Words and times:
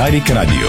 Дарик 0.00 0.30
Радио. 0.30 0.68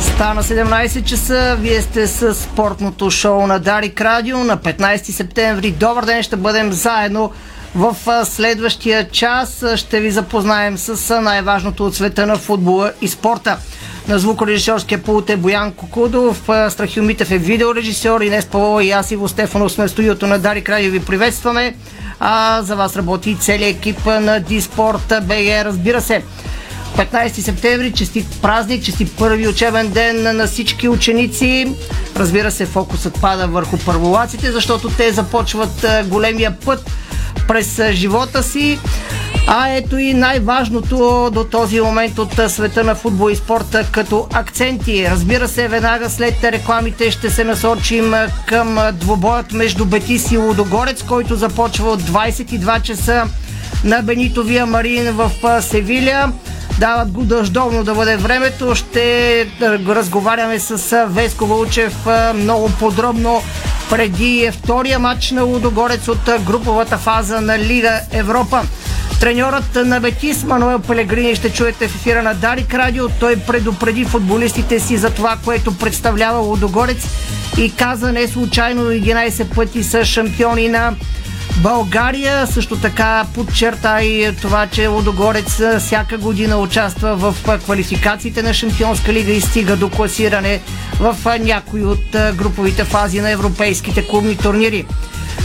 Стана 0.00 0.42
17 0.42 1.04
часа, 1.04 1.56
вие 1.60 1.82
сте 1.82 2.06
с 2.06 2.34
спортното 2.34 3.10
шоу 3.10 3.46
на 3.46 3.58
Дарик 3.58 4.00
Радио 4.00 4.38
на 4.38 4.58
15 4.58 5.10
септември. 5.10 5.70
Добър 5.70 6.04
ден, 6.04 6.22
ще 6.22 6.36
бъдем 6.36 6.72
заедно 6.72 7.32
в 7.74 7.96
следващия 8.24 9.10
час. 9.10 9.64
Ще 9.76 10.00
ви 10.00 10.10
запознаем 10.10 10.78
с 10.78 11.20
най-важното 11.20 11.86
от 11.86 11.94
света 11.94 12.26
на 12.26 12.36
футбола 12.36 12.92
и 13.00 13.08
спорта. 13.08 13.58
На 14.08 14.18
звукорежисьорския 14.18 15.02
пулт 15.02 15.30
е 15.30 15.36
Боян 15.36 15.72
Кокудов, 15.72 16.42
Страхил 16.68 17.02
Митев 17.02 17.30
е 17.30 17.38
видеорежисьор, 17.38 18.20
Инес 18.20 18.46
Павлова 18.46 18.84
и 18.84 18.90
аз 18.90 19.10
Иво 19.10 19.28
Стефанов 19.28 19.72
сме 19.72 19.86
в 19.86 19.90
студиото 19.90 20.26
на 20.26 20.38
Дарик 20.38 20.68
Радио 20.68 20.90
ви 20.90 21.00
приветстваме. 21.00 21.74
А 22.20 22.62
за 22.62 22.76
вас 22.76 22.96
работи 22.96 23.36
целият 23.40 23.76
екип 23.76 24.06
на 24.06 24.40
Диспорт 24.40 25.12
БГ, 25.22 25.64
разбира 25.64 26.00
се. 26.00 26.22
15 26.96 27.28
септември, 27.28 27.92
честит 27.92 28.26
празник, 28.42 28.84
честит 28.84 29.16
първи 29.18 29.48
учебен 29.48 29.90
ден 29.90 30.36
на 30.36 30.46
всички 30.46 30.88
ученици. 30.88 31.74
Разбира 32.16 32.50
се, 32.50 32.66
фокусът 32.66 33.20
пада 33.20 33.46
върху 33.46 33.78
първолаците, 33.78 34.52
защото 34.52 34.90
те 34.90 35.12
започват 35.12 35.86
големия 36.06 36.56
път 36.64 36.90
през 37.48 37.80
живота 37.90 38.42
си. 38.42 38.78
А 39.46 39.68
ето 39.68 39.98
и 39.98 40.14
най-важното 40.14 41.30
до 41.32 41.44
този 41.44 41.80
момент 41.80 42.18
от 42.18 42.40
света 42.48 42.84
на 42.84 42.94
футбол 42.94 43.30
и 43.30 43.36
спорта 43.36 43.86
като 43.92 44.26
акценти. 44.32 45.08
Разбира 45.10 45.48
се, 45.48 45.68
веднага 45.68 46.10
след 46.10 46.44
рекламите 46.44 47.10
ще 47.10 47.30
се 47.30 47.44
насочим 47.44 48.14
към 48.46 48.78
двобоят 48.92 49.52
между 49.52 49.84
Бетис 49.84 50.30
и 50.30 50.36
Лудогорец, 50.36 51.02
който 51.02 51.36
започва 51.36 51.90
от 51.90 52.02
22 52.02 52.82
часа 52.82 53.24
на 53.84 54.02
Бенитовия 54.02 54.66
Марин 54.66 55.12
в 55.12 55.30
Севиля. 55.62 56.32
Дават 56.78 57.10
го 57.10 57.22
дъждовно 57.22 57.84
да 57.84 57.94
бъде 57.94 58.16
времето. 58.16 58.74
Ще 58.74 59.46
разговаряме 59.88 60.58
с 60.58 61.06
Веско 61.06 61.46
Вълчев 61.46 62.06
много 62.34 62.70
подробно 62.78 63.42
преди 63.90 64.50
втория 64.52 64.98
матч 64.98 65.30
на 65.30 65.42
Лудогорец 65.42 66.08
от 66.08 66.30
груповата 66.40 66.98
фаза 66.98 67.40
на 67.40 67.58
Лига 67.58 68.00
Европа. 68.12 68.62
Треньорът 69.22 69.74
на 69.74 70.00
Бетис 70.00 70.44
Мануел 70.44 70.78
Пелегрини 70.78 71.36
ще 71.36 71.52
чуете 71.52 71.88
в 71.88 71.94
ефира 71.94 72.22
на 72.22 72.34
Дарик 72.34 72.74
Радио. 72.74 73.08
Той 73.08 73.36
предупреди 73.36 74.04
футболистите 74.04 74.80
си 74.80 74.96
за 74.96 75.10
това, 75.10 75.38
което 75.44 75.78
представлява 75.78 76.38
Лудогорец 76.38 77.06
и 77.58 77.72
каза 77.76 78.12
не 78.12 78.28
случайно 78.28 78.82
11 78.82 79.54
пъти 79.54 79.82
са 79.82 80.04
шампиони 80.04 80.68
на 80.68 80.94
България. 81.56 82.46
Също 82.46 82.76
така 82.76 83.26
подчерта 83.34 84.02
и 84.02 84.36
това, 84.42 84.66
че 84.66 84.86
Лудогорец 84.86 85.60
всяка 85.78 86.18
година 86.18 86.56
участва 86.56 87.16
в 87.16 87.58
квалификациите 87.64 88.42
на 88.42 88.54
Шампионска 88.54 89.12
лига 89.12 89.32
и 89.32 89.40
стига 89.40 89.76
до 89.76 89.90
класиране 89.90 90.60
в 91.00 91.16
някои 91.40 91.84
от 91.84 92.04
груповите 92.34 92.84
фази 92.84 93.20
на 93.20 93.30
европейските 93.30 94.06
клубни 94.06 94.36
турнири. 94.36 94.86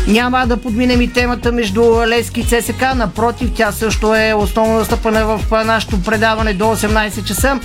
Няма 0.08 0.48
да 0.48 0.58
подминем 0.58 1.02
и 1.02 1.14
темата 1.14 1.52
между 1.52 1.82
Лески 2.08 2.40
и 2.40 2.44
ЦСК. 2.44 2.82
Напротив, 2.96 3.52
тя 3.56 3.72
също 3.72 4.16
е 4.16 4.34
основно 4.34 4.74
настъпана 4.74 5.26
в 5.26 5.64
нашето 5.66 6.02
предаване 6.02 6.54
до 6.54 6.64
18 6.64 7.24
часа. 7.24 7.60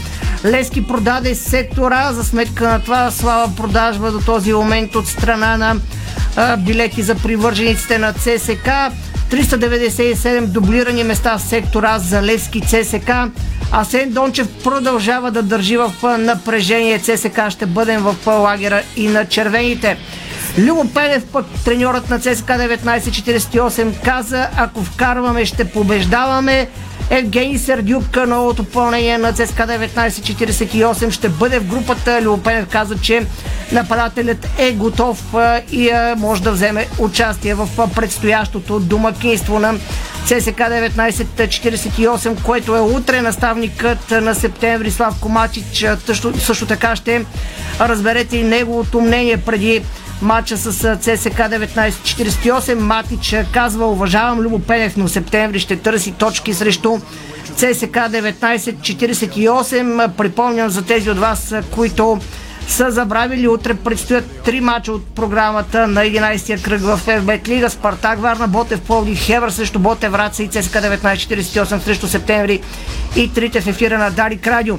Лески 0.44 0.86
продаде 0.86 1.34
сектора. 1.34 2.12
За 2.12 2.24
сметка 2.24 2.68
на 2.68 2.80
това 2.80 3.10
слава 3.10 3.56
продажба 3.56 4.12
до 4.12 4.20
този 4.20 4.52
момент 4.52 4.94
от 4.94 5.08
страна 5.08 5.56
на 5.56 5.76
а, 6.36 6.56
билети 6.56 7.02
за 7.02 7.14
привържениците 7.14 7.98
на 7.98 8.12
ЦСК. 8.12 8.70
397 9.30 10.46
дублирани 10.46 11.04
места 11.04 11.38
в 11.38 11.42
сектора 11.42 11.98
за 11.98 12.22
Левски 12.22 12.60
ЦСК. 12.60 13.10
Асен 13.72 14.10
Дончев 14.10 14.48
продължава 14.64 15.30
да 15.30 15.42
държи 15.42 15.76
в 15.76 15.92
напрежение. 16.18 16.98
ЦСК 16.98 17.50
ще 17.50 17.66
бъдем 17.66 18.00
в 18.00 18.26
лагера 18.26 18.82
и 18.96 19.08
на 19.08 19.24
червените. 19.24 19.96
Любо 20.58 20.88
Пенев, 20.94 21.24
пък 21.32 21.46
треньорът 21.64 22.10
на 22.10 22.18
ЦСКА 22.18 22.52
1948, 22.52 24.04
каза, 24.04 24.48
ако 24.56 24.84
вкарваме, 24.84 25.46
ще 25.46 25.64
побеждаваме. 25.64 26.68
Евгений 27.10 27.58
Сердюк, 27.58 28.16
новото 28.26 28.64
попълнение 28.64 29.18
на 29.18 29.32
ЦСКА 29.32 29.66
1948, 29.66 31.10
ще 31.10 31.28
бъде 31.28 31.58
в 31.58 31.64
групата. 31.64 32.22
Любо 32.22 32.42
Пенев 32.42 32.68
каза, 32.68 32.98
че 32.98 33.26
нападателят 33.72 34.48
е 34.58 34.72
готов 34.72 35.34
и 35.70 35.90
може 36.16 36.42
да 36.42 36.52
вземе 36.52 36.86
участие 36.98 37.54
в 37.54 37.68
предстоящото 37.94 38.80
домакинство 38.80 39.58
на 39.58 39.74
ЦСК 40.26 40.58
1948, 40.58 42.42
което 42.42 42.76
е 42.76 42.80
утре. 42.80 43.22
Наставникът 43.22 44.10
на 44.10 44.34
септември 44.34 44.90
Славко 44.90 45.28
Мачич 45.28 45.86
също, 46.06 46.40
също 46.40 46.66
така 46.66 46.96
ще 46.96 47.24
разберете 47.80 48.36
и 48.36 48.44
неговото 48.44 49.00
мнение 49.00 49.36
преди 49.36 49.82
матча 50.22 50.56
с 50.56 50.96
ЦСК 50.96 51.38
1948. 51.38 52.74
Матич 52.74 53.36
казва, 53.52 53.86
уважавам 53.86 54.40
Любо 54.40 54.58
Пенев, 54.58 54.96
но 54.96 55.08
септември 55.08 55.58
ще 55.58 55.76
търси 55.76 56.12
точки 56.12 56.54
срещу 56.54 56.98
ЦСК 57.56 57.96
1948. 57.96 60.08
Припомням 60.08 60.70
за 60.70 60.82
тези 60.82 61.10
от 61.10 61.18
вас, 61.18 61.54
които 61.70 62.18
са 62.68 62.90
забравили. 62.90 63.48
Утре 63.48 63.74
предстоят 63.74 64.42
три 64.44 64.60
мача 64.60 64.92
от 64.92 65.14
програмата 65.14 65.86
на 65.86 66.00
11-я 66.00 66.62
кръг 66.62 66.80
в 66.80 66.96
ФБТ 66.96 67.48
Лига. 67.48 67.70
Спартак, 67.70 68.18
Варна, 68.20 68.48
Ботев, 68.48 68.80
Полди, 68.80 69.16
Хевър 69.16 69.50
срещу 69.50 69.78
Ботев, 69.78 70.12
Враца 70.12 70.42
и 70.42 70.48
ЦСК 70.48 70.74
1948 70.74 71.78
срещу 71.78 72.06
септември 72.08 72.60
и 73.16 73.32
трите 73.32 73.60
в 73.60 73.66
ефира 73.66 73.98
на 73.98 74.10
Дарик 74.10 74.46
Радио. 74.46 74.78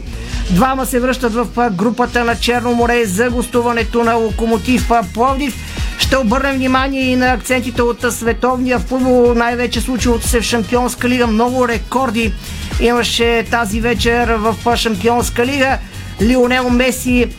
Двама 0.49 0.85
се 0.85 0.99
връщат 0.99 1.33
в 1.33 1.69
групата 1.71 2.23
на 2.23 2.35
Черно 2.35 2.73
море 2.73 3.05
за 3.05 3.29
гостуването 3.29 4.03
на 4.03 4.13
Локомотив 4.13 4.91
Пловдив. 5.13 5.55
Ще 5.97 6.17
обърнем 6.17 6.55
внимание 6.55 7.01
и 7.01 7.15
на 7.15 7.33
акцентите 7.33 7.81
от 7.81 8.05
световния 8.09 8.79
футбол, 8.79 9.33
най-вече 9.33 9.81
случилото 9.81 10.27
се 10.27 10.41
в 10.41 10.43
Шампионска 10.43 11.09
лига. 11.09 11.27
Много 11.27 11.67
рекорди 11.67 12.33
имаше 12.81 13.45
тази 13.51 13.81
вечер 13.81 14.27
в 14.27 14.75
Шампионска 14.75 15.45
лига. 15.45 15.77
Лионел 16.21 16.69
Меси 16.69 17.29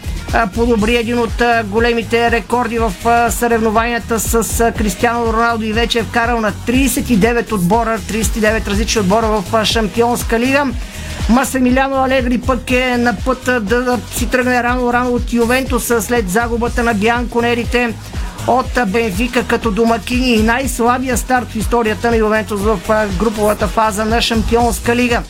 подобри 0.54 0.96
един 0.96 1.18
от 1.18 1.42
големите 1.64 2.30
рекорди 2.30 2.78
в 2.78 2.92
съревнованията 3.30 4.20
с 4.20 4.72
Кристиано 4.78 5.32
Роналдо 5.32 5.64
и 5.64 5.72
вече 5.72 5.98
е 5.98 6.02
вкарал 6.02 6.40
на 6.40 6.52
39 6.52 7.52
отбора, 7.52 7.98
39 7.98 8.66
различни 8.66 9.00
отбора 9.00 9.26
в 9.26 9.64
Шампионска 9.64 10.40
лига. 10.40 10.66
Масемиляно 11.28 12.04
Алегри 12.04 12.38
пък 12.38 12.70
е 12.70 12.96
на 12.96 13.16
път 13.24 13.44
да 13.44 13.98
си 14.14 14.30
тръгне 14.30 14.62
рано-рано 14.62 15.10
от 15.10 15.32
Ювентус 15.32 15.92
след 16.00 16.30
загубата 16.30 16.82
на 16.82 16.94
Бянконерите 16.94 17.94
от 18.46 18.78
Бенфика 18.86 19.46
като 19.46 19.70
домакини 19.70 20.34
и 20.34 20.42
най-слабия 20.42 21.16
старт 21.16 21.46
в 21.50 21.56
историята 21.56 22.10
на 22.10 22.16
Ювентус 22.16 22.60
в 22.60 22.78
груповата 23.18 23.68
фаза 23.68 24.04
на 24.04 24.20
Шампионска 24.20 24.96
лига. 24.96 25.22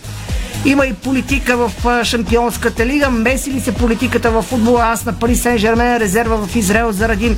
Има 0.64 0.86
и 0.86 0.92
политика 0.92 1.56
в 1.56 1.72
Шампионската 2.04 2.86
лига. 2.86 3.10
Меси 3.10 3.50
ли 3.50 3.60
се 3.60 3.74
политиката 3.74 4.30
в 4.30 4.42
футбола? 4.42 4.82
Аз 4.84 5.04
на 5.04 5.12
Пари 5.12 5.36
Сен 5.36 5.58
Жермен 5.58 5.96
резерва 5.96 6.36
в 6.36 6.56
Израел 6.56 6.92
заради 6.92 7.36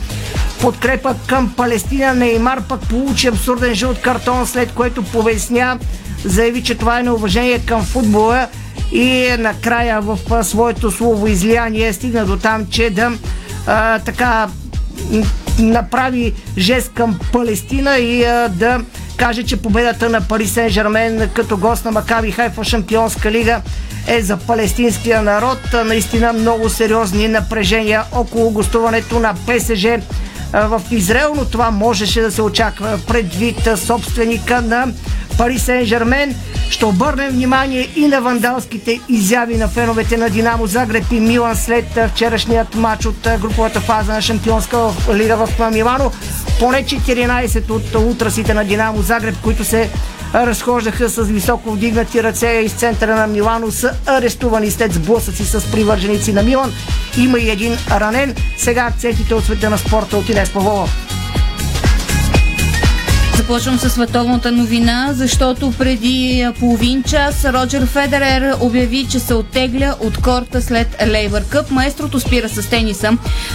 подкрепа 0.61 1.15
към 1.27 1.55
Палестина. 1.57 2.15
Неймар 2.15 2.63
пък 2.69 2.89
получи 2.89 3.27
абсурден 3.27 3.75
жълт 3.75 4.01
картон, 4.01 4.47
след 4.47 4.73
което 4.73 5.03
повесня 5.03 5.79
заяви, 6.25 6.63
че 6.63 6.75
това 6.75 7.01
е 7.01 7.03
неуважение 7.03 7.59
към 7.59 7.85
футбола 7.85 8.49
и 8.93 9.29
накрая 9.39 10.01
в 10.01 10.19
своето 10.45 10.91
слово 10.91 11.27
излияние 11.27 11.93
стигна 11.93 12.27
до 12.27 12.37
там, 12.37 12.67
че 12.71 12.91
да 12.91 13.13
а, 13.67 13.99
така 13.99 14.49
направи 15.59 16.33
жест 16.59 16.93
към 16.95 17.19
Палестина 17.33 17.99
и 17.99 18.25
а, 18.25 18.49
да 18.49 18.81
каже, 19.17 19.43
че 19.43 19.57
победата 19.57 20.09
на 20.09 20.21
Пари 20.21 20.47
Сен 20.47 20.69
Жермен 20.69 21.31
като 21.35 21.57
гост 21.57 21.85
на 21.85 21.91
Макаби 21.91 22.31
Хайфа 22.31 22.65
Шампионска 22.65 23.31
лига 23.31 23.61
е 24.09 24.23
за 24.23 24.37
палестинския 24.37 25.23
народ. 25.23 25.59
Наистина 25.85 26.33
много 26.33 26.69
сериозни 26.69 27.29
напрежения 27.29 28.03
около 28.13 28.51
гостуването 28.51 29.21
на 29.21 29.35
ПСЖ 29.35 29.87
в 30.53 30.83
Израел, 30.91 31.35
но 31.37 31.45
това 31.45 31.71
можеше 31.71 32.21
да 32.21 32.33
се 32.33 32.43
очаква 32.43 32.99
предвид 33.07 33.69
собственика 33.77 34.63
на 34.63 34.89
Пари 35.39 35.59
Сен 35.59 35.85
Жермен. 35.85 36.35
Ще 36.71 36.85
обърнем 36.85 37.31
внимание 37.31 37.89
и 37.97 38.07
на 38.07 38.21
вандалските 38.21 39.01
изяви 39.09 39.57
на 39.57 39.69
феновете 39.69 40.17
на 40.17 40.31
Динамо 40.31 40.67
Загреб 40.67 41.05
и 41.13 41.21
Милан 41.21 41.57
след 41.57 41.99
вчерашният 42.13 42.75
матч 42.75 43.07
от 43.07 43.29
груповата 43.41 43.81
фаза 43.81 44.13
на 44.13 44.23
Шампионска 44.23 44.79
лига 45.13 45.37
в 45.37 45.71
Милано. 45.73 46.13
Поне 46.61 46.85
14 46.85 47.71
от 47.71 47.95
утрасите 47.95 48.55
на 48.55 48.65
Динамо 48.65 49.03
Загреб, 49.03 49.37
които 49.43 49.65
се 49.65 49.91
разхождаха 50.35 51.09
с 51.09 51.23
високо 51.23 51.71
вдигнати 51.71 52.23
ръце 52.23 52.49
из 52.65 52.73
центъра 52.73 53.17
на 53.17 53.27
Милано, 53.27 53.71
са 53.71 53.93
арестувани 54.07 54.71
след 54.71 54.93
сблъсъци 54.93 55.45
с 55.45 55.73
привърженици 55.73 56.33
на 56.33 56.43
Милан. 56.43 56.73
Има 57.19 57.39
и 57.39 57.51
един 57.51 57.77
ранен. 57.91 58.35
Сега 58.59 58.83
акцентите 58.83 59.35
от 59.35 59.45
света 59.45 59.71
на 59.71 59.79
спорта 59.79 60.17
от 60.17 60.29
Инес 60.29 60.53
Павлова. 60.53 60.89
Започвам 63.47 63.79
с 63.79 63.91
световната 63.91 64.53
новина, 64.53 65.09
защото 65.13 65.73
преди 65.79 66.47
половин 66.61 67.03
час 67.03 67.45
Роджер 67.45 67.87
Федерер 67.87 68.55
обяви, 68.61 69.07
че 69.11 69.21
се 69.21 69.35
оттегля 69.35 69.95
от 70.01 70.23
корта 70.23 70.63
след 70.63 70.97
Лейбър 71.07 71.45
Къп. 71.49 71.71
Маестрото 71.71 72.21
спира 72.21 72.49
с 72.49 72.71
тениса. 72.71 73.11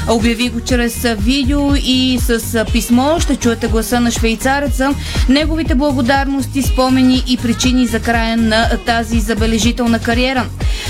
Обяви 0.09 0.49
го 0.49 0.61
чрез 0.61 1.01
видео 1.19 1.75
и 1.75 2.19
с 2.21 2.65
писмо. 2.73 3.19
Ще 3.19 3.35
чуете 3.35 3.67
гласа 3.67 3.99
на 3.99 4.11
швейцареца, 4.11 4.89
неговите 5.29 5.75
благодарности, 5.75 6.61
спомени 6.61 7.23
и 7.27 7.37
причини 7.37 7.87
за 7.87 7.99
края 7.99 8.37
на 8.37 8.69
тази 8.85 9.19
забележителна 9.19 9.99
кариера. 9.99 10.45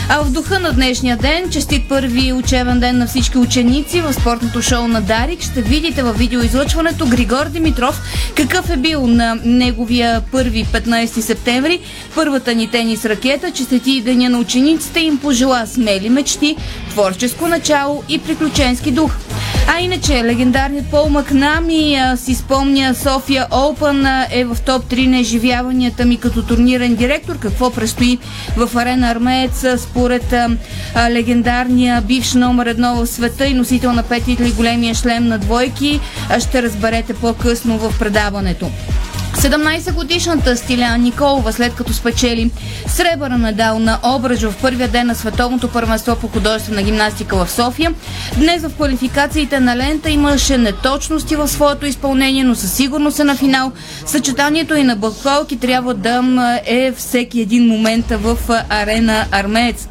А 0.09 0.24
в 0.24 0.31
духа 0.31 0.59
на 0.59 0.74
днешния 0.74 1.18
ден, 1.18 1.50
честит 1.50 1.89
първи 1.89 2.33
учебен 2.33 2.80
ден 2.80 2.98
на 2.98 3.07
всички 3.07 3.38
ученици 3.38 4.01
в 4.01 4.13
спортното 4.13 4.62
шоу 4.62 4.88
на 4.88 5.01
Дарик, 5.01 5.42
ще 5.42 5.62
видите 5.62 6.03
във 6.03 6.18
видеоизлъчването 6.18 7.06
Григор 7.07 7.45
Димитров 7.45 8.01
какъв 8.36 8.69
е 8.69 8.77
бил 8.77 9.07
на 9.07 9.36
неговия 9.45 10.21
първи 10.31 10.65
15 10.65 11.06
септември. 11.06 11.80
Първата 12.15 12.56
ни 12.56 12.68
тенис 12.68 13.06
ракета, 13.06 13.51
честити 13.51 14.01
деня 14.01 14.30
на 14.30 14.39
учениците 14.39 15.00
им 15.00 15.18
пожела 15.18 15.68
смели 15.68 16.09
мечти, 16.09 16.56
творческо 16.89 17.48
начало 17.48 18.03
и 18.09 18.19
приключенски 18.19 18.92
дух. 18.92 19.12
А 19.73 19.79
иначе, 19.79 20.23
легендарният 20.23 20.85
Пол 20.91 21.09
Макнами 21.09 21.95
а, 21.95 22.18
си 22.18 22.35
спомня 22.35 22.95
София 22.95 23.47
Оупън 23.51 24.06
е 24.31 24.45
в 24.45 24.57
топ 24.65 24.83
3 24.83 25.07
на 25.07 25.19
изживяванията 25.19 26.06
ми 26.06 26.18
като 26.18 26.45
турнирен 26.45 26.95
директор. 26.95 27.39
Какво 27.39 27.71
предстои 27.71 28.19
в 28.57 28.77
арена 28.77 29.12
Армеец 29.12 29.65
според 29.77 30.33
а, 30.33 30.50
а, 30.95 31.12
легендарния 31.12 32.01
бивш 32.01 32.33
номер 32.33 32.65
едно 32.65 32.95
в 32.95 33.07
света 33.07 33.47
и 33.47 33.53
носител 33.53 33.94
на 33.94 34.03
пет 34.03 34.25
титли 34.25 34.51
големия 34.51 34.95
шлем 34.95 35.27
на 35.27 35.38
двойки. 35.38 36.00
А, 36.29 36.39
ще 36.39 36.63
разберете 36.63 37.13
по-късно 37.13 37.77
в 37.77 38.00
предаването. 38.00 38.71
17-годишната 39.35 40.57
Стиля 40.57 40.97
Николова, 40.97 41.53
след 41.53 41.75
като 41.75 41.93
спечели 41.93 42.51
сребърна 42.87 43.37
медал 43.37 43.79
на 43.79 43.99
обръж 44.03 44.41
в 44.41 44.53
първия 44.61 44.87
ден 44.87 45.07
на 45.07 45.15
Световното 45.15 45.67
първенство 45.67 46.15
по 46.15 46.27
художествена 46.27 46.83
гимнастика 46.83 47.45
в 47.45 47.51
София, 47.51 47.93
днес 48.37 48.61
в 48.63 48.69
квалификациите 48.69 49.59
на 49.59 49.77
лента 49.77 50.09
имаше 50.09 50.57
неточности 50.57 51.35
в 51.35 51.47
своето 51.47 51.85
изпълнение, 51.85 52.43
но 52.43 52.55
със 52.55 52.73
сигурност 52.73 53.19
е 53.19 53.23
на 53.23 53.35
финал. 53.35 53.71
Съчетанието 54.05 54.75
и 54.75 54.83
на 54.83 54.95
бълколки 54.95 55.59
трябва 55.59 55.93
да 55.93 56.21
е 56.65 56.91
всеки 56.91 57.41
един 57.41 57.67
момент 57.67 58.05
в 58.09 58.37
арена 58.69 59.25
Армеец. 59.31 59.87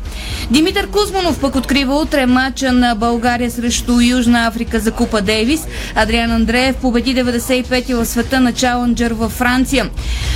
Димитър 0.51 0.87
Кузманов 0.87 1.41
пък 1.41 1.57
открива 1.57 1.95
утре 1.95 2.27
матча 2.27 2.73
на 2.73 2.95
България 2.95 3.51
срещу 3.51 4.01
Южна 4.01 4.47
Африка 4.47 4.81
за 4.81 4.93
Купа 4.93 5.21
Дейвис. 5.21 5.67
Адриан 5.95 6.31
Андреев 6.31 6.77
победи 6.77 7.17
95-ти 7.17 7.95
в 7.95 8.07
света 8.07 8.41
на 8.41 8.53
Чаленджър 8.53 9.13
във 9.31 9.39
Франция. 9.39 9.91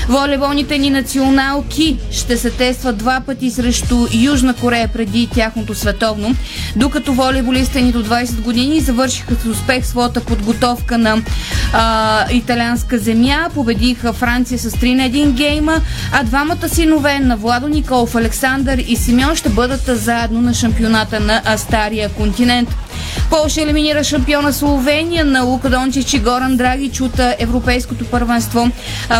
Волейболните 0.09 0.79
ни 0.79 0.91
националки 0.91 1.99
ще 2.11 2.37
се 2.37 2.51
тестват 2.51 2.97
два 2.97 3.21
пъти 3.27 3.51
срещу 3.51 4.07
Южна 4.13 4.55
Корея 4.55 4.89
преди 4.89 5.29
тяхното 5.35 5.75
световно, 5.75 6.37
докато 6.77 7.13
волейболистите 7.13 7.81
ни 7.81 7.93
до 7.93 8.05
20 8.05 8.41
години 8.41 8.81
завършиха 8.81 9.35
с 9.35 9.47
успех 9.47 9.87
своята 9.87 10.21
подготовка 10.21 10.99
на 10.99 11.23
а, 11.73 12.27
италианска 12.33 12.99
земя, 12.99 13.49
победиха 13.55 14.13
Франция 14.13 14.59
с 14.59 14.71
3 14.71 14.95
на 14.95 15.03
1 15.03 15.31
гейма, 15.31 15.81
а 16.13 16.23
двамата 16.23 16.69
синове 16.69 17.19
на 17.19 17.37
Владо 17.37 17.69
Николов, 17.69 18.15
Александър 18.15 18.79
и 18.79 18.97
Симеон 18.97 19.37
ще 19.37 19.49
бъдат 19.49 19.83
заедно 19.87 20.41
на 20.41 20.55
шампионата 20.55 21.21
на 21.21 21.57
Стария 21.57 22.09
континент. 22.09 22.69
Полша 23.31 23.63
елиминира 23.63 24.05
шампиона 24.05 24.53
Словения 24.53 25.25
на 25.25 25.43
Лука 25.43 25.71
Дончич 25.71 26.15
и 26.15 26.19
Горан 26.19 26.57
Драгич 26.57 27.01
от 27.01 27.21
Европейското 27.39 28.05
първенство 28.05 28.71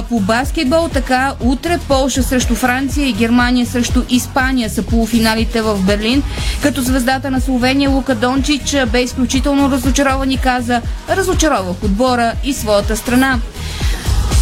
по 0.09 0.21
баскетбол. 0.21 0.89
Така 0.89 1.33
утре 1.41 1.79
Полша 1.89 2.23
срещу 2.23 2.55
Франция 2.55 3.09
и 3.09 3.13
Германия 3.13 3.67
срещу 3.67 4.03
Испания 4.11 4.71
са 4.71 4.83
полуфиналите 4.83 5.63
в 5.63 5.79
Берлин. 5.79 6.23
Като 6.63 6.83
звездата 6.83 7.31
на 7.31 7.41
Словения 7.41 7.91
Лука 7.91 8.15
Дончич 8.15 8.77
бе 8.93 9.03
изключително 9.03 9.71
разочарован 9.71 10.31
и 10.31 10.37
каза 10.37 10.81
разочаровах 11.11 11.83
отбора 11.83 12.33
и 12.45 12.53
своята 12.53 12.97
страна. 12.97 13.39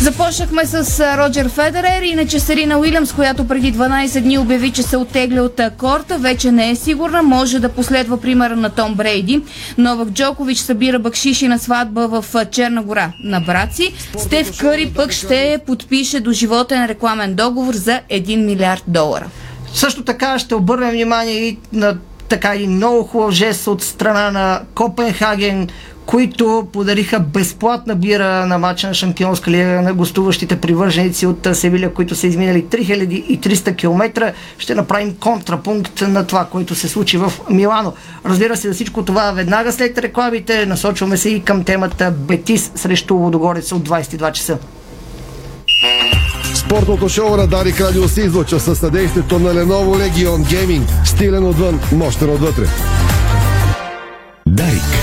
Започнахме 0.03 0.67
с 0.67 1.01
Роджер 1.17 1.49
Федерер, 1.49 2.03
иначе 2.03 2.41
Серина 2.41 2.79
Уилямс, 2.79 3.13
която 3.13 3.49
преди 3.49 3.73
12 3.73 4.21
дни 4.21 4.39
обяви, 4.39 4.71
че 4.71 4.83
се 4.83 4.97
оттегля 4.97 5.43
от 5.43 5.61
корта, 5.79 6.19
вече 6.19 6.53
не 6.53 6.71
е 6.71 6.77
сигурна, 6.77 7.23
може 7.23 7.59
да 7.59 7.69
последва 7.69 8.17
примера 8.17 8.57
на 8.57 8.71
Том 8.71 8.95
Брейди. 8.95 9.43
Новак 9.79 10.09
Джокович 10.09 10.59
събира 10.59 10.99
бакшиши 10.99 11.49
на 11.49 11.59
сватба 11.59 12.09
в 12.09 12.25
Черна 12.51 12.83
гора 12.83 13.13
на 13.25 13.41
брат 13.41 13.75
си. 13.75 13.93
Стев 14.19 14.59
Къри 14.59 14.93
пък 14.97 15.13
ще 15.13 15.59
подпише 15.67 16.21
до 16.21 16.33
животен 16.33 16.87
рекламен 16.87 17.35
договор 17.35 17.75
за 17.75 18.01
1 18.11 18.45
милиард 18.45 18.83
долара. 18.87 19.27
Също 19.75 20.05
така 20.05 20.39
ще 20.39 20.55
обърнем 20.55 20.91
внимание 20.91 21.35
и 21.35 21.59
на 21.73 21.97
така 22.29 22.57
и 22.57 22.67
много 22.67 23.03
хубав 23.03 23.31
жест 23.31 23.67
от 23.67 23.83
страна 23.83 24.31
на 24.31 24.61
Копенхаген, 24.75 25.69
които 26.13 26.69
подариха 26.73 27.21
безплатна 27.21 27.95
бира 27.95 28.47
на 28.47 28.59
матча 28.59 28.87
на 28.87 28.95
Шампионска 28.95 29.51
лига 29.51 29.83
на 29.83 29.95
гостуващите 29.95 30.61
привърженици 30.61 31.27
от 31.27 31.49
Севиля, 31.53 31.95
които 31.95 32.15
са 32.15 32.27
изминали 32.27 32.65
3300 32.65 33.77
км. 33.77 34.33
Ще 34.59 34.75
направим 34.75 35.15
контрапункт 35.21 36.01
на 36.01 36.27
това, 36.27 36.45
което 36.45 36.75
се 36.75 36.89
случи 36.89 37.17
в 37.17 37.33
Милано. 37.51 37.93
Разбира 38.27 38.57
се, 38.57 38.69
за 38.69 38.75
всичко 38.75 39.05
това 39.05 39.33
веднага 39.33 39.73
след 39.73 39.99
рекламите 39.99 40.67
насочваме 40.67 41.17
се 41.17 41.29
и 41.29 41.41
към 41.41 41.65
темата 41.65 42.11
Бетис 42.11 42.73
срещу 42.75 43.17
Водогорец 43.17 43.73
от 43.73 43.89
22 43.89 44.33
часа. 44.33 44.59
Спортното 46.55 47.09
шоу 47.09 47.37
на 47.37 47.47
Дарик 47.47 47.81
Радио 47.81 48.09
се 48.09 48.21
излъчва 48.21 48.61
със 48.61 48.79
съдействието 48.79 49.39
на 49.39 49.55
Lenovo 49.55 50.11
Legion 50.11 50.43
Gaming. 50.43 50.83
Стилен 51.05 51.45
отвън, 51.45 51.81
мощен 51.93 52.31
отвътре. 52.31 52.65
Дарик. 54.47 55.02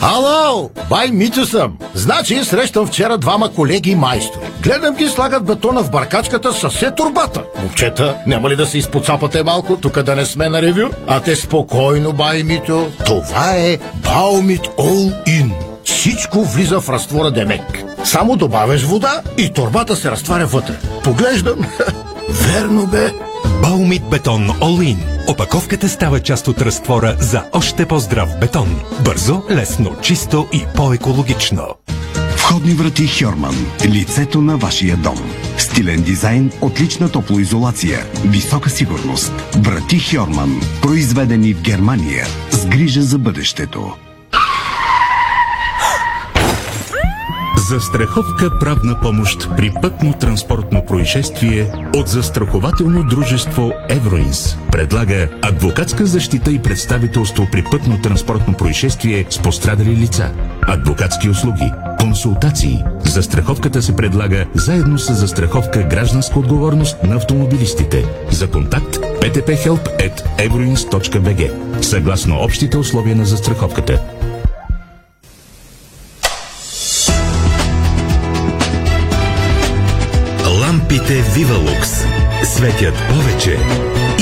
Ало, 0.00 0.70
бай 0.90 1.08
Митю 1.08 1.46
съм. 1.46 1.78
Значи 1.94 2.44
срещам 2.44 2.86
вчера 2.86 3.18
двама 3.18 3.52
колеги 3.52 3.94
майстори. 3.94 4.44
Гледам 4.62 4.94
ги 4.94 5.08
слагат 5.08 5.44
бетона 5.44 5.82
в 5.82 5.90
баркачката 5.90 6.52
с 6.52 6.68
все 6.68 6.90
турбата. 6.90 7.42
Момчета, 7.62 8.16
няма 8.26 8.50
ли 8.50 8.56
да 8.56 8.66
се 8.66 8.78
изпоцапате 8.78 9.42
малко, 9.42 9.76
тук 9.76 10.02
да 10.02 10.16
не 10.16 10.26
сме 10.26 10.48
на 10.48 10.62
ревю? 10.62 10.88
А 11.06 11.20
те 11.20 11.36
спокойно, 11.36 12.12
бай 12.12 12.42
Митю. 12.42 12.86
Това 13.06 13.56
е 13.56 13.78
Баумит 13.94 14.62
All 14.66 15.24
In. 15.26 15.50
Всичко 15.84 16.44
влиза 16.44 16.80
в 16.80 16.88
разтвора 16.88 17.30
Демек. 17.30 17.84
Само 18.04 18.36
добавяш 18.36 18.82
вода 18.82 19.22
и 19.38 19.52
турбата 19.52 19.96
се 19.96 20.10
разтваря 20.10 20.46
вътре. 20.46 20.74
Поглеждам. 21.04 21.58
Верно 22.30 22.86
бе. 22.86 23.12
Баумит 23.62 24.02
бетон 24.10 24.48
All-in. 24.48 24.96
Опаковката 25.28 25.88
става 25.88 26.20
част 26.20 26.48
от 26.48 26.62
разтвора 26.62 27.16
за 27.20 27.44
още 27.52 27.86
по-здрав 27.86 28.38
бетон. 28.40 28.80
Бързо, 29.04 29.42
лесно, 29.50 29.96
чисто 30.02 30.48
и 30.52 30.64
по-екологично. 30.76 31.62
Входни 32.36 32.74
врати 32.74 33.08
Хьорман. 33.08 33.66
Лицето 33.84 34.42
на 34.42 34.56
вашия 34.56 34.96
дом. 34.96 35.18
Стилен 35.58 36.02
дизайн, 36.02 36.52
отлична 36.60 37.08
топлоизолация, 37.08 38.04
висока 38.24 38.70
сигурност. 38.70 39.32
Врати 39.56 40.00
Хьорман. 40.00 40.60
Произведени 40.82 41.54
в 41.54 41.62
Германия. 41.62 42.26
С 42.50 42.66
грижа 42.66 43.02
за 43.02 43.18
бъдещето. 43.18 44.05
Застраховка 47.68 48.58
правна 48.58 49.00
помощ 49.00 49.48
при 49.56 49.70
пътно-транспортно 49.70 50.86
происшествие 50.86 51.72
от 51.94 52.08
застрахователно 52.08 53.04
дружество 53.04 53.72
Евроинс. 53.88 54.56
Предлага 54.72 55.28
адвокатска 55.42 56.06
защита 56.06 56.52
и 56.52 56.62
представителство 56.62 57.48
при 57.52 57.62
пътно-транспортно 57.62 58.56
происшествие 58.56 59.26
с 59.30 59.38
пострадали 59.38 59.96
лица. 59.96 60.32
Адвокатски 60.62 61.28
услуги, 61.28 61.72
консултации. 62.00 62.84
Застраховката 63.04 63.82
се 63.82 63.96
предлага 63.96 64.46
заедно 64.54 64.98
с 64.98 65.14
застраховка 65.14 65.82
гражданска 65.82 66.38
отговорност 66.38 67.02
на 67.02 67.14
автомобилистите. 67.14 68.04
За 68.30 68.50
контакт 68.50 68.96
ptphelp.euroins.bg 68.96 71.50
Съгласно 71.82 72.38
общите 72.40 72.78
условия 72.78 73.16
на 73.16 73.24
застраховката. 73.24 74.15
Лампите 81.36 81.52
Вивалукс 81.52 81.90
светят 82.44 82.94
повече 83.08 83.58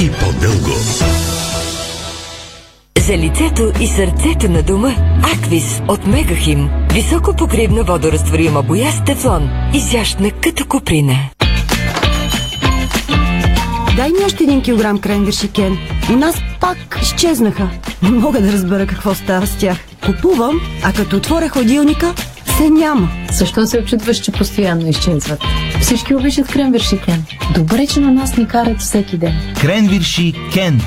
и 0.02 0.10
по-дълго. 0.10 0.78
За 3.00 3.18
лицето 3.18 3.72
и 3.80 3.86
сърцето 3.86 4.48
на 4.48 4.62
дома 4.62 4.94
Аквис 5.34 5.82
от 5.88 6.06
Мегахим. 6.06 6.70
Високо 6.92 7.36
покривна 7.36 7.82
водорастворима 7.82 8.62
боя 8.62 8.92
с 8.92 9.04
тефлон. 9.04 9.50
Изящна 9.74 10.30
като 10.30 10.66
куприна. 10.66 11.16
Дай 13.96 14.08
ми 14.08 14.24
още 14.26 14.44
един 14.44 14.62
килограм 14.62 14.98
кренвирши, 14.98 15.48
Кен. 15.48 15.78
У 16.10 16.16
нас 16.16 16.36
пак 16.60 16.98
изчезнаха. 17.02 17.70
Не 18.02 18.10
мога 18.10 18.40
да 18.40 18.52
разбера 18.52 18.86
какво 18.86 19.14
става 19.14 19.46
с 19.46 19.56
тях. 19.56 19.78
Купувам, 20.06 20.60
а 20.82 20.92
като 20.92 21.16
отворя 21.16 21.48
ходилника, 21.48 22.14
се 22.56 22.70
няма. 22.70 23.08
Защо 23.32 23.66
се 23.66 23.78
очудваш, 23.78 24.18
че 24.18 24.32
постоянно 24.32 24.88
изчезват? 24.88 25.40
Всички 25.80 26.14
обичат 26.14 26.48
кренвирши 26.48 26.98
Кен. 27.04 27.24
Добре, 27.54 27.86
че 27.86 28.00
на 28.00 28.12
нас 28.12 28.36
ни 28.36 28.46
карат 28.46 28.80
всеки 28.80 29.18
ден. 29.18 29.34
Кренвирши 29.60 30.32
Кен. 30.52 30.80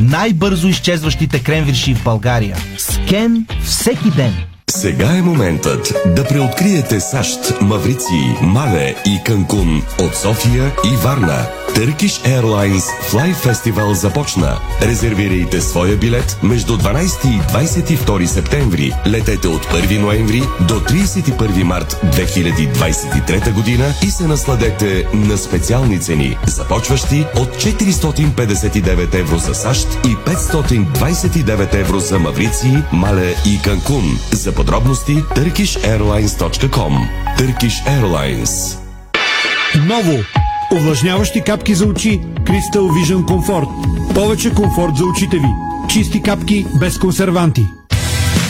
Най-бързо 0.00 0.68
изчезващите 0.68 1.42
кренвирши 1.42 1.94
в 1.94 2.04
България. 2.04 2.56
С 2.78 3.00
Кен 3.08 3.46
всеки 3.64 4.10
ден. 4.10 4.34
Сега 4.70 5.16
е 5.16 5.22
моментът 5.22 5.92
да 6.16 6.24
преоткриете 6.24 7.00
САЩ, 7.00 7.38
Маврици, 7.60 8.36
Мале 8.42 8.94
и 9.06 9.20
Канкун 9.24 9.82
от 10.00 10.14
София 10.14 10.72
и 10.84 10.96
Варна. 10.96 11.63
Turkish 11.74 12.20
Airlines 12.24 12.84
Fly 13.10 13.34
Festival 13.34 13.92
започна. 13.92 14.60
Резервирайте 14.82 15.60
своя 15.60 15.96
билет 15.96 16.38
между 16.42 16.76
12 16.76 17.26
и 17.26 17.40
22 17.40 18.26
септември. 18.26 18.92
Летете 19.06 19.48
от 19.48 19.66
1 19.66 19.98
ноември 19.98 20.42
до 20.68 20.80
31 20.80 21.62
март 21.62 22.00
2023 22.04 23.52
година 23.52 23.92
и 24.02 24.10
се 24.10 24.26
насладете 24.26 25.08
на 25.14 25.38
специални 25.38 26.00
цени, 26.00 26.38
започващи 26.46 27.26
от 27.36 27.48
459 27.48 29.14
евро 29.14 29.38
за 29.38 29.54
САЩ 29.54 29.88
и 30.04 30.16
529 30.16 31.74
евро 31.74 32.00
за 32.00 32.18
Маврици, 32.18 32.82
Мале 32.92 33.34
и 33.46 33.62
Канкун. 33.64 34.18
За 34.32 34.52
подробности 34.52 35.12
turkishairlines.com 35.12 36.92
Turkish 37.38 37.86
Airlines 37.86 38.78
Ново! 39.76 40.43
Увлажняващи 40.74 41.40
капки 41.40 41.74
за 41.74 41.86
очи 41.86 42.20
Crystal 42.44 42.78
Vision 42.78 43.24
Comfort. 43.24 43.68
Повече 44.14 44.50
комфорт 44.50 44.96
за 44.96 45.04
очите 45.04 45.36
ви. 45.36 45.48
Чисти 45.88 46.22
капки 46.22 46.66
без 46.80 46.98
консерванти. 46.98 47.66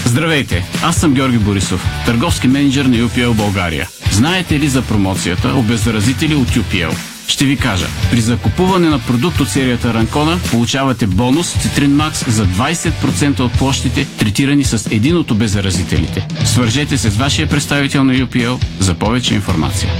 Здравейте, 0.04 0.64
аз 0.82 0.96
съм 0.96 1.14
Георги 1.14 1.38
Борисов, 1.38 1.86
търговски 2.06 2.48
менеджер 2.48 2.84
на 2.84 2.96
UPL 2.96 3.32
България. 3.32 3.88
Знаете 4.10 4.60
ли 4.60 4.68
за 4.68 4.82
промоцията 4.82 5.54
обеззаразители 5.54 6.34
от 6.34 6.48
UPL? 6.48 6.96
Ще 7.28 7.44
ви 7.44 7.56
кажа. 7.56 7.86
При 8.10 8.20
закупуване 8.20 8.88
на 8.88 8.98
продукт 8.98 9.40
от 9.40 9.48
серията 9.48 9.94
Ранкона 9.94 10.38
получавате 10.50 11.06
бонус 11.06 11.54
Citrine 11.54 12.10
Max 12.10 12.28
за 12.28 12.46
20% 12.46 13.40
от 13.40 13.52
площите, 13.52 14.06
третирани 14.18 14.64
с 14.64 14.90
един 14.90 15.16
от 15.16 15.30
обеззаразителите. 15.30 16.26
Свържете 16.44 16.98
се 16.98 17.10
с 17.10 17.16
вашия 17.16 17.48
представител 17.48 18.04
на 18.04 18.12
UPL 18.14 18.64
за 18.80 18.94
повече 18.94 19.34
информация. 19.34 19.90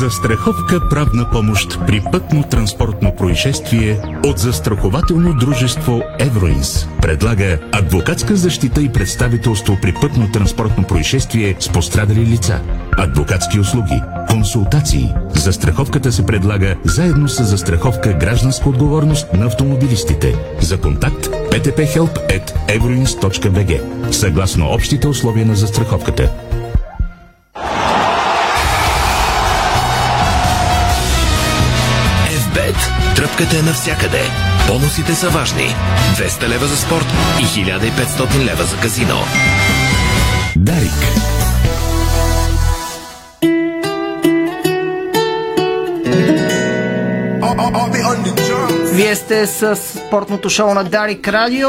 Застраховка 0.00 0.88
правна 0.88 1.30
помощ 1.30 1.78
при 1.86 2.00
пътно-транспортно 2.00 3.16
происшествие 3.16 4.02
от 4.24 4.38
застрахователно 4.38 5.34
дружество 5.34 6.02
Евроинс. 6.18 6.88
Предлага 7.02 7.58
адвокатска 7.72 8.36
защита 8.36 8.82
и 8.82 8.92
представителство 8.92 9.78
при 9.82 9.94
пътно-транспортно 9.94 10.86
происшествие 10.86 11.56
с 11.60 11.68
пострадали 11.68 12.26
лица. 12.26 12.60
Адвокатски 12.92 13.60
услуги, 13.60 14.02
консултации. 14.30 15.14
Застраховката 15.34 16.12
се 16.12 16.26
предлага 16.26 16.76
заедно 16.84 17.28
с 17.28 17.44
застраховка 17.44 18.12
гражданска 18.12 18.68
отговорност 18.68 19.32
на 19.32 19.46
автомобилистите. 19.46 20.34
За 20.60 20.80
контакт 20.80 21.26
ptphelp.euroins.bg 21.26 23.80
Съгласно 24.12 24.72
общите 24.72 25.08
условия 25.08 25.46
на 25.46 25.54
застраховката. 25.54 26.49
Тръпката 33.40 33.58
е 33.58 33.62
навсякъде. 33.62 34.22
Бонусите 34.66 35.14
са 35.14 35.28
важни. 35.28 35.74
200 36.16 36.48
лева 36.48 36.66
за 36.66 36.76
спорт 36.76 37.06
и 37.40 37.44
1500 37.44 38.44
лева 38.44 38.64
за 38.64 38.76
казино. 38.76 39.16
Дарик. 40.56 40.92
Вие 48.92 49.14
сте 49.14 49.46
с 49.46 49.76
спортното 49.76 50.50
шоу 50.50 50.74
на 50.74 50.84
Дарик 50.84 51.28
Радио. 51.28 51.68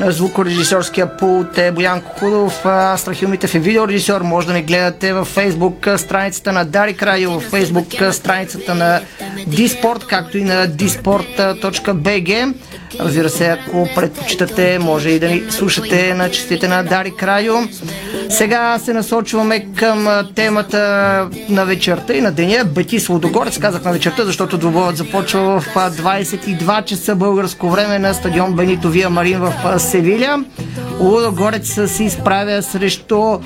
Звукорежисьорския 0.00 1.16
пулт 1.16 1.58
е 1.58 1.72
Боянко 1.72 2.18
Худов, 2.18 2.66
а 2.66 2.96
Страхил 2.96 3.28
Митев 3.28 3.54
е 3.54 3.58
видеорежисьор. 3.58 4.20
Може 4.20 4.46
да 4.46 4.52
ни 4.52 4.62
гледате 4.62 5.12
във 5.12 5.28
фейсбук 5.28 5.88
страницата 5.96 6.52
на 6.52 6.64
Дарик 6.64 7.02
Радио, 7.02 7.32
във 7.32 7.42
фейсбук 7.42 7.86
страницата 8.12 8.74
на 8.74 9.00
Диспорт, 9.46 10.06
както 10.06 10.38
и 10.38 10.44
на 10.44 10.68
disport.bg. 10.68 12.54
Разбира 13.00 13.28
се, 13.28 13.46
ако 13.46 13.88
предпочитате, 13.94 14.78
може 14.78 15.10
и 15.10 15.18
да 15.18 15.28
ни 15.28 15.42
слушате 15.50 16.14
на 16.14 16.30
частите 16.30 16.68
на 16.68 16.82
Дарик 16.82 17.22
Радио. 17.22 17.54
Сега 18.28 18.78
се 18.78 18.92
насочваме 18.92 19.66
към 19.76 20.08
темата 20.34 20.78
на 21.48 21.64
вечерта 21.64 22.14
и 22.14 22.20
на 22.20 22.32
деня. 22.32 22.64
Бетис 22.64 23.08
Лудогорец, 23.08 23.58
казах 23.58 23.84
на 23.84 23.92
вечерта, 23.92 24.24
защото 24.24 24.58
двобоят 24.58 24.96
започва 24.96 25.60
в 25.60 25.74
22 25.74 26.84
часа 26.84 27.14
българско 27.14 27.70
време 27.70 27.98
на 27.98 28.14
стадион 28.14 28.52
Бенито 28.52 28.90
Вия 28.90 29.10
Марин 29.10 29.38
в 29.38 29.54
Севиля. 29.84 30.44
Лудогорец 31.00 31.90
се 31.90 32.04
изправя 32.04 32.62
срещу 32.62 33.38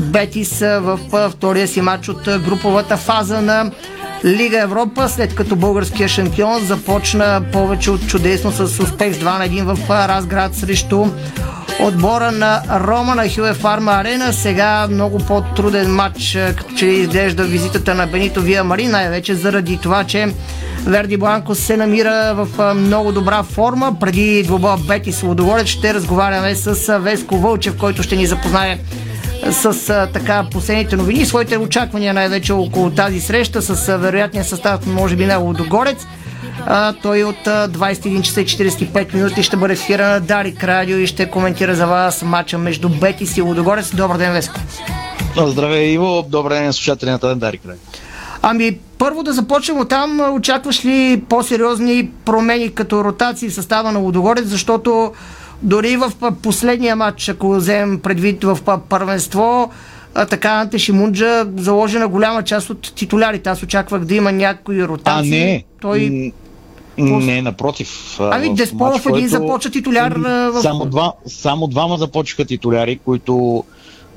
Бетис 0.00 0.60
в 0.60 0.98
втория 1.30 1.68
си 1.68 1.80
матч 1.80 2.08
от 2.08 2.22
груповата 2.24 2.96
фаза 2.96 3.40
на 3.40 3.70
Лига 4.24 4.60
Европа, 4.60 5.08
след 5.08 5.34
като 5.34 5.56
българския 5.56 6.08
шампион 6.08 6.64
започна 6.64 7.42
повече 7.52 7.90
от 7.90 8.06
чудесно 8.06 8.52
с 8.52 8.60
успех 8.60 9.14
с 9.14 9.18
2 9.18 9.24
на 9.24 9.48
1 9.48 9.74
в 9.74 9.90
Разград 9.90 10.54
срещу 10.54 11.06
отбора 11.80 12.32
на 12.32 12.62
Рома 12.70 13.14
на 13.14 13.28
Хюе 13.34 13.54
Фарма 13.54 13.92
Арена. 13.92 14.32
Сега 14.32 14.86
много 14.90 15.18
по-труден 15.18 15.94
матч, 15.94 16.38
като 16.56 16.74
че 16.74 16.86
изглежда 16.86 17.44
визитата 17.44 17.94
на 17.94 18.06
Бенито 18.06 18.40
Вия 18.40 18.64
Мари, 18.64 18.86
най-вече 18.86 19.34
заради 19.34 19.78
това, 19.82 20.04
че 20.04 20.34
Верди 20.86 21.16
Бланко 21.16 21.54
се 21.54 21.76
намира 21.76 22.34
в 22.34 22.74
много 22.74 23.12
добра 23.12 23.42
форма. 23.42 23.96
Преди 24.00 24.42
двобоя 24.42 24.76
Бетис 24.76 25.22
Лодогорец 25.22 25.66
ще 25.66 25.94
разговаряме 25.94 26.54
с 26.54 26.98
Веско 26.98 27.36
Вълчев, 27.36 27.76
който 27.76 28.02
ще 28.02 28.16
ни 28.16 28.26
запознае 28.26 28.78
с 29.50 30.08
така 30.12 30.46
последните 30.52 30.96
новини 30.96 31.26
своите 31.26 31.58
очаквания 31.58 32.14
най-вече 32.14 32.52
около 32.52 32.90
тази 32.90 33.20
среща 33.20 33.62
с 33.62 33.98
вероятния 33.98 34.44
състав, 34.44 34.86
може 34.86 35.16
би 35.16 35.26
на 35.26 35.36
Лодогорец. 35.36 36.06
А, 36.66 36.92
той 36.92 37.24
от 37.24 37.46
а, 37.46 37.68
21 37.68 38.20
часа 38.22 38.40
и 38.40 38.46
45 38.46 39.14
минути 39.14 39.42
ще 39.42 39.56
бъде 39.56 39.76
в 39.76 39.80
ефира 39.80 40.08
на 40.08 40.20
Дарик 40.20 40.64
Радио 40.64 40.98
и 40.98 41.06
ще 41.06 41.30
коментира 41.30 41.74
за 41.74 41.86
вас 41.86 42.22
матча 42.22 42.58
между 42.58 42.88
Бетис 42.88 43.36
и 43.36 43.40
Лодогорец. 43.40 43.94
Добър 43.94 44.16
ден, 44.16 44.32
Веско! 44.32 44.60
Здравей, 45.36 45.92
Иво! 45.92 46.26
Добър 46.28 46.52
ден, 46.52 46.72
слушатели 46.72 47.10
на 47.10 47.18
Дарик 47.18 47.60
Радио. 47.64 47.80
Ами, 48.42 48.78
първо 48.98 49.22
да 49.22 49.32
започнем 49.32 49.78
от 49.78 49.88
там. 49.88 50.34
Очакваш 50.34 50.84
ли 50.84 51.22
по-сериозни 51.28 52.10
промени 52.24 52.74
като 52.74 53.04
ротации 53.04 53.48
в 53.48 53.54
състава 53.54 53.92
на 53.92 53.98
Лодогорец, 53.98 54.46
защото 54.46 55.12
дори 55.62 55.96
в 55.96 56.12
последния 56.42 56.96
матч, 56.96 57.28
ако 57.28 57.54
вземем 57.54 58.00
предвид 58.00 58.44
в 58.44 58.58
първенство, 58.88 59.70
така 60.30 60.48
Анте 60.50 60.78
Шимунджа 60.78 61.46
заложи 61.56 61.98
на 61.98 62.08
голяма 62.08 62.42
част 62.42 62.70
от 62.70 62.94
титулярите. 62.94 63.50
Аз 63.50 63.62
очаквах 63.62 64.04
да 64.04 64.14
има 64.14 64.32
някои 64.32 64.84
ротации. 64.84 65.42
А, 65.42 65.46
не. 65.46 65.64
Той... 65.80 66.32
Не, 66.98 67.42
напротив. 67.42 68.16
Ами 68.20 68.54
Десполов 68.54 69.06
един 69.06 69.28
започва 69.28 69.70
титуляр. 69.70 70.12
В... 70.18 70.62
Само, 70.62 70.84
два, 70.84 71.12
само 71.26 71.66
двама 71.66 71.98
започнаха 71.98 72.44
титуляри, 72.44 72.98
които 73.04 73.64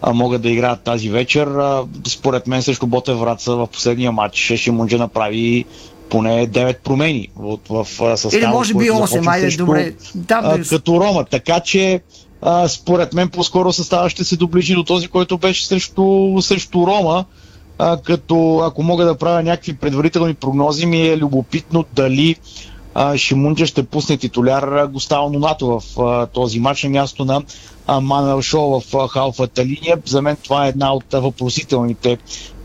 а, 0.02 0.14
могат 0.14 0.42
да 0.42 0.50
играят 0.50 0.82
тази 0.82 1.10
вечер. 1.10 1.48
А, 1.48 1.84
според 2.08 2.48
мен 2.48 2.62
срещу 2.62 2.88
Боте 2.88 3.14
Враца 3.14 3.56
в 3.56 3.68
последния 3.68 4.12
матч 4.12 4.54
Шимунджа 4.56 4.98
направи 4.98 5.66
поне 6.10 6.48
9 6.48 6.78
промени 6.84 7.28
в, 7.36 7.58
в, 7.70 7.84
в 7.84 8.18
състава. 8.18 8.44
Или 8.44 8.48
може 8.48 8.74
би 8.74 8.92
8, 8.92 9.28
айде, 9.28 9.58
добре. 9.58 9.94
Да, 10.16 10.42
а, 10.44 10.64
като 10.64 11.00
Рома. 11.00 11.26
Така 11.26 11.60
че 11.60 12.02
а, 12.42 12.68
според 12.68 13.14
мен 13.14 13.30
по-скоро 13.30 13.74
състава 13.74 14.10
ще 14.10 14.24
се 14.24 14.38
доближи 14.38 14.74
до 14.74 14.84
този, 14.84 15.08
който 15.08 15.38
беше 15.38 15.68
срещу, 15.68 16.38
срещу 16.42 16.88
Рома. 16.88 17.26
А, 17.80 17.98
като 17.98 18.58
ако 18.58 18.84
мога 18.84 19.06
да 19.06 19.18
правя 19.18 19.44
някакви 19.44 19.74
предварителни 19.74 20.34
прогнози, 20.34 20.86
ми 20.86 21.08
е 21.08 21.18
любопитно 21.18 21.86
дали 21.94 22.36
а, 22.94 23.18
Шимунджа 23.18 23.66
ще 23.66 23.84
пусне 23.84 24.18
титуляр 24.18 24.86
Густаво 24.86 25.30
Нонато 25.30 25.80
в 25.80 26.02
а, 26.02 26.26
този 26.26 26.60
матч 26.60 26.84
на 26.84 26.90
място 26.90 27.26
на 27.26 27.42
а, 27.88 28.02
Мануел 28.02 28.42
Шоу 28.42 28.80
в 28.80 28.96
а, 28.96 29.08
халфата 29.08 29.66
линия. 29.66 29.98
За 30.06 30.22
мен 30.22 30.38
това 30.44 30.66
е 30.66 30.70
една 30.70 30.94
от 30.94 31.06
въпросителните, 31.14 32.18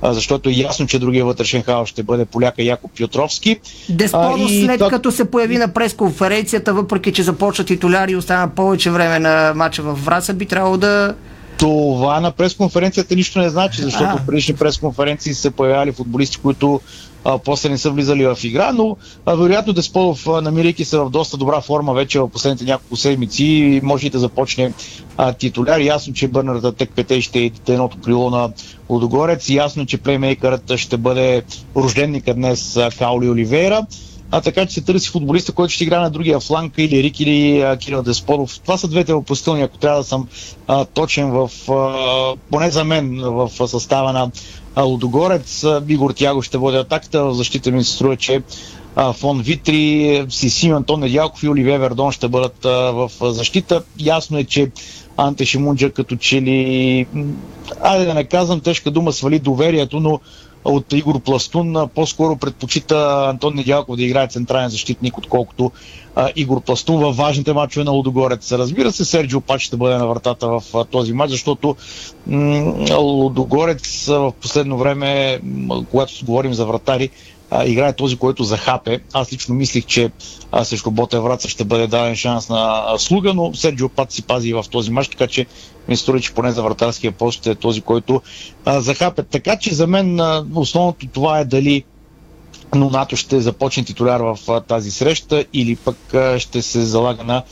а, 0.03 0.15
защото 0.15 0.49
е 0.49 0.53
ясно, 0.53 0.87
че 0.87 0.99
другия 0.99 1.25
вътрешен 1.25 1.63
хаос 1.63 1.89
ще 1.89 2.03
бъде 2.03 2.25
поляка 2.25 2.63
Яко 2.63 2.89
Пьотровски. 2.89 3.61
Десподо 3.89 4.45
А, 4.49 4.53
и 4.53 4.65
след 4.65 4.79
то- 4.79 4.89
като 4.89 5.11
се 5.11 5.31
появи 5.31 5.59
на 5.59 5.69
пресконференцията, 5.69 6.75
въпреки 6.75 7.13
че 7.13 7.23
започва 7.23 7.65
титуляр 7.65 8.09
и 8.09 8.17
остана 8.17 8.49
повече 8.49 8.91
време 8.91 9.19
на 9.19 9.53
матча 9.57 9.83
в 9.83 9.95
Враца, 9.95 10.35
би 10.35 10.47
трябвало 10.47 10.77
да... 10.77 11.15
Това 11.59 12.21
на 12.21 12.31
пресконференцията 12.31 13.15
нищо 13.15 13.39
не 13.39 13.49
значи, 13.49 13.83
защото 13.83 14.11
А. 14.11 14.17
в 14.17 14.27
предишни 14.27 14.55
пресконференции 14.55 15.35
се 15.35 15.51
появявали 15.51 15.93
футболисти, 15.93 16.37
които 16.37 16.81
а, 17.25 17.39
после 17.39 17.69
не 17.69 17.79
са 17.79 17.91
влизали 17.91 18.27
в 18.27 18.39
игра, 18.45 18.73
но 18.73 18.97
а, 19.27 19.35
вероятно 19.35 19.73
Десподов, 19.73 20.29
а, 20.29 20.41
намирайки 20.41 20.85
се 20.85 20.99
в 20.99 21.11
доста 21.11 21.37
добра 21.37 21.61
форма 21.61 21.95
вече 21.95 22.21
в 22.21 22.29
последните 22.29 22.65
няколко 22.65 22.97
седмици, 22.97 23.81
може 23.83 24.07
и 24.07 24.11
да 24.11 24.19
започне 24.19 24.73
а, 25.17 25.33
титуляр. 25.33 25.81
Ясно, 25.81 26.15
че 26.15 26.29
Бърнарда 26.29 26.73
Тек 26.73 26.91
Пете 26.97 27.21
ще 27.21 27.39
е 27.39 27.51
едното 27.69 27.99
крило 28.05 28.31
на 28.31 28.51
Лудогорец. 28.89 29.49
Ясно, 29.49 29.87
че 29.87 29.99
плеймейкърът 29.99 30.77
ще 30.77 30.97
бъде 30.97 31.43
рожденника 31.77 32.35
днес 32.35 32.79
Каули 32.99 33.31
Оливейра. 33.31 33.87
А 34.35 34.41
така 34.41 34.67
че 34.67 34.75
се 34.75 34.81
търси 34.81 35.11
футболиста, 35.11 35.53
който 35.53 35.73
ще 35.73 35.85
играе 35.85 36.01
на 36.01 36.11
другия 36.11 36.41
фланг, 36.41 36.75
или 36.79 37.03
Рик, 37.03 37.21
или 37.21 37.61
а, 37.61 37.77
Кирил 37.77 38.03
Деспоров. 38.03 38.61
Това 38.61 38.77
са 38.79 38.89
двете 38.89 39.15
въпросителни, 39.15 39.63
ако 39.63 39.79
трябва 39.79 39.99
да 39.99 40.05
съм 40.05 40.29
а, 40.67 40.85
точен 40.85 41.31
в, 41.31 41.51
а, 41.71 42.37
поне 42.51 42.71
за 42.71 42.85
мен, 42.85 43.21
в 43.21 43.69
състава 43.69 44.13
на 44.13 44.31
Лудогорец. 44.85 45.65
Игор 45.89 46.11
Тяго 46.11 46.43
ще 46.43 46.59
води 46.59 46.77
атаката, 46.77 47.25
в 47.25 47.35
защита 47.35 47.71
ми 47.71 47.85
се 47.85 47.93
струва, 47.93 48.17
че 48.17 48.43
Фон 49.15 49.43
Витри, 49.43 50.25
Сиси, 50.29 50.69
Антон 50.69 51.01
Недялков 51.01 51.43
и 51.43 51.49
Оливия 51.49 51.79
Вердон 51.79 52.13
ще 52.13 52.29
бъдат 52.29 52.57
в 52.65 53.11
защита. 53.21 53.83
Ясно 53.99 54.39
е, 54.39 54.45
че 54.45 54.71
Анте 55.17 55.45
Шимунджа 55.45 55.91
като 55.91 56.17
че 56.17 56.43
ли, 56.43 57.07
айде 57.81 58.05
да 58.05 58.15
не 58.15 58.25
казвам 58.25 58.61
тежка 58.61 58.91
дума, 58.91 59.13
свали 59.13 59.39
доверието, 59.39 60.01
но 60.01 60.21
от 60.65 60.93
Игор 60.93 61.21
Пластун 61.21 61.89
по-скоро 61.95 62.37
предпочита 62.37 63.27
Антон 63.29 63.55
Недялков 63.55 63.97
да 63.97 64.03
играе 64.03 64.29
централен 64.29 64.69
защитник, 64.69 65.19
отколкото 65.19 65.73
а, 66.15 66.31
Игор 66.37 66.61
Пластун 66.61 67.01
във 67.01 67.17
важните 67.17 67.53
мачове 67.53 67.85
на 67.85 67.91
Лудогорец. 67.91 68.53
Разбира 68.53 68.93
се, 68.93 69.05
Серджио 69.05 69.41
Пач 69.41 69.63
ще 69.63 69.77
бъде 69.77 69.97
на 69.97 70.07
вратата 70.07 70.49
в 70.49 70.63
а, 70.75 70.85
този 70.85 71.13
матч, 71.13 71.31
защото 71.31 71.77
м- 72.27 72.97
Лудогорец 72.97 74.07
в 74.07 74.33
последно 74.41 74.79
време, 74.79 75.41
когато 75.91 76.13
говорим 76.25 76.55
за 76.55 76.67
вратари, 76.67 77.11
а, 77.55 77.65
играе 77.65 77.93
този, 77.93 78.17
който 78.17 78.45
захапе. 78.45 79.01
Аз 79.13 79.33
лично 79.33 79.55
мислих, 79.55 79.87
че 79.87 80.11
а, 80.53 80.65
срещу 80.65 80.91
Ботев 80.91 81.23
Враца 81.23 81.49
ще 81.49 81.65
бъде 81.65 81.87
даден 81.87 82.17
шанс 82.17 82.49
на 82.49 82.85
Слуга, 82.99 83.35
но 83.35 83.55
Серджио 83.55 83.89
Пат 83.89 84.13
си 84.13 84.23
пази 84.23 84.49
и 84.49 84.53
в 84.53 84.65
този 84.71 84.91
матч, 84.91 85.09
така 85.09 85.27
че 85.27 85.47
ми 85.89 85.97
струва, 85.97 86.21
че 86.21 86.35
поне 86.35 86.53
за 86.53 86.63
вратарския 86.63 87.13
пост 87.13 87.39
ще 87.39 87.51
е 87.51 87.55
този, 87.55 87.81
който 87.81 88.23
а, 88.65 88.81
захапе. 88.81 89.23
Така 89.23 89.57
че 89.57 89.75
за 89.75 89.87
мен 89.87 90.21
а, 90.21 90.45
основното 90.55 91.07
това 91.07 91.39
е 91.39 91.45
дали 91.45 91.85
но 92.75 92.91
НАТО 92.91 93.17
ще 93.17 93.41
започне 93.41 93.85
титуляр 93.85 94.21
в 94.21 94.39
а, 94.49 94.61
тази 94.61 94.91
среща 94.91 95.45
или 95.53 95.77
пък 95.77 96.15
а, 96.15 96.39
ще 96.39 96.63
се 96.63 96.81
залага 96.85 97.25
на 97.25 97.43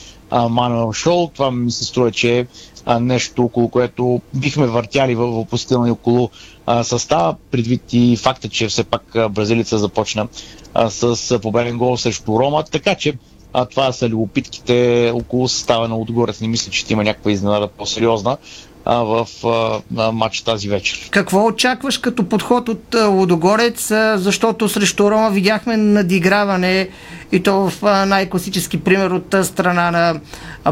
Мануел 0.49 0.93
Шоу. 0.93 1.29
Това 1.29 1.51
ми 1.51 1.71
се 1.71 1.85
струва, 1.85 2.11
че 2.11 2.39
е 2.39 2.47
а, 2.91 3.01
нещо, 3.01 3.45
около 3.45 3.69
което 3.69 4.21
бихме 4.35 4.67
въртяли 4.67 5.15
в 5.15 5.27
въпросителни 5.27 5.91
около 5.91 6.31
а, 6.67 6.85
състава, 6.85 7.37
предвид 7.51 7.83
и 7.93 8.17
факта, 8.17 8.49
че 8.49 8.69
все 8.69 8.85
пак 8.85 9.03
бразилица 9.31 9.79
започна 9.79 10.29
а, 10.75 10.91
с 10.91 11.39
победен 11.39 11.79
гол 11.79 11.97
срещу 11.97 12.39
Рома. 12.39 12.65
Така 12.65 12.95
че 12.95 13.15
а, 13.53 13.65
това 13.65 13.93
са 13.93 14.09
любопитките 14.09 15.11
около 15.15 15.49
състава 15.49 15.89
на 15.89 15.97
Отгорец. 15.97 16.41
Не 16.41 16.49
мисля, 16.49 16.71
че 16.71 16.87
има 16.91 17.05
някаква 17.05 17.31
изненада 17.33 17.69
по-сериозна 17.69 18.37
а, 18.91 19.03
в 19.05 19.27
а, 19.97 20.13
матч 20.13 20.41
тази 20.41 20.69
вечер. 20.69 21.09
Какво 21.11 21.47
очакваш 21.47 21.99
като 21.99 22.25
подход 22.25 22.69
от 22.69 22.95
а, 22.95 24.19
защото 24.19 24.69
срещу 24.69 25.11
Рома 25.11 25.31
видяхме 25.31 25.77
надиграване 25.77 26.89
и 27.33 27.43
то 27.43 27.71
в 27.71 27.83
най-класически 28.07 28.81
пример 28.81 29.11
от 29.11 29.35
страна 29.43 29.91
на 29.91 30.21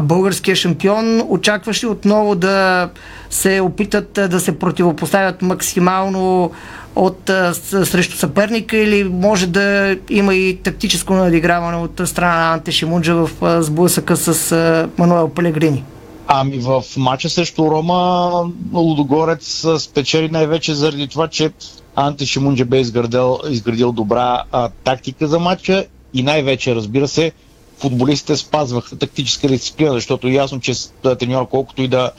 българския 0.01 0.55
шампион. 0.55 1.23
Очакваш 1.27 1.83
ли 1.83 1.87
отново 1.87 2.35
да 2.35 2.89
се 3.29 3.61
опитат 3.61 4.11
да 4.13 4.39
се 4.39 4.59
противопоставят 4.59 5.41
максимално 5.41 6.51
от, 6.95 7.31
срещу 7.63 8.17
съперника 8.17 8.77
или 8.77 9.03
може 9.03 9.47
да 9.47 9.97
има 10.09 10.35
и 10.35 10.57
тактическо 10.63 11.13
надиграване 11.13 11.77
от 11.77 12.01
страна 12.05 12.35
на 12.35 12.53
Анте 12.53 12.71
Шимунджа 12.71 13.15
в 13.15 13.29
сблъсъка 13.63 14.17
с 14.17 14.87
Мануел 14.97 15.29
Пелегрини? 15.29 15.83
Ами 16.31 16.57
в 16.57 16.83
матча 16.97 17.29
срещу 17.29 17.71
Рома 17.71 18.51
Лудогорец 18.73 19.65
спечели 19.79 20.29
най-вече 20.29 20.73
заради 20.73 21.07
това, 21.07 21.27
че 21.27 21.51
Анте 21.95 22.25
Шимунджа 22.25 22.65
бе 22.65 22.79
изградил, 22.79 23.39
изградил 23.49 23.91
добра 23.91 24.43
а, 24.51 24.69
тактика 24.83 25.27
за 25.27 25.39
матча 25.39 25.85
и 26.13 26.23
най-вече, 26.23 26.75
разбира 26.75 27.07
се, 27.07 27.31
футболистите 27.77 28.37
спазваха 28.37 28.95
тактическа 28.95 29.47
дисциплина, 29.47 29.93
защото 29.93 30.27
е 30.27 30.31
ясно, 30.31 30.59
че 30.59 30.73
треньор 31.19 31.47
колкото 31.49 31.81
и 31.81 31.87
да, 31.87 32.11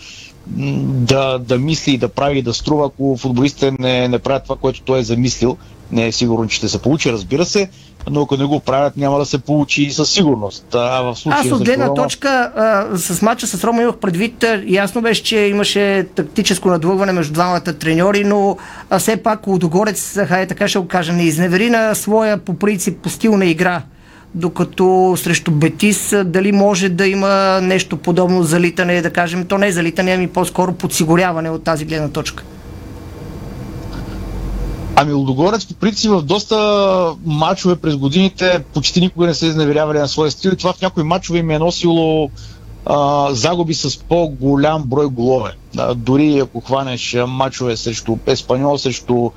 да, 0.47 1.39
да 1.39 1.59
мисли 1.59 1.93
и 1.93 1.99
да 1.99 2.09
прави 2.09 2.39
и 2.39 2.43
да 2.43 2.55
струва, 2.55 2.87
ако 2.87 3.17
футболистите 3.17 3.73
не, 3.79 4.09
не 4.09 4.19
правят 4.19 4.43
това, 4.43 4.57
което 4.57 4.83
той 4.83 4.99
е 4.99 5.03
замислил, 5.03 5.57
не 5.93 6.07
е 6.07 6.13
сигурно, 6.13 6.49
че 6.49 6.57
ще 6.57 6.69
се 6.69 6.83
получи, 6.83 7.13
разбира 7.13 7.45
се, 7.45 7.71
но 8.11 8.23
ако 8.23 8.37
не 8.37 8.45
го 8.45 8.61
правят, 8.61 8.97
няма 8.97 9.19
да 9.19 9.27
се 9.27 9.39
получи 9.39 9.91
със 9.91 10.11
сигурност. 10.11 10.67
А 10.75 11.01
в 11.03 11.17
случая 11.17 11.41
Аз 11.41 11.53
от 11.53 11.65
гледна 11.65 11.87
Рома- 11.89 11.95
точка 11.95 12.53
а, 12.57 12.99
с 12.99 13.23
матча 13.23 13.47
с 13.47 13.65
Рома 13.65 13.83
имах 13.83 13.97
предвид, 13.97 14.45
ясно 14.67 15.03
беше, 15.03 15.23
че 15.23 15.39
имаше 15.39 16.07
тактическо 16.15 16.69
надлъгване 16.69 17.13
между 17.13 17.33
двамата 17.33 17.61
треньори, 17.61 18.25
но 18.25 18.57
а, 18.91 18.99
все 18.99 19.17
пак 19.17 19.47
Лудогорец, 19.47 20.19
хай 20.27 20.47
така 20.47 20.69
ще 20.69 20.79
го 20.79 20.89
кажа, 20.89 21.13
не 21.13 21.23
изневери 21.23 21.71
на 21.71 21.95
своя 21.95 22.39
по 22.39 22.55
принцип 22.55 22.99
по 23.03 23.09
стил 23.09 23.37
на 23.37 23.47
игра. 23.47 23.83
Докато 24.35 25.15
срещу 25.17 25.51
Бетис, 25.51 26.15
дали 26.25 26.53
може 26.53 26.89
да 26.89 27.07
има 27.07 27.61
нещо 27.63 27.97
подобно 27.97 28.43
залитане, 28.43 29.03
да 29.03 29.11
кажем, 29.11 29.45
то 29.45 29.59
не 29.59 29.67
е 29.67 29.73
залитане, 29.73 30.13
ами 30.13 30.29
по-скоро 30.29 30.73
подсигуряване 30.73 31.51
от 31.51 31.65
тази 31.65 31.85
гледна 31.85 32.09
точка. 32.09 32.45
Ами 35.03 35.13
Лудогорец 35.13 35.67
по 35.67 35.75
принцип 35.75 36.11
в 36.11 36.23
доста 36.23 37.15
мачове 37.25 37.77
през 37.77 37.97
годините 37.97 38.65
почти 38.75 39.01
никога 39.01 39.27
не 39.27 39.35
са 39.35 39.47
изневерявали 39.47 39.99
на 39.99 40.09
своя 40.09 40.31
стил 40.31 40.51
и 40.51 40.57
това 40.57 40.73
в 40.73 40.81
някои 40.81 41.03
мачове 41.03 41.39
им 41.39 41.51
е 41.51 41.59
носило 41.59 42.31
а, 42.87 43.29
загуби 43.35 43.75
с 43.75 43.99
по-голям 43.99 44.83
брой 44.83 45.07
голове. 45.07 45.53
А, 45.79 45.95
дори 45.95 46.39
ако 46.39 46.61
хванеш 46.61 47.17
мачове 47.29 47.77
срещу 47.77 48.17
Еспаньол, 48.27 48.79
срещу 48.79 49.31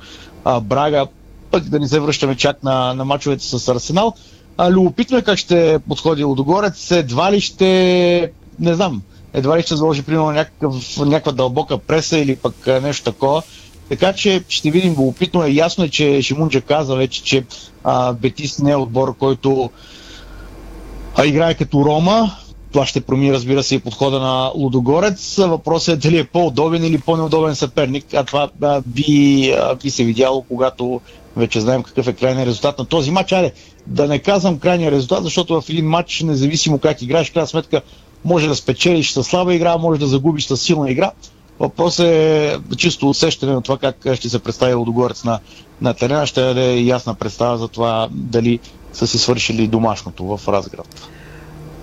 а, 0.44 0.60
Брага, 0.60 1.06
пък 1.50 1.64
да 1.64 1.80
не 1.80 1.88
се 1.88 2.00
връщаме 2.00 2.36
чак 2.36 2.62
на, 2.62 2.94
на 2.94 3.04
мачовете 3.04 3.44
с 3.44 3.68
Арсенал. 3.68 4.14
А, 4.56 4.70
любопитно 4.70 5.18
е 5.18 5.22
как 5.22 5.38
ще 5.38 5.78
подходи 5.88 6.24
Лудогорец. 6.24 6.90
Едва 6.90 7.32
ли 7.32 7.40
ще, 7.40 8.30
не 8.60 8.74
знам, 8.74 9.02
едва 9.32 9.58
ли 9.58 9.62
ще 9.62 9.76
заложи 9.76 10.02
примерно 10.02 10.30
някакъв, 10.30 10.96
някаква 10.98 11.32
дълбока 11.32 11.78
преса 11.78 12.18
или 12.18 12.36
пък 12.36 12.66
нещо 12.66 13.04
такова. 13.04 13.42
Така 13.88 14.12
че 14.12 14.44
ще 14.48 14.70
видим 14.70 14.92
любопитно 14.92 15.44
е. 15.44 15.50
Ясно 15.50 15.84
е, 15.84 15.88
че 15.88 16.22
Шимунджа 16.22 16.60
каза 16.60 16.96
вече, 16.96 17.22
че 17.22 17.44
а, 17.84 18.12
Бетис 18.12 18.58
не 18.58 18.70
е 18.70 18.76
отбор, 18.76 19.16
който 19.16 19.70
а, 21.16 21.26
играе 21.26 21.54
като 21.54 21.84
Рома. 21.84 22.30
Това 22.72 22.86
ще 22.86 23.00
промени, 23.00 23.32
разбира 23.32 23.62
се, 23.62 23.74
и 23.74 23.78
подхода 23.78 24.20
на 24.20 24.50
Лудогорец. 24.54 25.36
Въпросът 25.36 25.94
е 25.94 26.08
дали 26.08 26.18
е 26.18 26.24
по-удобен 26.24 26.84
или 26.84 26.98
по-неудобен 26.98 27.54
съперник, 27.54 28.14
а 28.14 28.24
това 28.24 28.50
а, 28.62 28.82
би, 28.86 29.50
а, 29.58 29.74
би 29.74 29.90
се 29.90 30.04
видяло, 30.04 30.42
когато 30.42 31.00
вече 31.36 31.60
знаем 31.60 31.82
какъв 31.82 32.08
е 32.08 32.12
крайният 32.12 32.48
резултат 32.48 32.78
на 32.78 32.84
този 32.84 33.10
матч. 33.10 33.32
Айде, 33.32 33.52
да 33.86 34.08
не 34.08 34.18
казвам 34.18 34.58
крайния 34.58 34.90
резултат, 34.90 35.24
защото 35.24 35.60
в 35.60 35.68
един 35.68 35.88
матч, 35.88 36.20
независимо 36.20 36.78
как 36.78 37.02
играеш, 37.02 37.30
крайна 37.30 37.46
сметка 37.46 37.82
може 38.24 38.48
да 38.48 38.54
спечелиш 38.54 39.12
с 39.12 39.24
слаба 39.24 39.54
игра, 39.54 39.78
може 39.78 40.00
да 40.00 40.06
загубиш 40.06 40.46
с 40.46 40.56
силна 40.56 40.90
игра. 40.90 41.10
Въпросът 41.60 42.06
е 42.06 42.58
чисто 42.76 43.08
усещане 43.08 43.52
на 43.52 43.62
това 43.62 43.78
как 43.78 44.14
ще 44.14 44.28
се 44.28 44.38
представи 44.38 44.74
Лудогорец 44.74 45.24
на, 45.24 45.40
на 45.80 45.94
терена. 45.94 46.26
Ще 46.26 46.40
даде 46.40 46.80
ясна 46.80 47.14
представа 47.14 47.58
за 47.58 47.68
това 47.68 48.08
дали 48.10 48.60
са 48.92 49.06
си 49.06 49.18
свършили 49.18 49.66
домашното 49.68 50.36
в 50.36 50.48
Разград. 50.48 51.08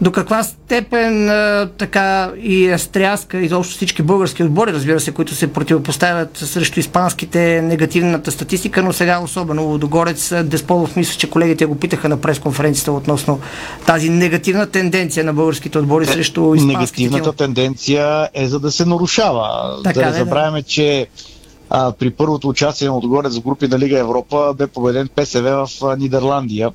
До 0.02 0.12
каква 0.12 0.44
степен 0.44 1.30
а, 1.30 1.70
така 1.78 2.32
и 2.38 2.74
стряска 2.78 3.38
изобщо 3.38 3.76
всички 3.76 4.02
български 4.02 4.44
отбори, 4.44 4.74
разбира 4.74 5.00
се, 5.00 5.12
които 5.12 5.36
се 5.36 5.54
противопоставят 5.54 6.38
срещу 6.38 6.80
испанските 6.80 7.62
негативната 7.62 8.32
статистика, 8.32 8.84
но 8.84 8.94
сега 8.94 9.20
особено 9.20 9.64
Лудогорец, 9.64 10.32
а, 10.32 10.44
Десполов 10.44 10.96
мисля, 10.96 11.18
че 11.18 11.30
колегите 11.30 11.66
го 11.66 11.76
питаха 11.76 12.10
на 12.10 12.22
пресконференцията 12.22 12.92
относно 12.92 13.40
тази 13.86 14.10
негативна 14.10 14.68
тенденция 14.68 15.24
на 15.24 15.34
българските 15.34 15.80
отбори 15.80 16.06
срещу 16.06 16.56
испанските 16.56 17.04
Негативната 17.04 17.38
тенденция 17.38 18.30
е 18.34 18.48
за 18.48 18.60
да 18.60 18.72
се 18.72 18.86
нарушава. 18.86 19.78
Така 19.84 20.00
да 20.00 20.06
е, 20.06 20.06
не 20.06 20.12
да. 20.12 20.18
забравяме, 20.18 20.64
че 20.64 21.08
а, 21.70 21.92
при 21.92 22.10
първото 22.10 22.48
участие 22.48 22.88
на 22.88 22.98
Отгорец 22.98 23.38
в 23.38 23.42
групи 23.42 23.68
на 23.68 23.80
Лига 23.80 24.00
Европа 24.00 24.54
бе 24.58 24.68
победен 24.68 25.10
ПСВ 25.16 25.66
в 25.66 25.98
Нидерландия. 25.98 26.72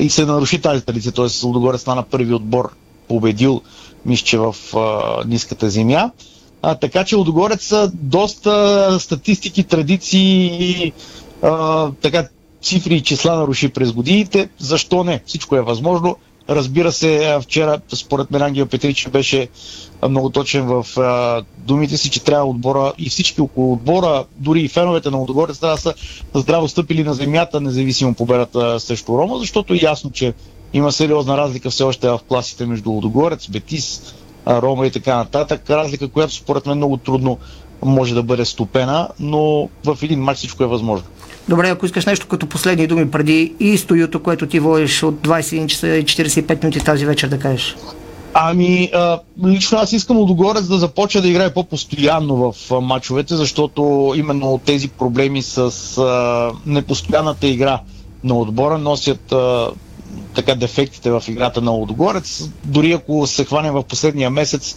И 0.00 0.10
се 0.10 0.24
наруши 0.24 0.60
тази 0.60 0.84
традиция, 0.84 1.12
т.е. 1.12 1.46
Лудогорец 1.46 1.80
стана 1.80 2.02
първи 2.02 2.34
отбор, 2.34 2.72
победил, 3.08 3.62
мисля, 4.06 4.52
в 4.52 4.76
а, 4.76 5.24
ниската 5.26 5.70
земя. 5.70 6.10
А, 6.62 6.74
така 6.74 7.04
че 7.04 7.16
Лудогорец 7.16 7.64
са 7.64 7.90
доста 7.94 8.96
статистики, 9.00 9.64
традиции 9.64 10.92
а, 11.42 11.90
така, 11.90 12.28
цифри 12.62 12.94
и 12.94 13.02
числа 13.02 13.36
наруши 13.36 13.68
през 13.68 13.92
годините. 13.92 14.48
Защо 14.58 15.04
не? 15.04 15.22
Всичко 15.26 15.56
е 15.56 15.62
възможно. 15.62 16.16
Разбира 16.48 16.92
се, 16.92 17.38
вчера, 17.42 17.80
според 17.94 18.30
мен, 18.30 18.42
Ангел 18.42 18.66
Петрич 18.66 19.08
беше 19.08 19.48
много 20.08 20.30
точен 20.30 20.66
в 20.66 20.86
а, 20.98 21.42
думите 21.58 21.96
си, 21.96 22.10
че 22.10 22.24
трябва 22.24 22.46
отбора 22.46 22.92
и 22.98 23.10
всички 23.10 23.40
около 23.40 23.72
отбора, 23.72 24.24
дори 24.36 24.60
и 24.60 24.68
феновете 24.68 25.10
на 25.10 25.16
Лудогорец, 25.16 25.58
трябва 25.58 25.76
да 25.76 25.82
са 25.82 25.94
здраво 26.34 26.68
стъпили 26.68 27.04
на 27.04 27.14
земята, 27.14 27.60
независимо 27.60 28.14
победата 28.14 28.80
срещу 28.80 29.18
Рома, 29.18 29.38
защото 29.38 29.74
е 29.74 29.78
ясно, 29.82 30.10
че 30.10 30.34
има 30.72 30.92
сериозна 30.92 31.36
разлика 31.36 31.70
все 31.70 31.82
още 31.82 32.08
в 32.08 32.20
класите 32.28 32.66
между 32.66 32.90
Лудогорец, 32.90 33.48
Бетис, 33.48 34.14
Рома 34.46 34.86
и 34.86 34.90
така 34.90 35.16
нататък. 35.16 35.70
Разлика, 35.70 36.08
която 36.08 36.34
според 36.34 36.66
мен 36.66 36.76
много 36.76 36.96
трудно 36.96 37.38
може 37.82 38.14
да 38.14 38.22
бъде 38.22 38.44
стопена, 38.44 39.08
но 39.20 39.68
в 39.84 39.98
един 40.02 40.20
матч 40.20 40.38
всичко 40.38 40.62
е 40.64 40.66
възможно. 40.66 41.06
Добре, 41.48 41.68
ако 41.68 41.86
искаш 41.86 42.06
нещо 42.06 42.28
като 42.28 42.46
последни 42.46 42.86
думи 42.86 43.10
преди 43.10 43.54
и 43.60 43.78
стоюто, 43.78 44.22
което 44.22 44.46
ти 44.46 44.60
водиш 44.60 45.02
от 45.02 45.14
21 45.14 45.66
часа 45.66 45.88
и 45.88 46.04
45 46.04 46.64
минути 46.64 46.80
тази 46.80 47.06
вечер 47.06 47.28
да 47.28 47.38
кажеш. 47.38 47.76
Ами, 48.34 48.90
а, 48.94 49.20
лично 49.46 49.78
аз 49.78 49.92
искам 49.92 50.16
Лудогорец 50.16 50.66
да 50.66 50.78
започне 50.78 51.20
да 51.20 51.28
играе 51.28 51.54
по-постоянно 51.54 52.36
в 52.36 52.72
а, 52.72 52.80
матчовете, 52.80 53.36
защото 53.36 54.12
именно 54.16 54.60
тези 54.64 54.88
проблеми 54.88 55.42
с 55.42 55.58
а, 55.98 56.50
непостоянната 56.66 57.46
игра 57.46 57.80
на 58.24 58.38
отбора 58.38 58.78
носят 58.78 59.32
а, 59.32 59.70
така 60.34 60.54
дефектите 60.54 61.10
в 61.10 61.22
играта 61.28 61.60
на 61.60 61.70
Лудогорец. 61.70 62.50
Дори 62.64 62.92
ако 62.92 63.26
се 63.26 63.44
хванем 63.44 63.74
в 63.74 63.82
последния 63.82 64.30
месец, 64.30 64.76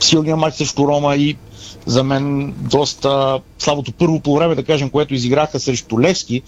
силния 0.00 0.36
матч 0.36 0.56
срещу 0.56 0.88
Рома 0.88 1.16
и 1.16 1.36
за 1.86 2.04
мен 2.04 2.54
доста 2.58 3.40
слабото 3.58 3.92
първо 3.92 4.20
по 4.20 4.36
време, 4.36 4.54
да 4.54 4.64
кажем, 4.64 4.90
което 4.90 5.14
изиграха 5.14 5.60
срещу 5.60 6.00
Левски, 6.00 6.42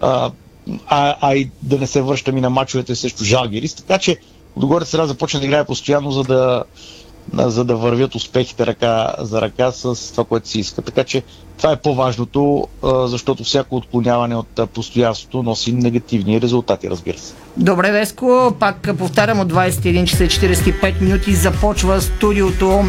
а, 0.00 0.30
а, 0.86 1.16
а 1.20 1.34
и 1.34 1.50
да 1.62 1.78
не 1.78 1.86
се 1.86 2.02
връщам 2.02 2.38
и 2.38 2.40
на 2.40 2.50
мачовете 2.50 2.94
срещу 2.94 3.24
Жалгирис. 3.24 3.74
Така 3.74 3.98
че 3.98 4.16
Лудогорец 4.56 4.90
да 4.90 5.06
започне 5.06 5.40
да 5.40 5.46
играе 5.46 5.64
постоянно, 5.64 6.10
за 6.10 6.22
да, 6.22 6.64
за 7.34 7.64
да 7.64 7.76
вървят 7.76 8.14
успехите 8.14 8.66
ръка 8.66 9.14
за 9.18 9.40
ръка 9.40 9.72
с 9.72 10.10
това, 10.10 10.24
което 10.24 10.48
си 10.48 10.60
иска. 10.60 10.82
Така 10.82 11.04
че 11.04 11.22
това 11.56 11.72
е 11.72 11.76
по-важното, 11.76 12.68
защото 12.82 13.44
всяко 13.44 13.76
отклоняване 13.76 14.36
от 14.36 14.60
постоянството 14.74 15.42
носи 15.42 15.72
негативни 15.72 16.40
резултати, 16.40 16.90
разбира 16.90 17.18
се. 17.18 17.34
Добре, 17.56 17.92
Веско, 17.92 18.54
пак 18.60 18.96
повтарям 18.98 19.40
от 19.40 19.52
21 19.52 20.04
часа 20.04 20.24
45 20.24 21.00
минути 21.00 21.34
започва 21.34 22.00
студиото 22.00 22.84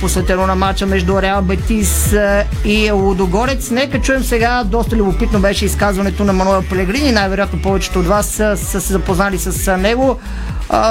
посветено 0.00 0.46
на 0.46 0.54
матча 0.54 0.86
между 0.86 1.22
Реал 1.22 1.42
Бетис 1.42 2.14
и 2.64 2.90
Лудогорец. 2.90 3.70
Нека 3.70 4.00
чуем 4.00 4.22
сега, 4.22 4.64
доста 4.64 4.96
любопитно 4.96 5.40
беше 5.40 5.64
изказването 5.64 6.24
на 6.24 6.32
Мануел 6.32 6.62
Пелегрини, 6.70 7.12
най-вероятно 7.12 7.62
повечето 7.62 7.98
от 7.98 8.06
вас 8.06 8.26
са, 8.26 8.56
са 8.56 8.80
се 8.80 8.92
запознали 8.92 9.38
с 9.38 9.76
него 9.76 10.18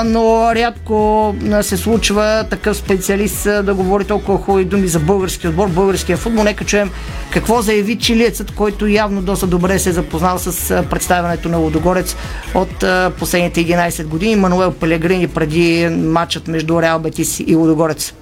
но 0.05 0.55
рядко 0.55 1.36
се 1.62 1.77
случва 1.77 2.45
такъв 2.49 2.77
специалист 2.77 3.43
да 3.43 3.73
говори 3.73 4.05
толкова 4.05 4.38
хубави 4.38 4.65
думи 4.65 4.88
за 4.88 4.99
българския 4.99 5.49
отбор, 5.49 5.67
българския 5.67 6.17
футбол. 6.17 6.43
Нека 6.43 6.65
чуем 6.65 6.84
какво 7.31 7.61
заяви 7.61 7.97
чилиецът, 7.97 8.51
който 8.51 8.87
явно 8.87 9.21
доста 9.21 9.47
добре 9.47 9.79
се 9.79 9.89
е 9.89 9.93
запознал 9.93 10.37
с 10.37 10.83
представянето 10.89 11.49
на 11.49 11.57
Лодогорец 11.57 12.15
от 12.53 12.83
последните 13.19 13.65
11 13.65 14.05
години. 14.05 14.35
Мануел 14.35 14.71
Пелегрини 14.71 15.27
преди 15.27 15.87
матчът 15.89 16.47
между 16.47 16.81
Реал 16.81 16.99
Бетис 16.99 17.39
и 17.47 17.55
Лодогорец. 17.55 18.13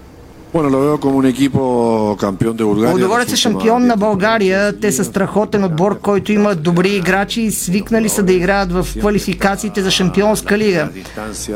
Bueno, 0.54 0.70
lo 0.70 0.82
veo 0.82 1.00
como 1.00 1.18
un 1.18 1.26
equipo 1.26 2.16
campeón 2.20 2.56
de 2.56 2.64
Bulgaria. 2.64 2.94
Лудогорец 2.94 3.34
е 3.34 3.36
шампион 3.36 3.88
на 3.88 3.98
България. 3.98 4.80
Те 4.80 4.92
са 4.92 5.04
страхотен 5.04 5.64
отбор, 5.64 6.00
който 6.00 6.32
има 6.32 6.56
добри 6.56 6.90
играчи 6.90 7.42
и 7.42 7.52
свикнали 7.52 8.10
са 8.10 8.24
да 8.24 8.34
играят 8.34 8.72
в 8.72 8.88
квалификациите 9.00 9.82
за 9.82 9.92
шампионска 9.92 10.58
лига. 10.58 10.90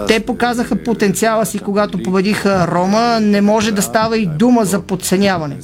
Те 0.07 0.19
показаха 0.19 0.75
потенциала 0.75 1.45
си, 1.45 1.59
когато 1.59 2.03
победиха 2.03 2.67
Рома. 2.71 3.19
Не 3.21 3.41
може 3.41 3.71
да 3.71 3.81
става 3.81 4.17
и 4.17 4.25
дума 4.25 4.65
за 4.65 4.79
подценяване. 4.79 5.57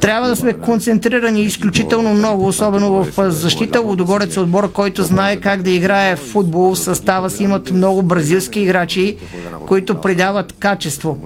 Трябва 0.00 0.28
да 0.28 0.36
сме 0.36 0.52
концентрирани 0.52 1.42
изключително 1.42 2.14
много, 2.14 2.46
особено 2.46 3.04
в 3.04 3.30
защита. 3.30 3.80
Лудогорец 3.80 4.36
е 4.36 4.40
отбор, 4.40 4.72
който 4.72 5.02
знае 5.02 5.36
как 5.36 5.62
да 5.62 5.70
играе 5.70 6.16
в 6.16 6.18
футбол. 6.18 6.74
В 6.74 6.78
състава 6.78 7.30
си 7.30 7.42
имат 7.42 7.70
много 7.70 8.02
бразилски 8.02 8.60
играчи, 8.60 9.16
които 9.66 9.94
придават 9.94 10.52
качество. 10.64 11.18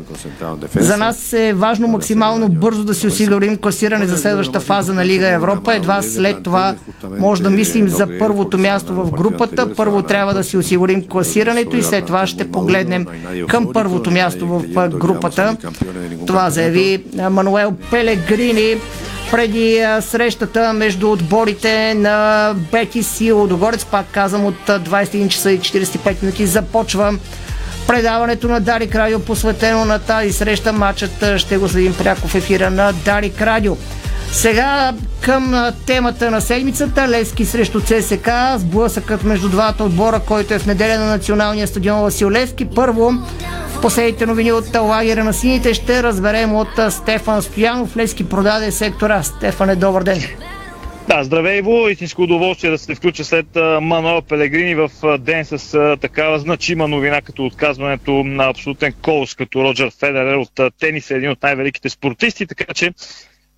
За 0.74 0.96
нас 0.96 1.33
е 1.33 1.53
важно 1.53 1.88
максимално 1.88 2.48
бързо 2.48 2.85
да 2.85 2.94
си 2.94 3.07
осигурим 3.07 3.57
класиране 3.57 4.07
за 4.07 4.18
следващата 4.18 4.61
фаза 4.61 4.94
на 4.94 5.07
Лига 5.07 5.29
Европа. 5.29 5.74
Едва 5.74 6.03
след 6.03 6.42
това 6.42 6.74
може 7.18 7.42
да 7.42 7.51
мислим 7.51 7.88
за 7.88 8.09
първото 8.18 8.59
място 8.59 8.94
в 8.94 9.11
групата. 9.11 9.74
Първо 9.74 10.03
трябва 10.03 10.35
да 10.35 10.44
си 10.44 10.57
осигурим 10.57 11.09
класирането 11.09 11.77
и 11.77 11.83
след 11.83 12.07
това 12.07 12.27
ще 12.27 12.51
погледнем 12.51 13.07
към 13.48 13.72
първото 13.72 14.11
място 14.11 14.46
в 14.46 14.88
групата. 14.88 15.57
Това 16.27 16.51
заяви 16.51 17.05
Мануел 17.31 17.74
Пелегрини 17.90 18.77
преди 19.31 19.85
срещата 20.01 20.72
между 20.72 21.11
отборите 21.11 21.94
на 21.94 22.55
Бетис 22.72 23.20
и 23.20 23.33
Лодогорец. 23.33 23.85
Пак 23.85 24.07
казвам 24.12 24.44
от 24.44 24.66
21 24.68 25.29
часа 25.29 25.53
и 25.53 25.61
45 25.61 26.22
минути 26.22 26.46
започва 26.46 27.14
предаването 27.88 28.48
на 28.48 28.61
Дарик 28.61 28.94
Радио, 28.94 29.20
посветено 29.20 29.85
на 29.85 29.98
тази 29.98 30.33
среща. 30.33 30.72
Матчът 30.72 31.24
ще 31.37 31.59
го 31.59 31.68
следим 31.68 31.94
пряко 31.94 32.29
в 32.29 32.35
ефира 32.35 32.70
на 32.70 32.92
Дарик 32.92 33.42
Радио. 33.42 33.77
Сега 34.33 34.92
към 35.20 35.72
темата 35.87 36.31
на 36.31 36.40
седмицата. 36.40 37.09
Лески 37.09 37.44
срещу 37.44 37.81
ЦСК. 37.81 38.31
Сблъсъкът 38.57 39.24
между 39.24 39.48
двата 39.48 39.85
отбора, 39.85 40.20
който 40.20 40.55
е 40.55 40.59
в 40.59 40.66
неделя 40.66 40.98
на 40.98 41.07
националния 41.07 41.66
стадион 41.66 42.03
Васил 42.03 42.31
Левски. 42.31 42.64
Първо, 42.64 43.12
последните 43.83 44.27
новини 44.27 44.53
от 44.53 44.77
лагера 44.77 45.24
на 45.24 45.33
сините 45.33 45.74
ще 45.74 46.03
разберем 46.03 46.55
от 46.55 46.68
Стефан 46.90 47.42
Стоянов. 47.42 47.96
Лески 47.96 48.29
продаде 48.29 48.72
сектора. 48.72 49.22
Стефане, 49.22 49.77
добър 49.77 50.03
ден. 50.03 50.22
Да, 51.08 51.24
здравей, 51.24 51.58
Иво. 51.58 51.88
Истинско 51.88 52.22
удоволствие 52.22 52.70
да 52.70 52.78
се 52.78 52.94
включа 52.94 53.24
след 53.24 53.46
Мануел 53.82 54.22
Пелегрини 54.22 54.74
в 54.74 54.90
ден 55.18 55.44
с 55.44 55.96
такава 56.00 56.38
значима 56.38 56.88
новина, 56.88 57.20
като 57.22 57.46
отказването 57.46 58.24
на 58.24 58.48
абсолютен 58.48 58.92
колос, 59.02 59.34
като 59.34 59.64
Роджер 59.64 59.90
Федерер 60.00 60.34
от 60.34 60.60
тенис, 60.78 61.10
е 61.10 61.14
един 61.14 61.30
от 61.30 61.42
най-великите 61.42 61.88
спортисти, 61.88 62.46
така 62.46 62.74
че 62.74 62.92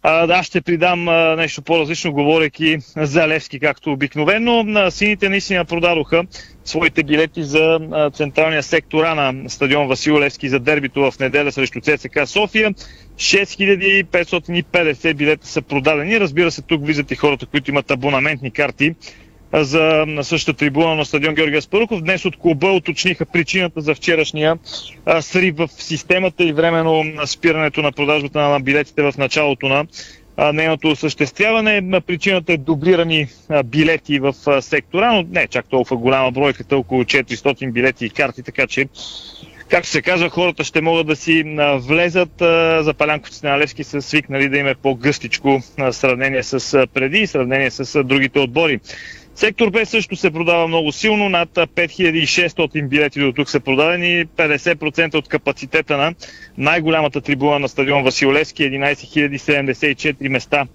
а, 0.03 0.27
да, 0.27 0.43
ще 0.43 0.61
придам 0.61 1.05
нещо 1.37 1.63
по-различно, 1.63 2.13
говоряки 2.13 2.79
за 2.97 3.29
Левски, 3.29 3.61
както 3.61 3.93
обикновено. 3.93 4.91
Сините 4.91 5.29
наистина 5.29 5.65
продадоха 5.65 6.25
своите 6.65 7.03
билети 7.03 7.43
за 7.43 7.79
централния 8.15 8.63
сектора 8.63 9.15
на 9.15 9.51
стадион 9.51 9.89
Васил 9.89 10.19
Левски 10.19 10.49
за 10.49 10.59
дербито 10.59 11.11
в 11.11 11.19
неделя 11.19 11.53
срещу 11.53 11.81
ЦСК 11.81 12.27
София. 12.27 12.75
6550 13.17 15.15
билета 15.15 15.47
са 15.47 15.63
продадени. 15.63 16.21
Разбира 16.21 16.51
се, 16.51 16.63
тук 16.63 16.83
и 17.11 17.17
хората, 17.17 17.47
които 17.47 17.71
имат 17.71 17.91
абонаментни 17.91 18.51
карти 18.51 18.95
за 19.53 20.05
на 20.07 20.25
същата 20.25 20.59
трибуна 20.59 20.95
на 20.95 21.05
стадион 21.05 21.35
Георгия 21.35 21.63
Спаруков. 21.63 22.01
Днес 22.01 22.25
от 22.25 22.37
клуба 22.37 22.73
уточниха 22.73 23.27
причината 23.27 23.81
за 23.81 23.95
вчерашния 23.95 24.59
а, 25.07 25.23
срив 25.23 25.57
в 25.57 25.69
системата 25.79 26.45
и 26.45 26.53
временно 26.53 27.05
спирането 27.27 27.83
на 27.83 27.93
продажбата 27.93 28.41
на 28.41 28.61
билетите 28.61 29.03
в 29.03 29.15
началото 29.19 29.69
на 29.69 29.87
а, 30.37 30.53
нейното 30.53 30.89
осъществяване. 30.89 32.01
Причината 32.07 32.53
е 32.53 32.57
дублирани 32.57 33.27
а, 33.49 33.63
билети 33.63 34.19
в 34.19 34.35
а, 34.47 34.63
сектора, 34.63 35.13
но 35.13 35.25
не 35.31 35.43
е 35.43 35.49
чак 35.49 35.67
толкова 35.67 35.97
голяма 35.97 36.31
бройката, 36.31 36.77
около 36.77 37.05
400 37.05 37.73
билети 37.73 38.07
и 38.07 38.11
карти, 38.11 38.43
така 38.43 38.67
че 38.67 38.89
както 39.71 39.89
се 39.89 40.03
казва, 40.03 40.31
хората 40.31 40.65
ще 40.65 40.81
могат 40.81 41.07
да 41.07 41.17
си 41.17 41.45
влезат. 41.77 42.33
За 42.81 42.95
палянковците 42.99 43.47
на 43.47 43.59
Левски 43.59 43.85
са 43.85 44.03
свикнали 44.03 44.49
да 44.49 44.59
им 44.59 44.67
е 44.67 44.75
по-гъстичко 44.75 45.63
сравнение 45.91 46.43
с 46.43 46.87
преди 46.95 47.19
и 47.19 47.27
сравнение 47.27 47.71
с 47.71 48.05
другите 48.05 48.39
отбори. 48.39 48.81
Сектор 49.41 49.71
Б 49.71 49.87
също 49.87 50.17
се 50.17 50.31
продава 50.31 50.69
много 50.69 50.93
силно. 50.93 51.29
Над 51.29 51.49
5600 51.49 52.89
билети 52.89 53.21
до 53.21 53.33
тук 53.33 53.51
са 53.51 53.61
продадени. 53.61 54.27
50% 54.27 55.15
от 55.15 55.29
капацитета 55.29 55.97
на 55.97 56.15
най-голямата 56.59 57.21
трибуна 57.21 57.59
на 57.59 57.69
стадион 57.69 58.05
Василевски. 58.05 58.63
11074 58.63 60.29
места 60.29 60.67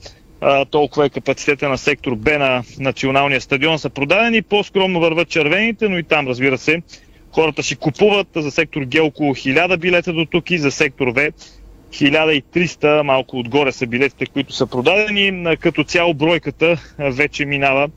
толкова 0.71 1.05
е 1.05 1.09
капацитета 1.09 1.69
на 1.69 1.77
сектор 1.77 2.15
Б 2.15 2.39
на 2.39 2.63
националния 2.79 3.41
стадион 3.41 3.79
са 3.79 3.89
продадени. 3.89 4.41
По-скромно 4.41 4.99
върват 4.99 5.29
червените, 5.29 5.89
но 5.89 5.97
и 5.97 6.03
там, 6.03 6.27
разбира 6.27 6.57
се, 6.57 6.81
хората 7.31 7.63
си 7.63 7.75
купуват. 7.75 8.27
За 8.35 8.51
сектор 8.51 8.81
Г 8.95 9.03
около 9.03 9.35
1000 9.35 9.77
билета 9.77 10.13
до 10.13 10.25
тук 10.25 10.51
и 10.51 10.57
за 10.57 10.71
сектор 10.71 11.07
В 11.07 11.31
1300, 11.91 13.01
малко 13.01 13.39
отгоре 13.39 13.71
са 13.71 13.87
билетите, 13.87 14.25
които 14.25 14.53
са 14.53 14.67
продадени. 14.67 15.55
Като 15.59 15.83
цяло 15.83 16.13
бройката 16.13 16.77
вече 16.99 17.45
минава 17.45 17.89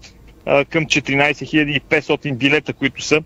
към 0.71 0.87
14 0.87 1.81
500 1.81 2.35
билета, 2.35 2.73
които 2.73 3.03
са 3.03 3.21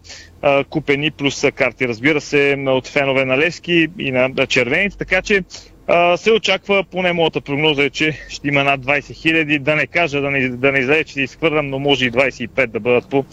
купени, 0.70 1.11
плюс 1.11 1.44
карти, 1.54 1.88
разбира 1.88 2.20
се, 2.20 2.64
от 2.66 2.88
фенове 2.88 3.24
на 3.24 3.38
Левски 3.38 3.88
и 3.98 4.11
на, 4.11 4.46
червените, 4.46 4.98
така 4.98 5.22
че 5.22 5.42
се 6.16 6.32
очаква, 6.32 6.85
поне 6.90 7.12
моята 7.12 7.40
прогноза 7.40 7.85
е, 7.85 7.90
че 7.90 8.18
ще 8.28 8.48
има 8.48 8.64
над 8.64 8.80
20 8.80 9.14
хиляди, 9.14 9.58
да 9.58 9.76
не 9.76 9.87
кажа, 9.87 10.20
да 10.20 10.30
не, 10.30 10.48
да 10.48 10.72
не 10.72 10.78
излезе, 10.78 11.04
че 11.04 11.20
изхвърлям, 11.20 11.68
но 11.70 11.78
може 11.78 12.06
и 12.06 12.12
25 12.12 12.66
да 12.66 12.80
бъдат 12.80 13.11
по 13.11 13.24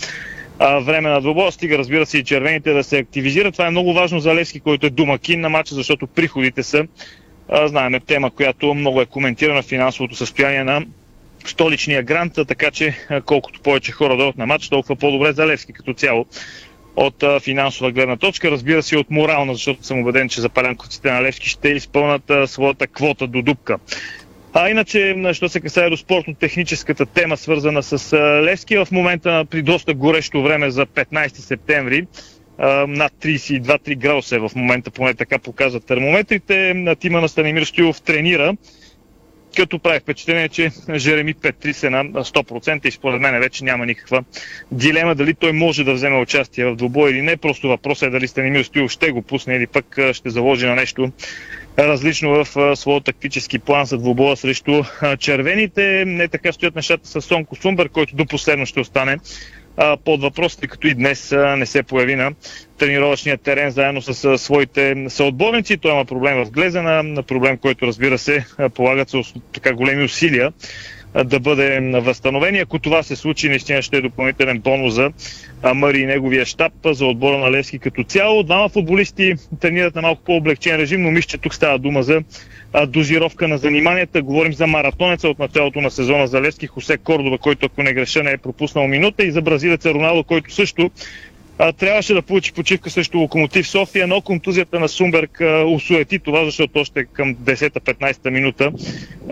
време 0.59 1.09
на 1.09 1.21
двобоя. 1.21 1.51
Стига, 1.51 1.77
разбира 1.77 2.05
се, 2.05 2.17
и 2.17 2.23
червените 2.23 2.73
да 2.73 2.83
се 2.83 2.97
активизират. 2.97 3.53
Това 3.53 3.67
е 3.67 3.71
много 3.71 3.93
важно 3.93 4.19
за 4.19 4.35
Левски, 4.35 4.59
който 4.59 4.85
е 4.85 4.89
домакин 4.89 5.41
на 5.41 5.49
матча, 5.49 5.75
защото 5.75 6.07
приходите 6.07 6.63
са, 6.63 6.87
знаеме, 7.65 7.99
тема, 7.99 8.31
която 8.31 8.73
много 8.73 9.01
е 9.01 9.05
коментирана 9.05 9.61
финансовото 9.61 10.15
състояние 10.15 10.63
на 10.63 10.85
столичния 11.45 12.03
грант, 12.03 12.33
така 12.47 12.71
че 12.71 12.95
колкото 13.25 13.61
повече 13.61 13.91
хора 13.91 14.17
дойдат 14.17 14.37
на 14.37 14.45
матч, 14.45 14.69
толкова 14.69 14.95
по-добре 14.95 15.33
за 15.33 15.47
Левски 15.47 15.73
като 15.73 15.93
цяло 15.93 16.25
от 16.95 17.23
финансова 17.43 17.91
гледна 17.91 18.17
точка, 18.17 18.51
разбира 18.51 18.83
се 18.83 18.97
от 18.97 19.11
морална, 19.11 19.53
защото 19.53 19.83
съм 19.83 19.99
убеден, 19.99 20.29
че 20.29 20.41
запалянковците 20.41 21.11
на 21.11 21.21
Левски 21.21 21.49
ще 21.49 21.69
изпълнат 21.69 22.31
своята 22.45 22.87
квота 22.87 23.27
до 23.27 23.41
дупка. 23.41 23.77
А 24.53 24.69
иначе, 24.69 25.15
що 25.33 25.49
се 25.49 25.59
касае 25.59 25.89
до 25.89 25.97
спортно-техническата 25.97 27.05
тема, 27.05 27.37
свързана 27.37 27.83
с 27.83 28.17
Левски, 28.43 28.77
в 28.77 28.87
момента 28.91 29.45
при 29.49 29.61
доста 29.61 29.93
горещо 29.93 30.41
време 30.41 30.71
за 30.71 30.85
15 30.85 31.27
септември, 31.27 32.07
над 32.87 33.13
32-3 33.21 33.95
градуса 33.95 34.35
е 34.35 34.39
в 34.39 34.51
момента, 34.55 34.91
поне 34.91 35.13
така 35.13 35.39
показват 35.39 35.85
термометрите. 35.85 36.85
Тима 36.99 37.21
на 37.21 37.29
Станимир 37.29 37.63
Стоилов 37.63 38.01
тренира 38.01 38.55
като 39.55 39.79
прави 39.79 39.99
впечатление, 39.99 40.49
че 40.49 40.71
Жереми 40.95 41.33
Петри 41.33 41.73
се 41.73 41.89
на 41.89 42.05
100% 42.05 42.87
и 42.87 42.91
според 42.91 43.21
мен 43.21 43.39
вече 43.39 43.63
няма 43.63 43.85
никаква 43.85 44.23
дилема 44.71 45.15
дали 45.15 45.33
той 45.33 45.51
може 45.51 45.83
да 45.83 45.93
вземе 45.93 46.17
участие 46.17 46.65
в 46.65 46.75
двубой 46.75 47.11
или 47.11 47.21
не. 47.21 47.37
Просто 47.37 47.67
въпросът 47.67 48.07
е 48.07 48.09
дали 48.11 48.27
Станимир 48.27 48.63
Стоилов 48.63 48.91
ще 48.91 49.11
го 49.11 49.21
пусне 49.21 49.55
или 49.55 49.67
пък 49.67 49.99
ще 50.13 50.29
заложи 50.29 50.65
на 50.65 50.75
нещо 50.75 51.11
различно 51.79 52.43
в 52.43 52.75
своя 52.75 53.01
тактически 53.01 53.59
план 53.59 53.85
за 53.85 53.97
двубоя 53.97 54.37
срещу 54.37 54.83
червените. 55.19 56.03
Не 56.05 56.27
така 56.27 56.51
стоят 56.51 56.75
нещата 56.75 57.07
с 57.07 57.21
Сонко 57.21 57.55
Сумбер, 57.55 57.89
който 57.89 58.15
до 58.15 58.25
последно 58.25 58.65
ще 58.65 58.79
остане 58.79 59.17
под 60.05 60.21
въпрос, 60.21 60.57
тъй 60.57 60.69
като 60.69 60.87
и 60.87 60.93
днес 60.93 61.35
не 61.57 61.65
се 61.65 61.83
появи 61.83 62.15
на 62.15 62.31
тренировъчния 62.77 63.37
терен 63.37 63.71
заедно 63.71 64.01
с 64.01 64.37
своите 64.37 65.05
съотборници. 65.09 65.77
Той 65.77 65.91
има 65.91 66.05
проблем 66.05 66.45
в 66.45 66.51
глезена, 66.51 67.03
на 67.03 67.23
проблем, 67.23 67.57
който 67.57 67.87
разбира 67.87 68.17
се 68.17 68.45
полагат 68.73 69.09
се 69.09 69.21
така 69.53 69.73
големи 69.73 70.03
усилия 70.03 70.53
да 71.25 71.39
бъде 71.39 71.79
възстановен. 71.93 72.55
Ако 72.55 72.79
това 72.79 73.03
се 73.03 73.15
случи, 73.15 73.49
наистина 73.49 73.81
ще 73.81 73.97
е 73.97 74.01
допълнителен 74.01 74.59
бонус 74.59 74.93
за 74.93 75.11
Мари 75.75 75.99
и 75.99 76.05
неговия 76.05 76.45
щаб 76.45 76.73
за 76.85 77.05
отбора 77.05 77.37
на 77.37 77.51
Левски 77.51 77.79
като 77.79 78.03
цяло. 78.03 78.43
Двама 78.43 78.69
футболисти 78.69 79.33
тренират 79.59 79.95
на 79.95 80.01
малко 80.01 80.23
по-облегчен 80.23 80.75
режим, 80.75 81.01
но 81.01 81.11
мисля, 81.11 81.27
че 81.27 81.37
тук 81.37 81.53
става 81.53 81.79
дума 81.79 82.03
за 82.03 82.21
дозировка 82.87 83.47
на 83.47 83.57
заниманията. 83.57 84.21
Говорим 84.21 84.53
за 84.53 84.67
маратонеца 84.67 85.29
от 85.29 85.39
началото 85.39 85.81
на 85.81 85.91
сезона 85.91 86.27
за 86.27 86.41
Левски, 86.41 86.67
Хосе 86.67 86.97
Кордова, 86.97 87.37
който 87.37 87.65
ако 87.65 87.83
не 87.83 87.93
греша 87.93 88.23
не 88.23 88.31
е 88.31 88.37
пропуснал 88.37 88.87
минута 88.87 89.23
и 89.23 89.31
за 89.31 89.41
бразилеца 89.41 89.93
Роналдо, 89.93 90.23
който 90.23 90.53
също 90.53 90.91
трябваше 91.77 92.13
да 92.13 92.21
получи 92.21 92.53
почивка 92.53 92.89
срещу 92.89 93.17
Локомотив 93.17 93.67
София, 93.67 94.07
но 94.07 94.21
контузията 94.21 94.79
на 94.79 94.87
Сумберг 94.87 95.41
усуети 95.65 96.19
това, 96.19 96.45
защото 96.45 96.79
още 96.79 97.05
към 97.05 97.35
10-15 97.35 98.29
минута 98.29 98.71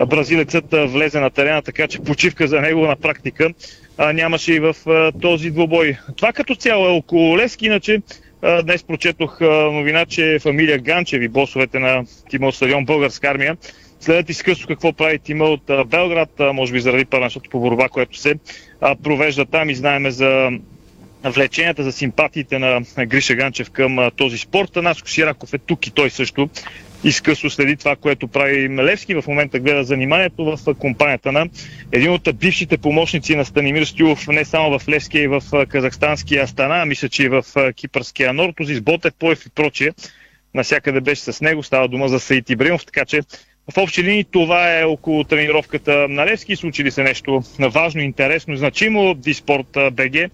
бразилецът 0.06 0.64
влезе 0.72 1.20
на 1.20 1.30
терена, 1.30 1.62
така 1.62 1.88
че 1.88 1.98
почивка 1.98 2.48
за 2.48 2.60
него 2.60 2.86
на 2.86 2.96
практика 2.96 3.50
нямаше 4.14 4.52
и 4.52 4.60
в 4.60 4.76
този 5.22 5.50
двубой. 5.50 5.96
Това 6.16 6.32
като 6.32 6.54
цяло 6.54 6.86
е 6.86 6.90
около 6.90 7.38
Лески, 7.38 7.66
иначе 7.66 8.00
днес 8.62 8.82
прочетох 8.82 9.40
новина, 9.40 10.06
че 10.06 10.38
фамилия 10.42 10.78
Ганчеви, 10.78 11.28
босовете 11.28 11.78
на 11.78 12.04
тима 12.30 12.52
стадион 12.52 12.84
Българска 12.84 13.28
армия, 13.28 13.56
следят 14.00 14.30
изкъсно 14.30 14.66
какво 14.66 14.92
прави 14.92 15.18
тима 15.18 15.44
от 15.44 15.70
Белград, 15.86 16.30
може 16.54 16.72
би 16.72 16.80
заради 16.80 17.04
първенството 17.04 17.50
по 17.50 17.60
борба, 17.60 17.88
което 17.88 18.18
се 18.18 18.34
провежда 19.02 19.44
там 19.44 19.70
и 19.70 19.74
знаеме 19.74 20.10
за 20.10 20.50
влеченията 21.24 21.82
за 21.82 21.92
симпатиите 21.92 22.58
на 22.58 22.82
Гриша 23.06 23.34
Ганчев 23.34 23.70
към 23.70 24.10
този 24.16 24.38
спорт. 24.38 24.76
Наско 24.76 25.08
Сираков 25.08 25.54
е 25.54 25.58
тук 25.58 25.86
и 25.86 25.90
той 25.90 26.10
също 26.10 26.48
изкъсно 27.04 27.50
следи 27.50 27.76
това, 27.76 27.96
което 27.96 28.28
прави 28.28 28.68
Левски. 28.68 29.14
В 29.14 29.24
момента 29.28 29.58
гледа 29.58 29.84
заниманието 29.84 30.44
в 30.44 30.74
компанията 30.74 31.32
на 31.32 31.48
един 31.92 32.12
от 32.12 32.28
бившите 32.34 32.78
помощници 32.78 33.36
на 33.36 33.44
Станимир 33.44 33.84
Стюлов, 33.84 34.28
не 34.28 34.44
само 34.44 34.78
в 34.78 34.88
Левски, 34.88 35.18
и 35.18 35.26
в 35.26 35.42
казахстанския 35.68 36.42
Астана, 36.42 36.82
а 36.82 36.84
мисля, 36.84 37.08
че 37.08 37.22
и 37.22 37.28
в 37.28 37.44
кипърския 37.74 38.32
Нортоз, 38.32 38.80
Ботев, 38.80 39.14
Поев 39.18 39.46
и 39.46 39.50
прочие. 39.50 39.92
Насякъде 40.54 41.00
беше 41.00 41.22
с 41.22 41.40
него, 41.40 41.62
става 41.62 41.88
дума 41.88 42.08
за 42.08 42.20
Саид 42.20 42.50
Ибримов, 42.50 42.86
така 42.86 43.04
че 43.04 43.20
в 43.74 43.76
общи 43.76 44.04
линии 44.04 44.24
това 44.24 44.78
е 44.78 44.84
около 44.84 45.24
тренировката 45.24 46.08
на 46.08 46.26
Левски. 46.26 46.56
Случили 46.56 46.90
се 46.90 47.02
нещо 47.02 47.42
важно, 47.58 48.00
интересно, 48.00 48.56
значимо. 48.56 49.14
Диспорт 49.14 49.78
БГ 49.92 50.30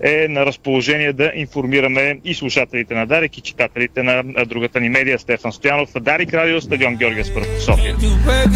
е 0.00 0.26
на 0.28 0.46
разположение 0.46 1.12
да 1.12 1.32
информираме 1.34 2.18
и 2.24 2.34
слушателите 2.34 2.94
на 2.94 3.06
Дарик 3.06 3.38
и 3.38 3.40
читателите 3.40 4.02
на 4.02 4.22
другата 4.46 4.80
ни 4.80 4.88
медия 4.88 5.18
Стефан 5.18 5.52
Стоянов. 5.52 5.88
Дарик 6.00 6.34
Радио, 6.34 6.60
стадион 6.60 6.96
Георгия 6.96 7.24
Спърт, 7.24 7.48
София. 7.60 7.96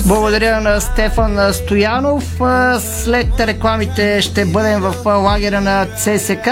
Благодаря 0.07 0.61
на 0.61 0.81
Стефан 0.81 1.53
Стоянов. 1.53 2.41
След 2.81 3.41
рекламите 3.41 4.23
ще 4.23 4.45
бъдем 4.45 4.81
в 4.81 5.07
лагера 5.07 5.61
на 5.61 5.87
ЦСК. 5.87 6.49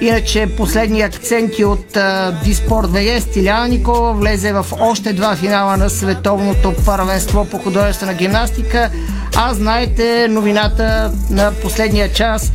Иначе 0.00 0.46
последни 0.56 1.02
акценти 1.02 1.64
от 1.64 1.98
Диспорт 2.44 2.88
ВГ 2.90 3.22
Стиляна 3.22 3.68
Никола 3.68 4.12
влезе 4.12 4.52
в 4.52 4.66
още 4.80 5.12
два 5.12 5.36
финала 5.36 5.76
на 5.76 5.90
световното 5.90 6.74
първенство 6.86 7.44
по 7.50 7.58
художествена 7.58 8.14
гимнастика. 8.14 8.90
А 9.36 9.54
знаете 9.54 10.28
новината 10.28 11.12
на 11.30 11.52
последния 11.62 12.12
час 12.12 12.52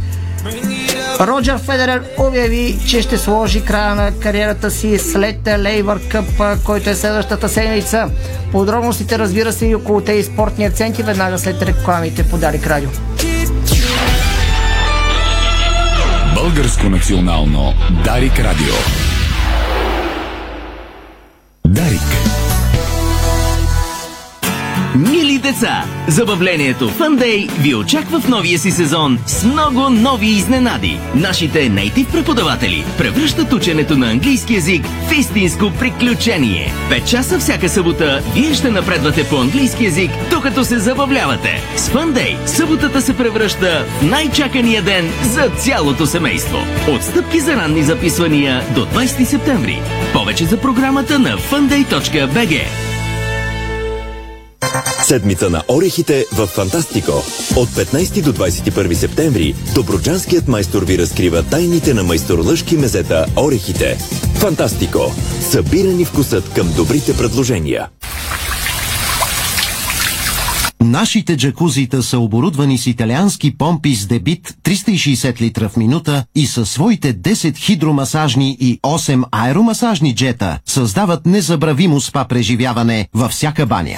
Роджер 1.20 1.58
Федерер 1.58 2.04
обяви, 2.18 2.80
че 2.88 3.02
ще 3.02 3.18
сложи 3.18 3.66
края 3.66 3.96
на 3.96 4.12
кариерата 4.20 4.72
си 4.72 4.98
след 4.98 5.48
Лейвър 5.48 6.00
Къп, 6.10 6.42
който 6.66 6.90
е 6.90 6.96
следващата 6.96 7.50
седмица. 7.50 8.10
Подробностите 8.52 9.20
разбира 9.20 9.54
се 9.54 9.66
и 9.66 9.76
около 9.76 10.02
тези 10.02 10.24
спортни 10.24 10.66
акценти 10.66 11.04
веднага 11.04 11.40
след 11.40 11.62
рекламите 11.62 12.24
по 12.24 12.38
Дарик 12.38 12.68
Радио. 12.68 12.90
Българско 16.36 16.90
национално 16.90 17.74
Дарик 18.04 18.40
Радио. 18.40 18.74
Дарик. 21.68 22.33
Мили 24.96 25.38
деца, 25.38 25.86
забавлението 26.08 26.90
Fun 26.90 27.50
ви 27.62 27.76
очаква 27.76 28.20
в 28.20 28.28
новия 28.28 28.60
си 28.60 28.72
сезон 28.72 29.20
с 29.26 29.44
много 29.44 29.90
нови 29.90 30.28
изненади. 30.28 31.00
Нашите 31.16 31.70
нейтив 31.70 32.12
преподаватели 32.12 32.86
превръщат 32.98 33.54
ученето 33.54 33.98
на 33.98 34.12
английски 34.12 34.54
язик 34.54 34.86
в 34.86 35.12
истинско 35.12 35.72
приключение. 35.80 36.74
Пет 36.90 37.08
часа 37.08 37.40
всяка 37.40 37.70
събота 37.70 38.22
вие 38.36 38.54
ще 38.54 38.72
напредвате 38.72 39.30
по 39.30 39.36
английски 39.36 39.86
язик, 39.86 40.12
докато 40.30 40.66
се 40.66 40.80
забавлявате. 40.80 41.62
С 41.76 41.90
Fun 41.90 42.46
съботата 42.46 43.02
се 43.02 43.18
превръща 43.18 43.86
в 44.00 44.02
най-чакания 44.10 44.82
ден 44.82 45.12
за 45.24 45.50
цялото 45.50 46.06
семейство. 46.06 46.58
Отстъпки 46.96 47.40
за 47.40 47.56
ранни 47.56 47.84
записвания 47.84 48.64
до 48.76 48.86
20 48.86 49.24
септември. 49.24 49.82
Повече 50.14 50.46
за 50.46 50.58
програмата 50.58 51.20
на 51.20 51.38
funday.bg. 51.38 52.93
Седмица 55.04 55.50
на 55.50 55.64
орехите 55.70 56.26
в 56.34 56.48
Фантастико. 56.48 57.12
От 57.56 57.70
15 57.70 58.22
до 58.22 58.34
21 58.34 58.94
септември 58.94 59.56
Доброджанският 59.76 60.48
майстор 60.48 60.84
ви 60.86 60.98
разкрива 60.98 61.44
тайните 61.44 61.94
на 61.94 62.04
майсторлъжки 62.04 62.78
мезета 62.78 63.26
орехите. 63.38 63.98
Фантастико. 64.36 65.16
Събирани 65.42 66.06
вкусът 66.06 66.54
към 66.54 66.74
добрите 66.76 67.18
предложения. 67.18 67.88
Нашите 70.84 71.38
джакузита 71.38 72.04
са 72.04 72.20
оборудвани 72.20 72.78
с 72.78 72.88
италиански 72.88 73.58
помпи 73.58 73.96
с 73.96 74.08
дебит 74.08 74.54
360 74.64 75.42
литра 75.42 75.70
в 75.70 75.78
минута 75.78 76.26
и 76.36 76.48
със 76.48 76.70
своите 76.70 77.14
10 77.14 77.58
хидромасажни 77.58 78.58
и 78.60 78.80
8 78.82 79.24
аеромасажни 79.32 80.16
джета 80.16 80.60
създават 80.66 81.26
незабравимо 81.26 82.02
спа 82.02 82.26
преживяване 82.26 83.08
във 83.14 83.32
всяка 83.32 83.66
баня. 83.66 83.98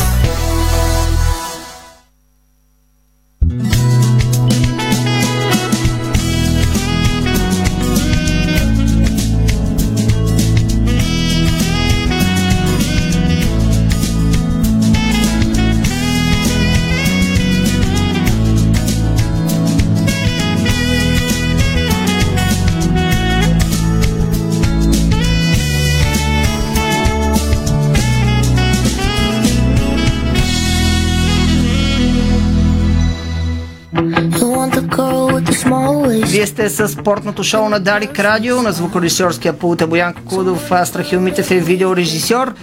Вие 36.31 36.47
сте 36.47 36.69
с 36.69 36.87
спортното 36.87 37.43
шоу 37.43 37.69
на 37.69 37.79
Дарик 37.79 38.19
Радио, 38.19 38.61
на 38.61 38.71
звукорежисьорския 38.71 39.53
пулт 39.53 39.81
е 39.81 39.85
Боян 39.85 40.13
Кудов, 40.13 40.71
Страхил 40.83 41.21
Митев 41.21 41.51
е 41.51 41.59
видеорежисьор. 41.59 42.53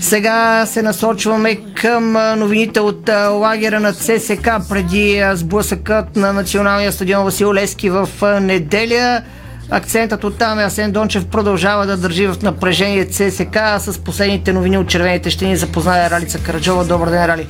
Сега 0.00 0.66
се 0.66 0.82
насочваме 0.82 1.56
към 1.74 2.12
новините 2.38 2.80
от 2.80 3.08
лагера 3.30 3.80
на 3.80 3.92
ЦСК 3.92 4.48
преди 4.68 5.22
сблъсъкът 5.34 6.16
на 6.16 6.32
националния 6.32 6.92
стадион 6.92 7.24
Васил 7.24 7.54
Лески 7.54 7.90
в 7.90 8.08
неделя. 8.40 9.22
Акцентът 9.70 10.24
от 10.24 10.38
там 10.38 10.58
е 10.58 10.64
Асен 10.64 10.92
Дончев 10.92 11.26
продължава 11.26 11.86
да 11.86 11.96
държи 11.96 12.26
в 12.26 12.36
напрежение 12.42 13.04
ЦСК. 13.04 13.58
С 13.78 13.98
последните 13.98 14.52
новини 14.52 14.78
от 14.78 14.88
червените 14.88 15.30
ще 15.30 15.46
ни 15.46 15.56
запознае 15.56 16.10
Ралица 16.10 16.38
Караджова. 16.38 16.84
Добър 16.84 17.08
ден, 17.10 17.26
Рали! 17.26 17.46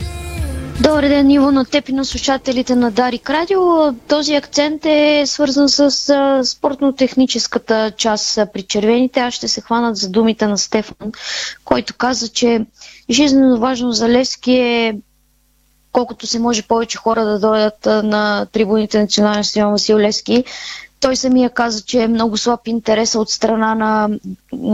Добър 0.83 1.09
ден, 1.09 1.31
Иво, 1.31 1.51
на 1.51 1.65
теб 1.65 1.89
и 1.89 1.93
на 1.93 2.05
слушателите 2.05 2.75
на 2.75 2.91
Дарик 2.91 3.31
Радио. 3.31 3.93
Този 3.93 4.35
акцент 4.35 4.87
е 4.87 5.23
свързан 5.27 5.69
с 5.69 5.91
спортно-техническата 6.45 7.93
част 7.97 8.39
при 8.53 8.63
червените. 8.63 9.21
Аз 9.21 9.35
ще 9.35 9.49
се 9.49 9.61
хванат 9.61 9.97
за 9.97 10.09
думите 10.09 10.47
на 10.47 10.59
Стефан, 10.59 11.13
който 11.65 11.95
каза, 11.95 12.29
че 12.29 12.67
жизненно 13.11 13.59
важно 13.59 13.93
за 13.93 14.09
Левски 14.09 14.53
е 14.53 14.95
колкото 15.93 16.27
се 16.27 16.39
може 16.39 16.63
повече 16.63 16.99
хора 16.99 17.25
да 17.25 17.39
дойдат 17.39 17.87
на 17.87 18.47
трибуните 18.53 18.97
на 18.97 19.03
Националния 19.03 19.45
стадион 19.45 19.73
Васил 19.73 19.99
Левски, 19.99 20.45
той 21.03 21.17
самия 21.17 21.51
каза, 21.51 21.83
че 21.83 22.03
е 22.03 22.09
много 22.09 22.37
слаб 22.37 22.61
интереса 22.67 23.19
от 23.19 23.31
страна 23.31 23.75
на 23.75 24.09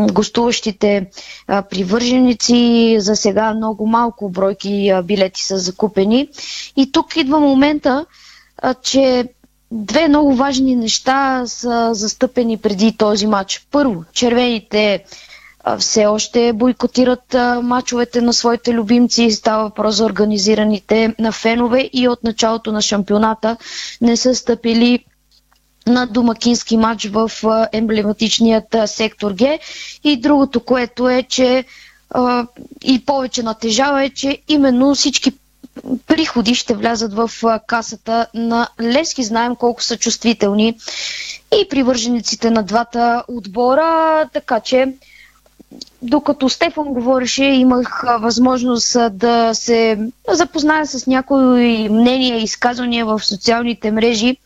гостуващите 0.09 1.07
привърженици. 1.47 2.59
За 2.99 3.17
сега 3.17 3.55
много 3.55 3.87
малко 3.87 4.29
бройки 4.29 4.93
билети 5.05 5.43
са 5.43 5.59
закупени. 5.59 6.29
И 6.77 6.93
тук 6.93 7.17
идва 7.17 7.41
момента, 7.41 8.07
че 8.83 9.29
две 9.73 10.09
много 10.09 10.35
важни 10.35 10.77
неща 10.77 11.43
са 11.47 11.91
застъпени 11.93 12.57
преди 12.57 12.93
този 12.93 13.27
матч. 13.27 13.67
Първо, 13.71 14.05
червените 14.13 15.05
все 15.79 16.07
още 16.07 16.53
бойкотират 16.53 17.35
мачовете 17.63 18.21
на 18.21 18.33
своите 18.33 18.73
любимци. 18.73 19.31
Става 19.31 19.63
въпрос 19.63 19.95
за 19.95 20.05
организираните 20.05 21.15
на 21.19 21.33
фенове 21.33 21.91
и 21.93 22.09
от 22.09 22.25
началото 22.25 22.73
на 22.73 22.83
шампионата 22.83 23.57
не 24.01 24.17
са 24.17 24.35
стъпили 24.35 25.05
на 25.89 26.07
домакински 26.07 26.77
матч 26.77 27.07
в 27.07 27.31
емблематичният 27.73 28.65
сектор 28.87 29.35
Г. 29.35 29.59
И 30.05 30.17
другото, 30.17 30.61
което 30.61 31.09
е, 31.09 31.23
че 31.23 31.65
и 32.83 33.05
повече 33.07 33.43
натежава 33.43 34.05
е, 34.05 34.11
че 34.11 34.39
именно 34.49 34.95
всички 34.95 35.33
приходи 36.07 36.55
ще 36.55 36.75
влязат 36.75 37.15
в 37.15 37.31
касата 37.67 38.27
на 38.35 38.69
Лески. 38.81 39.25
Знаем 39.25 39.57
колко 39.57 39.83
са 39.83 39.97
чувствителни 39.97 40.77
и 41.55 41.69
привържениците 41.69 42.51
на 42.51 42.63
двата 42.63 43.25
отбора, 43.29 44.29
така 44.33 44.61
че 44.61 44.95
докато 46.03 46.49
Стефан 46.49 46.85
говореше, 46.85 47.45
имах 47.45 48.05
възможност 48.21 48.97
да 49.13 49.55
се 49.55 49.99
запозная 50.29 50.87
с 50.87 51.07
някои 51.07 51.89
мнения 51.89 52.39
и 52.39 52.43
изказвания 52.43 53.07
в 53.07 53.21
социалните 53.21 53.91
мрежи 53.91 54.37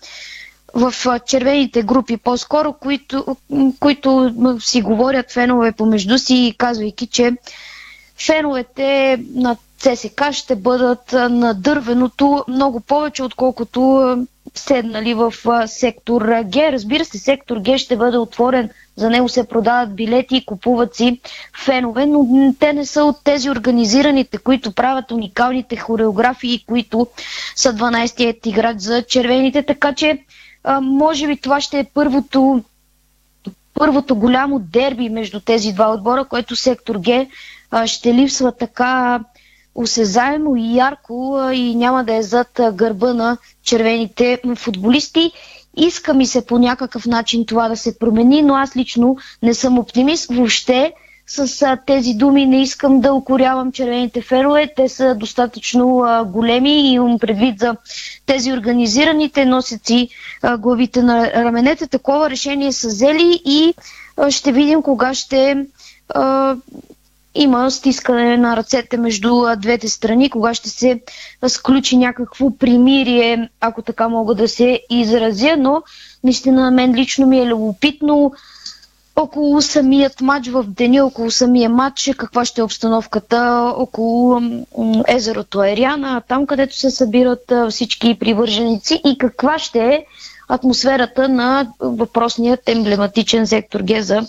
в 0.74 0.94
червените 1.20 1.82
групи 1.82 2.16
по-скоро, 2.16 2.72
които, 2.72 3.36
които 3.80 4.30
си 4.60 4.82
говорят 4.82 5.32
фенове 5.32 5.72
помежду 5.72 6.18
си, 6.18 6.54
казвайки, 6.58 7.06
че 7.06 7.32
феновете 8.16 9.20
на 9.34 9.56
ЦСК 9.78 10.32
ще 10.32 10.56
бъдат 10.56 11.12
на 11.12 11.54
дървеното 11.54 12.44
много 12.48 12.80
повече, 12.80 13.22
отколкото 13.22 14.16
седнали 14.56 15.14
в 15.14 15.34
сектор 15.66 16.22
Г. 16.52 16.72
Разбира 16.72 17.04
се, 17.04 17.18
сектор 17.18 17.62
Г 17.62 17.78
ще 17.78 17.96
бъде 17.96 18.16
отворен, 18.16 18.68
за 18.96 19.10
него 19.10 19.28
се 19.28 19.44
продават 19.44 19.94
билети 19.94 20.36
и 20.36 20.44
купуват 20.44 20.94
си 20.94 21.20
фенове, 21.56 22.06
но 22.06 22.26
те 22.54 22.72
не 22.72 22.86
са 22.86 23.04
от 23.04 23.16
тези 23.24 23.50
организираните, 23.50 24.38
които 24.38 24.72
правят 24.72 25.10
уникалните 25.10 25.76
хореографии, 25.76 26.64
които 26.64 27.06
са 27.56 27.72
12-тият 27.72 28.46
играч 28.46 28.78
за 28.78 29.02
червените, 29.02 29.62
така 29.62 29.94
че 29.94 30.18
а, 30.64 30.80
може 30.80 31.26
би 31.26 31.36
това 31.36 31.60
ще 31.60 31.78
е 31.78 31.84
първото, 31.84 32.62
първото 33.74 34.16
голямо 34.16 34.58
дерби 34.58 35.08
между 35.08 35.40
тези 35.40 35.72
два 35.72 35.92
отбора, 35.92 36.24
което 36.24 36.56
сектор 36.56 37.00
Г 37.04 37.26
а, 37.70 37.86
ще 37.86 38.14
липсва 38.14 38.52
така 38.52 39.20
осезаемо 39.74 40.56
и 40.56 40.76
ярко 40.76 41.36
а, 41.36 41.54
и 41.54 41.74
няма 41.74 42.04
да 42.04 42.14
е 42.14 42.22
зад 42.22 42.60
гърба 42.72 43.14
на 43.14 43.36
червените 43.62 44.40
футболисти. 44.56 45.32
Иска 45.76 46.14
ми 46.14 46.26
се 46.26 46.46
по 46.46 46.58
някакъв 46.58 47.06
начин 47.06 47.46
това 47.46 47.68
да 47.68 47.76
се 47.76 47.98
промени, 47.98 48.42
но 48.42 48.54
аз 48.54 48.76
лично 48.76 49.16
не 49.42 49.54
съм 49.54 49.78
оптимист. 49.78 50.34
Въобще 50.34 50.92
с 51.32 51.76
тези 51.86 52.14
думи 52.14 52.46
не 52.46 52.62
искам 52.62 53.00
да 53.00 53.12
укорявам 53.14 53.72
червените 53.72 54.22
фенове. 54.22 54.72
Те 54.76 54.88
са 54.88 55.14
достатъчно 55.14 55.98
а, 55.98 56.24
големи 56.24 56.80
и 56.80 56.92
имам 56.92 57.18
предвид 57.18 57.58
за 57.58 57.76
тези 58.26 58.52
организираните 58.52 59.44
носят 59.44 59.86
си 59.86 60.08
а, 60.42 60.56
главите 60.56 61.02
на 61.02 61.32
раменете. 61.32 61.86
Такова 61.86 62.30
решение 62.30 62.72
са 62.72 62.88
взели 62.88 63.40
и 63.44 63.74
а, 64.16 64.30
ще 64.30 64.52
видим 64.52 64.82
кога 64.82 65.14
ще 65.14 65.66
а, 66.08 66.56
има 67.34 67.70
стискане 67.70 68.36
на 68.36 68.56
ръцете 68.56 68.96
между 68.96 69.40
а, 69.40 69.56
двете 69.56 69.88
страни, 69.88 70.30
кога 70.30 70.54
ще 70.54 70.68
се 70.70 71.00
сключи 71.48 71.96
някакво 71.96 72.50
примирие, 72.50 73.48
ако 73.60 73.82
така 73.82 74.08
мога 74.08 74.34
да 74.34 74.48
се 74.48 74.80
изразя, 74.90 75.54
но 75.58 75.82
наистина 76.24 76.70
мен 76.70 76.94
лично 76.94 77.26
ми 77.26 77.40
е 77.40 77.46
любопитно 77.46 78.32
около 79.16 79.62
самият 79.62 80.20
матч 80.20 80.48
в 80.48 80.64
деня, 80.64 81.04
около 81.04 81.30
самия 81.30 81.70
матч, 81.70 82.10
каква 82.16 82.44
ще 82.44 82.60
е 82.60 82.64
обстановката 82.64 83.38
около 83.76 84.40
езерото 85.08 85.62
Ериана, 85.62 86.22
там 86.22 86.46
където 86.46 86.76
се 86.76 86.90
събират 86.90 87.40
всички 87.70 88.14
привърженици 88.14 89.00
и 89.04 89.18
каква 89.18 89.58
ще 89.58 89.78
е 89.80 90.04
атмосферата 90.48 91.28
на 91.28 91.72
въпросният 91.80 92.68
емблематичен 92.68 93.46
сектор 93.46 93.80
Г 93.86 94.02
за 94.02 94.20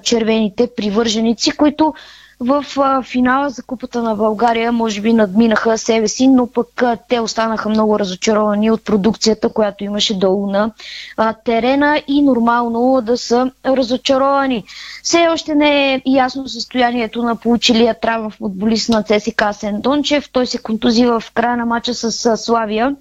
червените 0.00 0.68
привърженици, 0.68 1.50
които 1.50 1.94
в 2.40 2.64
а, 2.78 3.02
финала 3.02 3.50
за 3.50 3.62
Купата 3.62 4.02
на 4.02 4.14
България 4.14 4.72
може 4.72 5.00
би 5.00 5.12
надминаха 5.12 5.78
себе 5.78 6.08
си, 6.08 6.28
но 6.28 6.46
пък 6.46 6.82
а, 6.82 6.96
те 7.08 7.20
останаха 7.20 7.68
много 7.68 7.98
разочаровани 7.98 8.70
от 8.70 8.84
продукцията, 8.84 9.48
която 9.48 9.84
имаше 9.84 10.18
долу 10.18 10.46
на 10.46 10.72
а, 11.16 11.32
терена 11.32 12.02
и 12.08 12.22
нормално 12.22 13.00
да 13.02 13.18
са 13.18 13.50
разочаровани. 13.66 14.64
Все 15.02 15.28
още 15.30 15.54
не 15.54 15.94
е 15.94 16.02
ясно 16.06 16.48
състоянието 16.48 17.22
на 17.22 17.36
получилия 17.36 18.00
травма 18.00 18.30
футболист 18.30 18.88
на 18.88 19.02
ЦСК 19.02 19.44
Сен 19.52 19.80
Дончев. 19.80 20.30
Той 20.32 20.46
се 20.46 20.58
контузи 20.58 21.06
в 21.06 21.22
края 21.34 21.56
на 21.56 21.66
матча 21.66 21.94
с 21.94 22.26
а, 22.26 22.36
Славия. 22.36 22.96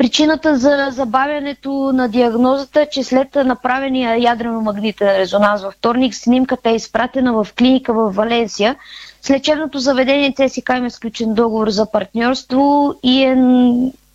Причината 0.00 0.58
за 0.58 0.88
забавянето 0.90 1.70
на 1.92 2.08
диагнозата 2.08 2.80
е, 2.80 2.88
че 2.88 3.04
след 3.04 3.34
направения 3.36 4.16
ядрено-магнитен 4.16 5.08
резонанс 5.08 5.62
във 5.62 5.74
вторник, 5.74 6.14
снимката 6.14 6.70
е 6.70 6.74
изпратена 6.74 7.32
в 7.34 7.48
клиника 7.54 7.92
в 7.94 8.10
Валенсия. 8.10 8.76
С 9.22 9.30
лечебното 9.30 9.78
заведение 9.78 10.34
ЦСК 10.34 10.68
има 10.70 10.90
сключен 10.90 11.34
договор 11.34 11.70
за 11.70 11.90
партньорство 11.90 12.94
и 13.02 13.22
е 13.22 13.36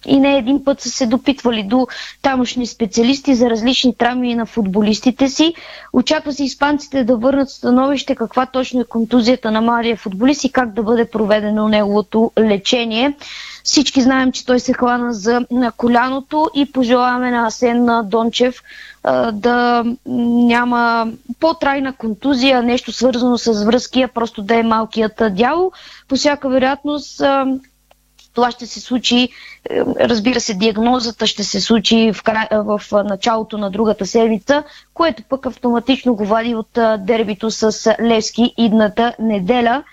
и 0.05 0.19
не 0.19 0.37
един 0.37 0.63
път 0.63 0.81
са 0.81 0.89
се 0.89 1.05
допитвали 1.05 1.63
до 1.63 1.87
тамошни 2.21 2.67
специалисти 2.67 3.35
за 3.35 3.49
различни 3.49 3.95
травми 3.95 4.35
на 4.35 4.45
футболистите 4.45 5.29
си. 5.29 5.53
Очаква 5.93 6.33
се 6.33 6.43
испанците 6.43 7.03
да 7.03 7.17
върнат 7.17 7.49
становище 7.49 8.15
каква 8.15 8.45
точно 8.45 8.81
е 8.81 8.85
контузията 8.85 9.51
на 9.51 9.61
младия 9.61 9.97
футболист 9.97 10.43
и 10.43 10.51
как 10.51 10.73
да 10.73 10.83
бъде 10.83 11.05
проведено 11.05 11.67
неговото 11.67 12.31
лечение. 12.39 13.13
Всички 13.63 14.01
знаем, 14.01 14.31
че 14.31 14.45
той 14.45 14.59
се 14.59 14.73
хвана 14.73 15.13
за 15.13 15.41
на 15.51 15.71
коляното 15.71 16.49
и 16.55 16.65
пожелаваме 16.65 17.31
на 17.31 17.47
Асен 17.47 17.87
Дончев 18.03 18.63
да 19.33 19.83
няма 20.05 21.07
по-трайна 21.39 21.93
контузия, 21.93 22.63
нещо 22.63 22.91
свързано 22.91 23.37
с 23.37 23.65
връзки, 23.65 24.01
а 24.01 24.07
просто 24.07 24.41
да 24.41 24.55
е 24.55 24.63
малкият 24.63 25.21
дявол. 25.31 25.71
По 26.07 26.15
всяка 26.15 26.49
вероятност 26.49 27.21
това 28.35 28.51
ще 28.51 28.65
се 28.67 28.79
случи, 28.79 29.17
е, 29.21 29.29
разбира 29.99 30.39
се, 30.39 30.53
диагнозата 30.53 31.27
ще 31.27 31.43
се 31.43 31.61
случи 31.61 32.11
в, 32.13 32.23
край, 32.23 32.47
в 32.51 32.81
началото 32.93 33.57
на 33.57 33.69
другата 33.69 34.05
седмица, 34.05 34.63
което 34.93 35.23
пък 35.23 35.45
автоматично 35.45 36.15
го 36.15 36.25
вади 36.25 36.55
от 36.55 36.69
дербито 36.99 37.51
с 37.51 37.71
Левски 38.01 38.53
идната 38.57 39.13
неделя. 39.19 39.83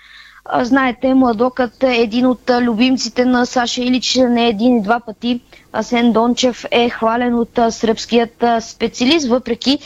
Знаете, 0.55 1.13
Младокът 1.13 1.83
е 1.83 1.95
един 1.95 2.25
от 2.25 2.51
любимците 2.51 3.25
на 3.25 3.45
Саша 3.45 3.81
Илич, 3.81 4.15
не 4.19 4.47
един 4.47 4.77
и 4.77 4.81
два 4.81 4.99
пъти. 4.99 5.41
Асен 5.73 6.11
Дончев 6.11 6.65
е 6.71 6.89
хвален 6.89 7.35
от 7.35 7.59
сръбският 7.69 8.43
специалист, 8.61 9.27
въпреки 9.27 9.79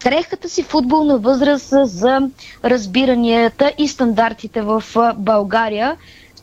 крехката 0.00 0.48
си 0.48 0.62
футболна 0.62 1.18
възраст 1.18 1.72
за 1.82 2.20
разбиранията 2.64 3.72
и 3.78 3.88
стандартите 3.88 4.62
в 4.62 4.82
България. 5.16 5.96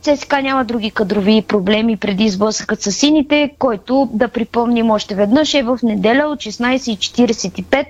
ЦСКА 0.06 0.42
няма 0.42 0.64
други 0.64 0.90
кадрови 0.90 1.42
проблеми 1.42 1.96
преди 1.96 2.28
сблъсъкът 2.28 2.82
с 2.82 2.92
сините, 2.92 3.50
който, 3.58 4.10
да 4.12 4.28
припомним 4.28 4.90
още 4.90 5.14
веднъж, 5.14 5.54
е 5.54 5.62
в 5.62 5.78
неделя 5.82 6.26
от 6.26 6.38
16.45 6.38 7.84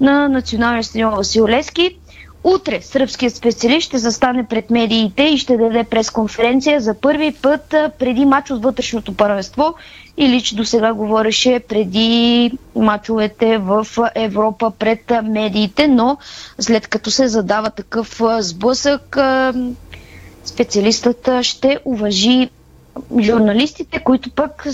на 0.00 0.28
националния 0.28 0.84
стадион 0.84 1.14
Васил 1.14 1.48
Лески. 1.48 1.96
Утре 2.44 2.80
сръбският 2.82 3.34
специалист 3.34 3.86
ще 3.86 3.98
застане 3.98 4.46
пред 4.46 4.70
медиите 4.70 5.22
и 5.22 5.38
ще 5.38 5.56
даде 5.56 5.84
пресконференция 5.84 6.80
за 6.80 6.94
първи 6.94 7.32
път 7.32 7.62
преди 7.98 8.24
матч 8.24 8.50
от 8.50 8.62
вътрешното 8.62 9.14
първенство 9.14 9.74
или 10.16 10.42
че 10.42 10.56
до 10.56 10.64
сега 10.64 10.92
говореше 10.92 11.60
преди 11.60 12.50
мачовете 12.76 13.58
в 13.58 13.86
Европа 14.14 14.70
пред 14.70 15.00
медиите, 15.24 15.88
но 15.88 16.18
след 16.58 16.88
като 16.88 17.10
се 17.10 17.28
задава 17.28 17.70
такъв 17.70 18.20
сблъсък, 18.38 19.16
специалистът 20.50 21.28
ще 21.42 21.78
уважи 21.84 22.50
журналистите, 23.20 23.98
които 23.98 24.30
пък 24.30 24.66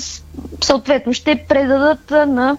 съответно 0.64 1.12
ще 1.12 1.44
предадат 1.48 2.10
на 2.10 2.56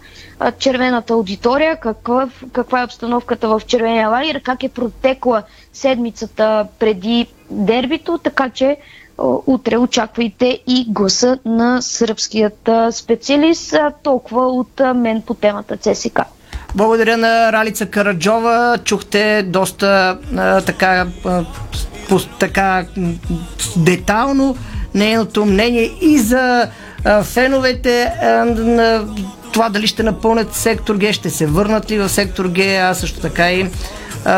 червената 0.60 1.14
аудитория 1.14 1.80
каква, 1.80 2.30
каква 2.54 2.82
е 2.82 2.86
обстановката 2.86 3.48
в 3.48 3.62
червения 3.68 4.10
лагер, 4.10 4.42
как 4.42 4.64
е 4.64 4.70
протекла 4.70 5.44
седмицата 5.74 6.68
преди 6.80 7.28
дербито, 7.52 8.18
така 8.18 8.50
че 8.50 8.78
утре 9.48 9.78
очаквайте 9.78 10.60
и 10.68 10.86
гласа 10.90 11.40
на 11.46 11.82
сръбският 11.82 12.70
специалист. 12.92 13.76
Толкова 14.04 14.48
от 14.48 14.82
мен 14.96 15.22
по 15.22 15.34
темата 15.34 15.78
ЦСК. 15.78 16.20
Благодаря 16.76 17.18
на 17.18 17.52
Ралица 17.52 17.86
Караджова. 17.86 18.78
Чухте 18.84 19.44
доста 19.44 20.18
така, 20.66 21.08
по, 22.10 22.20
така 22.20 22.86
детално 23.78 24.58
нейното 24.94 25.46
мнение 25.46 25.92
и 26.02 26.20
за 26.20 26.68
а, 27.06 27.24
феновете 27.24 28.04
а, 28.22 28.28
на 28.46 29.06
това 29.54 29.70
дали 29.70 29.88
ще 29.88 30.04
напълнят 30.04 30.56
сектор 30.56 30.98
Г, 31.00 31.14
ще 31.14 31.30
се 31.30 31.46
върнат 31.46 31.92
ли 31.92 31.98
в 31.98 32.10
сектор 32.10 32.52
Г, 32.56 32.62
а 32.62 32.94
също 32.94 33.20
така 33.20 33.52
и 33.52 33.70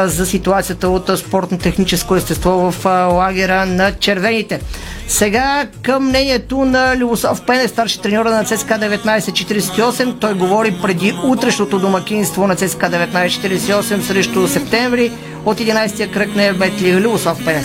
за 0.06 0.26
ситуацията 0.26 0.90
от 0.90 1.10
спортно-техническо 1.20 2.16
естество 2.16 2.72
в 2.72 2.86
лагера 3.14 3.66
на 3.66 3.92
червените. 3.92 4.60
Сега 5.08 5.68
към 5.82 6.06
мнението 6.06 6.66
на 6.66 6.98
Любослав 6.98 7.46
Пене, 7.46 7.68
старши 7.68 8.02
треньора 8.02 8.32
на 8.32 8.44
ЦСКА 8.44 8.74
1948. 8.74 10.20
Той 10.20 10.34
говори 10.34 10.76
преди 10.82 11.14
утрешното 11.26 11.80
домакинство 11.80 12.48
на 12.48 12.56
ЦСКА 12.56 12.90
1948 12.90 14.02
срещу 14.02 14.48
септември 14.48 15.12
от 15.46 15.60
11-я 15.60 16.12
кръг 16.12 16.36
на 16.36 16.54
Бетли. 16.54 17.02
Любослав 17.02 17.46
Пене. 17.46 17.64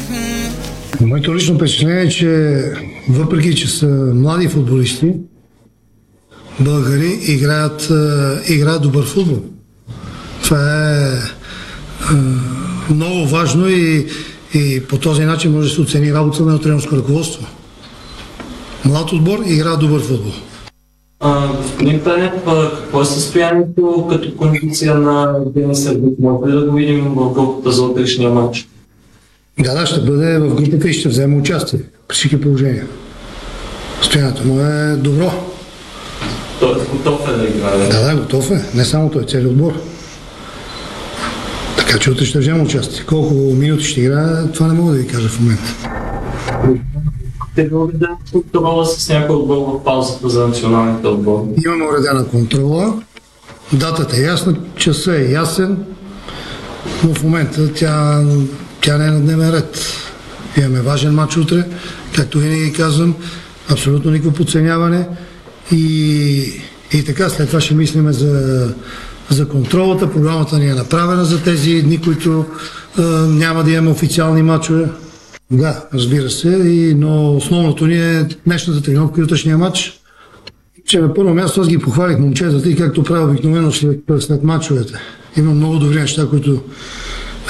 Моето 1.01 1.35
лично 1.35 1.55
впечатление 1.55 2.03
е, 2.03 2.09
че 2.09 2.61
въпреки, 3.09 3.55
че 3.55 3.69
са 3.69 3.87
млади 4.15 4.49
футболисти, 4.49 5.13
българи 6.61 7.19
играят, 7.23 7.89
играят 8.49 8.83
добър 8.83 9.05
футбол. 9.05 9.39
Това 10.43 10.93
е 10.93 11.44
много 12.91 13.27
важно 13.27 13.69
и, 13.69 14.07
и 14.55 14.83
по 14.89 14.99
този 14.99 15.25
начин 15.25 15.53
може 15.53 15.69
да 15.69 15.75
се 15.75 15.81
оцени 15.81 16.15
работа 16.15 16.43
на 16.43 16.61
тренерско 16.61 16.97
ръководство. 16.97 17.47
Млад 18.85 19.13
отбор 19.13 19.39
игра 19.47 19.77
добър 19.77 20.01
футбол. 20.01 20.33
господин 21.57 22.01
Пенев, 22.01 22.33
какво 22.45 23.03
е 23.03 23.05
състоянието 23.05 24.07
като 24.11 24.37
кондиция 24.37 24.95
на 24.95 25.43
Евгений 25.47 25.75
Сърбит? 25.75 26.19
Може 26.19 26.53
да 26.53 26.67
го 26.67 26.77
видим 26.77 27.05
в 27.05 27.33
групата 27.33 27.73
за 27.73 27.83
утрешния 27.83 28.31
матч? 28.31 28.69
Да, 29.59 29.75
да, 29.75 29.87
ще 29.87 30.01
бъде 30.01 30.39
в 30.39 30.55
групата 30.55 30.89
и 30.89 30.93
ще 30.93 31.09
вземе 31.09 31.37
участие 31.37 31.81
при 32.09 32.15
всички 32.15 32.41
положения. 32.41 32.87
Стоянето 34.03 34.47
му 34.47 34.61
е 34.61 34.97
добро. 34.97 35.33
Той 36.61 36.73
е 36.73 36.85
готов 36.93 37.29
е 37.29 37.33
да 37.33 37.45
играе. 37.45 37.89
Да, 37.89 38.15
да, 38.15 38.21
готов 38.21 38.51
е. 38.51 38.65
Не 38.75 38.85
само 38.85 39.11
той, 39.11 39.25
целият 39.25 39.51
отбор. 39.51 39.73
Така 41.95 42.03
че 42.03 42.11
утре 42.11 42.25
ще 42.25 42.39
взема 42.39 42.63
участие. 42.63 43.05
Колко 43.05 43.35
минути 43.35 43.85
ще 43.85 44.01
играе, 44.01 44.53
това 44.55 44.67
не 44.67 44.75
мога 44.75 44.93
да 44.93 44.99
ви 44.99 45.07
кажа 45.07 45.29
в 45.29 45.41
момента. 45.41 45.75
Те 47.55 47.69
да 47.69 48.09
контрола 48.33 48.87
с 48.87 49.09
някой 49.09 49.37
отбор 49.37 49.57
в 49.57 49.85
паузата 49.85 50.29
за 50.29 50.49
националните 50.49 51.07
отбори? 51.07 51.47
Имаме 51.65 51.85
уредена 51.85 52.29
контрола. 52.29 53.03
Датата 53.73 54.17
е 54.17 54.21
ясна, 54.21 54.57
часа 54.77 55.17
е 55.17 55.33
ясен, 55.33 55.85
но 57.05 57.15
в 57.15 57.23
момента 57.23 57.73
тя, 57.73 58.23
тя 58.81 58.99
не 58.99 59.07
е 59.07 59.11
на 59.11 59.21
дневен 59.21 59.51
ред. 59.51 59.79
Имаме 60.57 60.81
важен 60.81 61.15
матч 61.15 61.37
утре, 61.37 61.65
както 62.17 62.39
винаги 62.39 62.73
казвам, 62.73 63.15
абсолютно 63.71 64.11
никакво 64.11 64.33
подценяване. 64.33 65.09
И, 65.73 66.63
и 66.93 67.05
така, 67.05 67.29
след 67.29 67.47
това 67.47 67.61
ще 67.61 67.75
мислиме 67.75 68.13
за, 68.13 68.75
за 69.31 69.49
контролата. 69.49 70.13
Програмата 70.13 70.59
ни 70.59 70.67
е 70.67 70.75
направена 70.75 71.25
за 71.25 71.43
тези 71.43 71.83
дни, 71.83 72.01
които 72.01 72.45
а, 72.99 73.03
няма 73.27 73.65
да 73.65 73.71
имаме 73.71 73.91
официални 73.91 74.43
матчове. 74.43 74.89
Да, 75.51 75.85
разбира 75.95 76.31
се, 76.31 76.49
и, 76.49 76.95
но 76.95 77.37
основното 77.37 77.87
ни 77.87 77.95
е 77.95 78.29
днешната 78.47 78.83
тренировка 78.83 79.21
и 79.21 79.25
утрешния 79.25 79.59
матч. 79.59 79.93
Че 80.87 81.01
на 81.01 81.15
първо 81.15 81.35
място 81.35 81.61
аз 81.61 81.69
ги 81.69 81.79
похвалих 81.79 82.19
момчетата 82.19 82.71
и 82.71 82.77
както 82.77 83.03
правя 83.03 83.31
обикновено 83.31 83.73
след, 83.73 84.01
след 84.19 84.43
матчовете. 84.43 84.95
Има 85.37 85.55
много 85.55 85.79
добри 85.79 86.01
неща, 86.01 86.27
които 86.31 86.63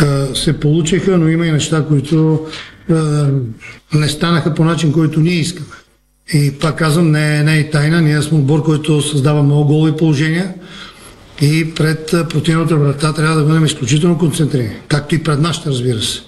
а, 0.00 0.34
се 0.34 0.60
получиха, 0.60 1.18
но 1.18 1.28
има 1.28 1.46
и 1.46 1.52
неща, 1.52 1.84
които 1.88 2.46
а, 2.90 3.26
не 3.94 4.08
станаха 4.08 4.54
по 4.54 4.64
начин, 4.64 4.92
който 4.92 5.20
ние 5.20 5.34
искаме. 5.34 5.66
И 6.34 6.52
пак 6.60 6.78
казвам, 6.78 7.10
не, 7.10 7.42
не 7.42 7.58
е 7.58 7.70
тайна. 7.70 8.00
Ние 8.00 8.22
сме 8.22 8.38
отбор, 8.38 8.62
който 8.62 9.02
създава 9.02 9.42
много 9.42 9.66
голови 9.66 9.92
положения 9.92 10.54
и 11.40 11.74
пред 11.74 12.14
противната 12.28 12.76
врата 12.76 13.12
трябва 13.12 13.36
да 13.36 13.44
бъдем 13.44 13.64
изключително 13.64 14.18
концентрирани. 14.18 14.76
Както 14.88 15.14
и 15.14 15.22
пред 15.22 15.40
нашата, 15.40 15.70
разбира 15.70 16.02
се. 16.02 16.20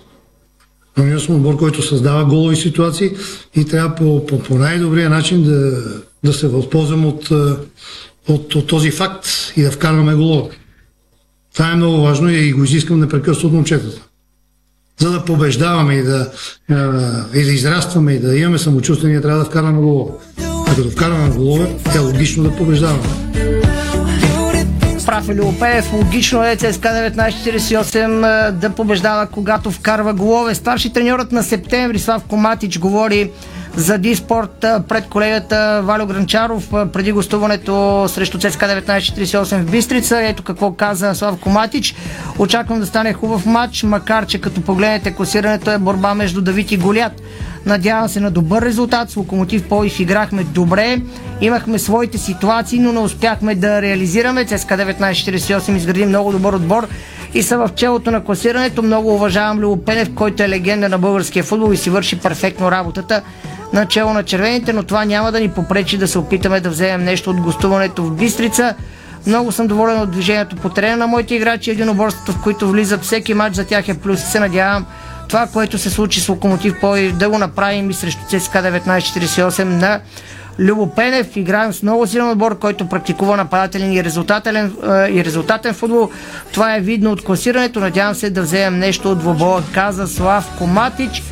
Но 0.97 1.05
ние 1.05 1.19
сме 1.19 1.35
отбор, 1.35 1.57
който 1.57 1.83
създава 1.83 2.25
голови 2.25 2.57
ситуации 2.57 3.11
и 3.55 3.65
трябва 3.65 3.95
по, 3.95 4.27
по, 4.27 4.39
по 4.39 4.55
най-добрия 4.55 5.11
начин 5.11 5.43
да, 5.43 5.83
да 6.25 6.33
се 6.33 6.49
възползвам 6.49 7.07
от, 7.07 7.31
от, 8.29 8.55
от 8.55 8.67
този 8.67 8.91
факт 8.91 9.27
и 9.57 9.63
да 9.63 9.71
вкарваме 9.71 10.15
голове. 10.15 10.51
Това 11.55 11.71
е 11.71 11.77
много 11.77 12.03
важно 12.03 12.29
и 12.29 12.53
го 12.53 12.65
изискам 12.65 13.01
непрекъснато 13.01 13.47
от 13.47 13.53
момчетата. 13.53 14.01
За 15.01 15.11
да 15.11 15.25
побеждаваме 15.25 15.95
и 15.95 16.03
да, 16.03 16.31
и 17.35 17.45
да 17.45 17.53
израстваме 17.53 18.13
и 18.13 18.19
да 18.19 18.39
имаме 18.39 18.59
самочувствие, 18.59 19.11
ние 19.11 19.21
трябва 19.21 19.39
да 19.39 19.45
вкарваме 19.45 19.79
голове. 19.79 20.13
А 20.69 20.75
като 20.75 20.91
вкарваме 20.91 21.35
голове, 21.35 21.77
е 21.95 21.99
логично 21.99 22.43
да 22.43 22.57
побеждаваме. 22.57 23.66
Прав 25.07 25.29
е 25.29 25.35
Любопеев, 25.35 25.93
логично 25.93 26.45
е 26.45 26.57
ЦСКА 26.57 26.89
1948 26.89 28.51
да 28.51 28.71
побеждава, 28.71 29.27
когато 29.27 29.71
вкарва 29.71 30.15
голове. 30.15 30.55
Старши 30.55 30.93
треньорът 30.93 31.33
на 31.33 31.43
септември 31.43 31.99
Славко 31.99 32.37
Матич 32.37 32.79
говори 32.79 33.31
за 33.77 33.99
Диспорт 33.99 34.65
пред 34.89 35.07
колегата 35.07 35.83
Валю 35.85 36.07
Гранчаров 36.07 36.71
преди 36.93 37.13
гостуването 37.13 38.05
срещу 38.09 38.39
ЦСКА 38.39 38.67
1948 38.67 39.63
в 39.63 39.71
Бистрица. 39.71 40.23
Ето 40.23 40.43
какво 40.43 40.73
каза 40.73 41.15
Славко 41.15 41.51
Матич. 41.51 41.95
Очаквам 42.39 42.81
да 42.81 42.87
стане 42.87 43.13
хубав 43.13 43.47
матч, 43.47 43.83
макар 43.83 44.27
че 44.27 44.41
като 44.41 44.61
погледнете 44.61 45.15
класирането 45.15 45.71
е 45.71 45.79
борба 45.79 46.15
между 46.15 46.43
Давид 46.43 46.73
и 46.73 46.77
Голят. 46.77 47.23
Надявам 47.67 48.09
се 48.09 48.21
на 48.21 48.31
добър 48.31 48.63
резултат. 48.63 49.11
С 49.11 49.17
Локомотив 49.17 49.69
Полив 49.69 50.01
играхме 50.01 50.45
добре. 50.45 51.01
Имахме 51.41 51.79
своите 51.79 52.19
ситуации, 52.19 52.79
но 52.79 52.93
не 52.93 52.99
успяхме 52.99 53.55
да 53.55 53.83
реализираме. 53.83 54.45
ЦСКА 54.45 54.77
1948 54.77 55.77
изгради 55.77 56.07
много 56.07 56.33
добър 56.33 56.53
отбор 56.53 56.89
и 57.35 57.43
са 57.43 57.59
в 57.59 57.71
челото 57.75 58.11
на 58.11 58.25
класирането. 58.25 58.83
Много 58.83 59.15
уважавам 59.15 59.59
Любо 59.59 59.85
Пенев, 59.85 60.15
който 60.15 60.43
е 60.43 60.49
легенда 60.49 60.89
на 60.89 60.99
българския 60.99 61.45
футбол 61.45 61.73
и 61.73 61.77
си 61.77 61.91
върши 61.91 62.19
перфектно 62.19 62.71
работата 62.71 63.23
начало 63.73 64.13
на 64.13 64.23
червените, 64.23 64.73
но 64.73 64.83
това 64.83 65.05
няма 65.05 65.33
да 65.33 65.41
ни 65.41 65.49
попречи 65.49 65.99
да 65.99 66.09
се 66.09 66.19
опитаме 66.19 66.61
да 66.61 66.71
вземем 66.71 67.05
нещо 67.05 67.31
от 67.31 67.41
гостуването 67.41 68.05
в 68.05 68.17
Бистрица. 68.17 68.75
Много 69.27 69.53
съм 69.53 69.67
доволен 69.67 70.01
от 70.01 70.11
движението 70.11 70.57
по 70.57 70.69
терена 70.69 70.97
на 70.97 71.07
моите 71.07 71.35
играчи, 71.35 71.71
единоборствата, 71.71 72.33
в 72.33 72.43
които 72.43 72.69
влизат 72.69 73.05
всеки 73.05 73.35
матч 73.35 73.57
за 73.57 73.67
тях 73.67 73.89
е 73.89 73.95
плюс 73.95 74.25
се 74.25 74.41
надявам 74.41 74.87
това, 75.29 75.47
което 75.47 75.79
се 75.79 75.91
случи 75.91 76.21
с 76.21 76.29
Локомотив 76.29 76.81
Пловдив, 76.81 77.17
да 77.17 77.31
го 77.31 77.39
направим 77.39 77.91
и 77.91 77.95
срещу 77.95 78.21
ЦСКА 78.29 78.59
1948 78.59 79.65
на 79.65 80.01
Любо 80.59 80.91
Пенев. 80.95 81.37
Играем 81.37 81.73
с 81.73 81.83
много 81.83 82.07
силен 82.07 82.31
отбор, 82.31 82.59
който 82.59 82.89
практикува 82.89 83.37
нападателен 83.37 83.93
и 83.93 84.05
резултатен, 84.05 84.77
и 85.11 85.25
резултатен 85.25 85.75
футбол. 85.75 86.11
Това 86.53 86.77
е 86.77 86.81
видно 86.81 87.13
от 87.13 87.25
класирането. 87.25 87.81
Надявам 87.81 88.15
се 88.15 88.31
да 88.31 88.43
вземем 88.43 88.79
нещо 88.79 89.13
от 89.13 89.19
двобоя, 89.19 89.63
каза 89.75 90.07
Слав 90.07 90.51
Коматич. 90.59 91.23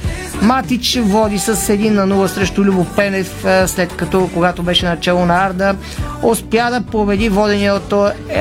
Матич 0.43 0.99
води 1.03 1.39
с 1.39 1.57
1 1.57 1.91
на 1.91 2.15
0 2.15 2.27
срещу 2.27 2.65
Любо 2.65 2.85
Пенев, 2.85 3.45
след 3.67 3.97
като, 3.97 4.31
когато 4.35 4.63
беше 4.63 4.87
начало 4.87 5.27
на 5.27 5.47
Арда, 5.47 5.77
успя 6.23 6.71
да 6.71 6.81
победи 6.81 7.29
водения 7.29 7.75
от, 7.75 7.93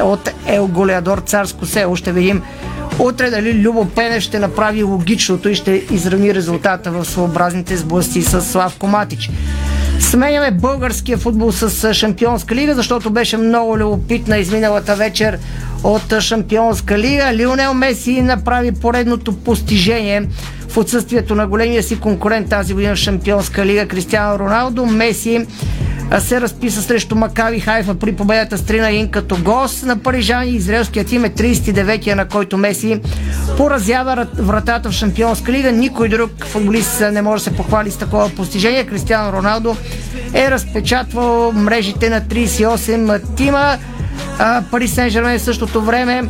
от 0.04 0.30
Ел 0.48 0.68
Голеадор 0.68 1.18
Царско 1.18 1.66
село. 1.66 1.96
Ще 1.96 2.12
видим 2.12 2.42
Утре 3.00 3.30
дали 3.30 3.62
Любо 3.62 3.86
Пенев 3.86 4.24
ще 4.24 4.40
направи 4.40 4.84
логичното 4.84 5.50
и 5.50 5.56
ще 5.56 5.72
изравни 5.92 6.36
резултата 6.36 6.92
в 6.92 7.06
своеобразните 7.06 7.78
сблъсти 7.78 8.22
с 8.22 8.42
Славко 8.42 8.88
Матич. 8.88 9.30
Сменяме 10.00 10.52
българския 10.52 11.18
футбол 11.18 11.52
с 11.52 11.94
Шампионска 11.94 12.56
лига, 12.56 12.76
защото 12.76 13.10
беше 13.10 13.38
много 13.38 13.78
любопитна 13.78 14.38
изминалата 14.38 14.96
вечер 14.96 15.40
от 15.84 16.20
Шампионска 16.20 17.00
лига. 17.00 17.34
Лионел 17.34 17.74
Меси 17.74 18.22
направи 18.22 18.72
поредното 18.72 19.34
постижение 19.34 20.28
в 20.74 20.78
отсъствието 20.78 21.36
на 21.36 21.48
големия 21.48 21.84
си 21.84 22.00
конкурент 22.00 22.50
тази 22.50 22.74
година 22.74 22.96
в 22.96 23.00
Шампионска 23.00 23.66
лига 23.66 23.88
Кристиано 23.88 24.40
Роналдо. 24.40 24.86
Меси 24.86 25.46
се 26.20 26.42
разписа 26.42 26.82
срещу 26.82 27.16
Макави 27.16 27.60
Хайфа 27.60 27.96
при 27.96 28.16
победата 28.16 28.58
с 28.58 28.62
3 28.62 28.82
на 28.82 28.88
1 28.88 29.10
като 29.10 29.38
гост 29.38 29.86
на 29.86 29.98
парижани. 29.98 30.52
Израелският 30.52 31.08
тим 31.08 31.26
е 31.26 31.30
39-я, 31.30 32.16
на 32.16 32.28
който 32.28 32.58
Меси 32.58 33.00
поразява 33.58 34.28
вратата 34.34 34.90
в 34.90 34.94
Шампионска 34.94 35.52
лига. 35.52 35.72
Никой 35.72 36.10
друг 36.10 36.46
футболист 36.46 37.04
не 37.12 37.22
може 37.22 37.44
да 37.44 37.50
се 37.50 37.56
похвали 37.56 37.92
с 37.92 37.98
такова 37.98 38.30
постижение. 38.30 38.86
Кристиано 38.86 39.34
Роналдо 39.34 39.76
е 40.34 40.52
разпечатвал 40.52 41.52
мрежите 41.52 42.10
на 42.10 42.22
38 42.22 43.36
тима. 43.36 43.78
Пари 44.72 44.88
Сен 44.88 45.10
Жермен 45.10 45.40
в 45.40 45.42
същото 45.42 45.82
време 45.82 46.24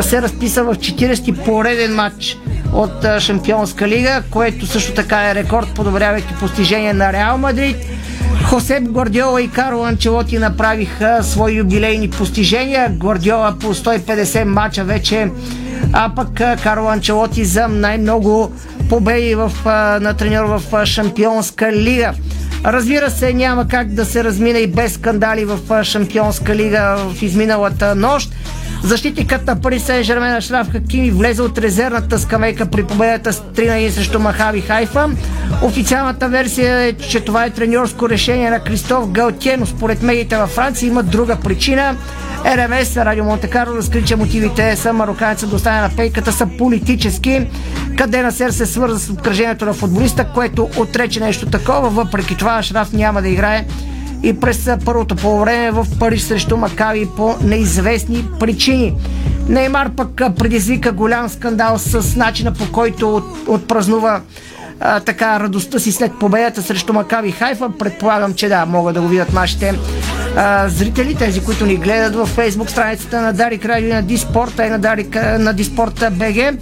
се 0.00 0.22
разписа 0.22 0.64
в 0.64 0.74
40-ти 0.74 1.32
пореден 1.32 1.94
матч 1.94 2.38
от 2.72 3.06
Шампионска 3.18 3.88
лига, 3.88 4.22
което 4.30 4.66
също 4.66 4.94
така 4.94 5.30
е 5.30 5.34
рекорд, 5.34 5.68
подобрявайки 5.74 6.34
постижение 6.40 6.92
на 6.92 7.12
Реал 7.12 7.38
Мадрид. 7.38 7.76
Хосеп 8.44 8.82
Гвардиола 8.82 9.42
и 9.42 9.50
Карло 9.50 9.84
Анчелоти 9.84 10.38
направиха 10.38 11.18
свои 11.22 11.56
юбилейни 11.56 12.10
постижения. 12.10 12.90
Гвардиола 12.90 13.54
по 13.60 13.74
150 13.74 14.44
мача 14.44 14.84
вече, 14.84 15.30
а 15.92 16.14
пък 16.16 16.28
Карло 16.62 16.88
Анчелоти 16.88 17.44
за 17.44 17.68
най-много 17.68 18.52
победи 18.88 19.34
в, 19.34 19.52
на 20.00 20.14
треньор 20.14 20.44
в 20.44 20.86
Шампионска 20.86 21.72
лига. 21.72 22.12
Разбира 22.64 23.10
се, 23.10 23.32
няма 23.32 23.68
как 23.68 23.88
да 23.88 24.04
се 24.04 24.24
размина 24.24 24.58
и 24.58 24.66
без 24.66 24.94
скандали 24.94 25.44
в 25.44 25.84
Шампионска 25.84 26.56
лига 26.56 26.96
в 26.96 27.22
изминалата 27.22 27.94
нощ. 27.94 28.32
Защитникът 28.84 29.46
на 29.46 29.60
Пари 29.60 29.80
Сен 29.80 30.02
Жермен 30.02 30.40
Шраф 30.40 30.72
Хакими 30.72 31.10
влезе 31.10 31.42
от 31.42 31.58
резервната 31.58 32.18
скамейка 32.18 32.66
при 32.66 32.84
победата 32.84 33.32
с 33.32 33.40
3 33.40 33.66
на 33.66 33.72
1 33.72 33.90
срещу 33.90 34.18
Махави 34.18 34.60
Хайфа. 34.60 35.10
Официалната 35.62 36.28
версия 36.28 36.80
е, 36.80 36.92
че 36.92 37.20
това 37.20 37.44
е 37.44 37.50
треньорско 37.50 38.08
решение 38.08 38.50
на 38.50 38.60
Кристоф 38.60 39.08
Галтие, 39.08 39.56
но 39.56 39.66
според 39.66 40.02
медиите 40.02 40.36
във 40.36 40.50
Франция 40.50 40.86
има 40.86 41.02
друга 41.02 41.36
причина. 41.36 41.96
РМС, 42.44 42.96
Радио 42.96 43.24
Монтекаро, 43.24 43.76
разкри, 43.76 44.04
че 44.04 44.16
мотивите 44.16 44.76
са 44.76 44.92
мароканеца 44.92 45.46
остане 45.46 45.80
на 45.80 45.90
пейката 45.96 46.32
са 46.32 46.46
политически. 46.58 47.46
Къде 47.98 48.22
на 48.22 48.32
сер 48.32 48.50
се 48.50 48.66
свърза 48.66 48.98
с 48.98 49.10
откръжението 49.10 49.64
на 49.64 49.72
футболиста, 49.72 50.24
което 50.34 50.70
отрече 50.76 51.20
нещо 51.20 51.46
такова. 51.46 51.90
Въпреки 51.90 52.36
това 52.36 52.62
Шраф 52.62 52.92
няма 52.92 53.22
да 53.22 53.28
играе 53.28 53.66
и 54.22 54.40
през 54.40 54.70
първото 54.84 55.16
полувреме 55.16 55.70
в 55.70 55.86
Париж 55.98 56.22
срещу 56.22 56.56
Макави 56.56 57.08
по 57.16 57.34
неизвестни 57.42 58.24
причини. 58.40 58.94
Неймар 59.48 59.90
пък 59.96 60.22
предизвика 60.38 60.92
голям 60.92 61.28
скандал 61.28 61.78
с 61.78 62.16
начина 62.16 62.52
по 62.52 62.72
който 62.72 63.16
от, 63.16 63.24
отпразнува 63.48 64.20
а, 64.82 65.00
така 65.00 65.40
радостта 65.40 65.78
си 65.78 65.92
след 65.92 66.12
победата 66.20 66.62
срещу 66.62 66.92
Макави 66.92 67.30
Хайфа. 67.30 67.70
Предполагам, 67.78 68.34
че 68.34 68.48
да, 68.48 68.66
могат 68.66 68.94
да 68.94 69.00
го 69.00 69.08
видят 69.08 69.32
нашите 69.32 69.74
а, 70.36 70.68
зрители, 70.68 71.14
тези, 71.14 71.44
които 71.44 71.66
ни 71.66 71.76
гледат 71.76 72.14
във 72.14 72.28
фейсбук 72.28 72.70
страницата 72.70 73.20
на 73.20 73.32
Дарик 73.32 73.64
Радио 73.64 73.88
и 73.88 73.92
на 73.92 74.02
Диспорта 74.02 74.66
и 74.66 74.70
на, 74.70 74.78
Дарик, 74.78 75.14
на 75.38 75.52
Диспорта 75.52 76.10
БГ. 76.10 76.58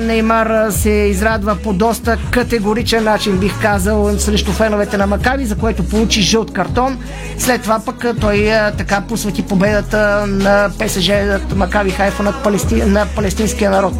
Неймар 0.00 0.70
се 0.70 0.90
израдва 0.90 1.56
по 1.56 1.72
доста 1.72 2.18
категоричен 2.30 3.04
начин, 3.04 3.38
бих 3.38 3.62
казал, 3.62 4.18
срещу 4.18 4.52
феновете 4.52 4.96
на 4.96 5.06
Макави, 5.06 5.46
за 5.46 5.56
което 5.56 5.88
получи 5.88 6.22
жълт 6.22 6.52
картон. 6.52 6.98
След 7.38 7.62
това 7.62 7.80
пък 7.86 8.06
той 8.20 8.50
така 8.78 9.00
посвети 9.00 9.42
победата 9.42 10.24
на 10.26 10.70
ПСЖ 10.78 11.10
Макави 11.56 11.90
Хайфа 11.90 12.22
над 12.22 12.42
палести... 12.42 12.74
на 12.74 13.06
палестинския 13.16 13.70
народ. 13.70 13.94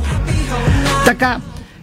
Така, 1.05 1.37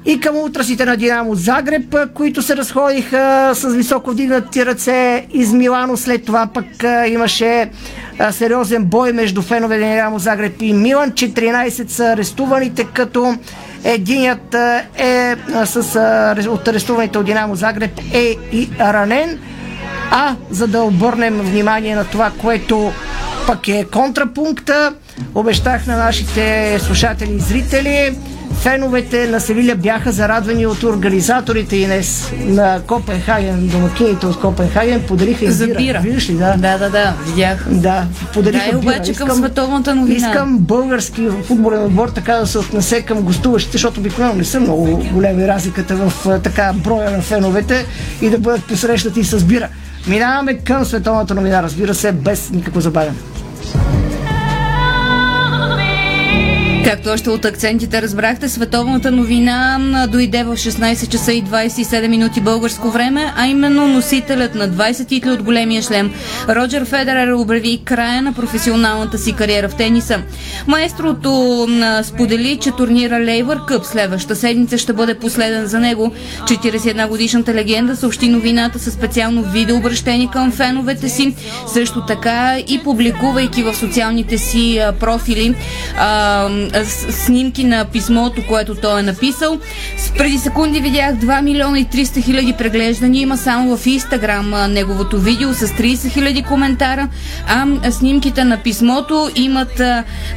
и 0.06 0.20
към 0.20 0.36
утрасите 0.38 0.86
на 0.86 0.98
Динамо 0.98 1.36
Загреб, 1.36 1.96
които 2.14 2.42
се 2.42 2.58
разходиха 2.58 3.52
с 3.56 3.70
високо 3.70 4.12
вдигнати 4.12 4.66
ръце 4.66 5.26
из 5.34 5.52
Милано. 5.54 5.98
След 5.98 6.26
това 6.26 6.48
пък 6.54 6.66
имаше 7.08 7.70
сериозен 8.32 8.86
бой 8.86 9.14
между 9.14 9.42
фенове 9.42 9.78
на 9.78 9.86
Динамо 9.86 10.20
Загреб 10.20 10.62
и 10.62 10.74
Милан. 10.74 11.12
14 11.12 11.88
са 11.88 12.06
арестуваните, 12.06 12.88
като 12.94 13.38
Единият 13.86 14.56
е 14.98 15.36
с 15.66 15.78
от 16.50 16.68
арестуваните 16.68 17.18
от 17.18 17.26
Динамо 17.26 17.56
Загреб 17.56 18.00
е 18.14 18.36
и 18.52 18.70
ранен. 18.80 19.40
А 20.12 20.36
за 20.50 20.68
да 20.68 20.84
обърнем 20.84 21.42
внимание 21.42 21.96
на 21.96 22.06
това, 22.06 22.32
което 22.42 22.92
пък 23.48 23.68
е 23.68 23.86
контрапункта, 23.92 24.94
обещах 25.36 25.88
на 25.88 25.98
нашите 25.98 26.78
слушатели 26.80 27.34
и 27.36 27.40
зрители, 27.40 28.16
феновете 28.66 29.28
на 29.28 29.40
Севиля 29.40 29.76
бяха 29.76 30.12
зарадвани 30.12 30.66
от 30.66 30.84
организаторите 30.84 31.76
и 31.76 31.86
днес 31.86 32.32
на 32.46 32.80
Копенхаген, 32.88 33.68
домакините 33.68 34.26
от 34.26 34.40
Копенхаген 34.40 35.04
подариха 35.08 35.52
За 35.52 35.68
бира. 35.68 36.00
Виждаш 36.00 36.30
ли, 36.30 36.34
да? 36.34 36.56
Да, 36.58 36.78
да, 36.78 36.90
да, 36.90 37.14
видях. 37.28 37.68
Да, 37.72 38.06
подариха 38.34 38.72
да, 38.72 38.78
обаче 38.78 39.12
бира. 39.12 39.26
към 39.26 39.38
световната 39.38 39.96
новина. 39.96 40.18
Искам 40.18 40.58
български 40.58 41.28
футболен 41.48 41.84
отбор 41.84 42.10
така 42.10 42.34
да 42.34 42.48
се 42.48 42.58
отнесе 42.58 43.02
към 43.02 43.22
гостуващите, 43.22 43.72
защото 43.72 44.00
обикновено 44.00 44.36
не 44.36 44.44
са 44.44 44.60
много 44.60 45.04
големи 45.14 45.48
разликата 45.48 45.96
в 45.96 46.40
така 46.44 46.74
броя 46.74 47.12
на 47.12 47.22
феновете 47.22 47.86
и 48.22 48.30
да 48.30 48.38
бъдат 48.38 48.66
посрещати 48.66 49.24
с 49.24 49.44
бира. 49.44 49.68
Минаваме 50.08 50.54
към 50.54 50.86
световната 50.86 51.36
новина, 51.36 51.64
разбира 51.64 51.94
се, 51.94 52.12
без 52.12 52.50
никакво 52.50 52.82
забавяне. 52.82 53.18
Както 56.86 57.10
още 57.10 57.30
от 57.30 57.46
акцентите 57.46 58.02
разбрахте, 58.02 58.50
световната 58.50 59.12
новина 59.12 59.80
дойде 60.12 60.44
в 60.44 60.56
16 60.56 61.10
часа 61.10 61.34
и 61.34 61.44
27 61.44 62.08
минути 62.08 62.42
българско 62.42 62.90
време, 62.92 63.34
а 63.38 63.48
именно 63.48 63.88
носителят 63.88 64.56
на 64.56 64.70
20 64.70 65.08
титли 65.08 65.30
от 65.30 65.44
големия 65.44 65.82
шлем 65.82 66.14
Роджер 66.50 66.86
Федерер 66.86 67.32
обяви 67.32 67.82
края 67.86 68.22
на 68.22 68.34
професионалната 68.34 69.18
си 69.18 69.34
кариера 69.34 69.70
в 69.70 69.76
тениса. 69.76 70.20
Маестрото 70.68 71.68
сподели, 72.04 72.58
че 72.62 72.72
турнира 72.72 73.20
Лейвър 73.20 73.60
Къп 73.68 73.86
следващата 73.86 74.36
седмица 74.36 74.78
ще 74.78 74.94
бъде 74.94 75.14
последен 75.14 75.66
за 75.66 75.80
него. 75.80 76.12
41 76.44 77.08
годишната 77.08 77.54
легенда 77.54 77.96
съобщи 77.96 78.28
новината 78.30 78.80
със 78.80 78.94
специално 78.94 79.44
видеообращение 79.44 80.30
към 80.34 80.52
феновете 80.52 81.10
си, 81.10 81.36
също 81.74 82.06
така 82.06 82.58
и 82.68 82.80
публикувайки 82.84 83.64
в 83.64 83.76
социалните 83.76 84.38
си 84.38 84.82
профили 85.00 85.56
снимки 87.10 87.64
на 87.64 87.86
писмото, 87.86 88.48
което 88.48 88.76
той 88.76 89.00
е 89.00 89.04
написал. 89.04 89.60
Преди 90.18 90.38
секунди 90.38 90.80
видях 90.80 91.16
2 91.16 91.42
милиона 91.42 91.80
и 91.80 91.86
300 91.86 92.24
хиляди 92.24 92.54
преглеждания. 92.54 93.22
Има 93.22 93.38
само 93.38 93.78
в 93.78 93.86
Инстаграм 93.86 94.74
неговото 94.74 95.20
видео 95.20 95.54
с 95.54 95.68
30 95.68 96.12
хиляди 96.12 96.44
коментара, 96.44 97.10
а 97.48 97.92
снимките 97.92 98.44
на 98.44 98.58
писмото 98.58 99.30
имат 99.36 99.82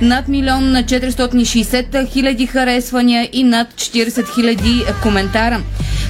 над 0.02 0.28
милион 0.28 0.72
на 0.72 0.84
460 0.84 2.12
хиляди 2.12 2.46
харесвания 2.46 3.28
и 3.32 3.44
над 3.44 3.68
40 3.74 4.34
хиляди 4.34 4.84
коментара. 5.02 5.60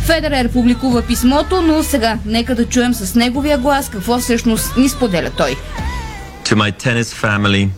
Федерер 0.03 0.49
публикува 0.49 1.03
писмото, 1.03 1.63
но 1.63 1.83
сега 1.83 2.19
нека 2.27 2.55
да 2.55 2.65
чуем 2.65 2.95
с 2.95 3.15
неговия 3.15 3.59
глас 3.59 3.89
какво 3.89 4.19
всъщност 4.19 4.77
ни 4.77 4.89
споделя 4.89 5.31
той. 5.37 5.57
To 6.45 6.55
my 6.55 6.85
tennis 6.85 7.03
family. 7.03 7.69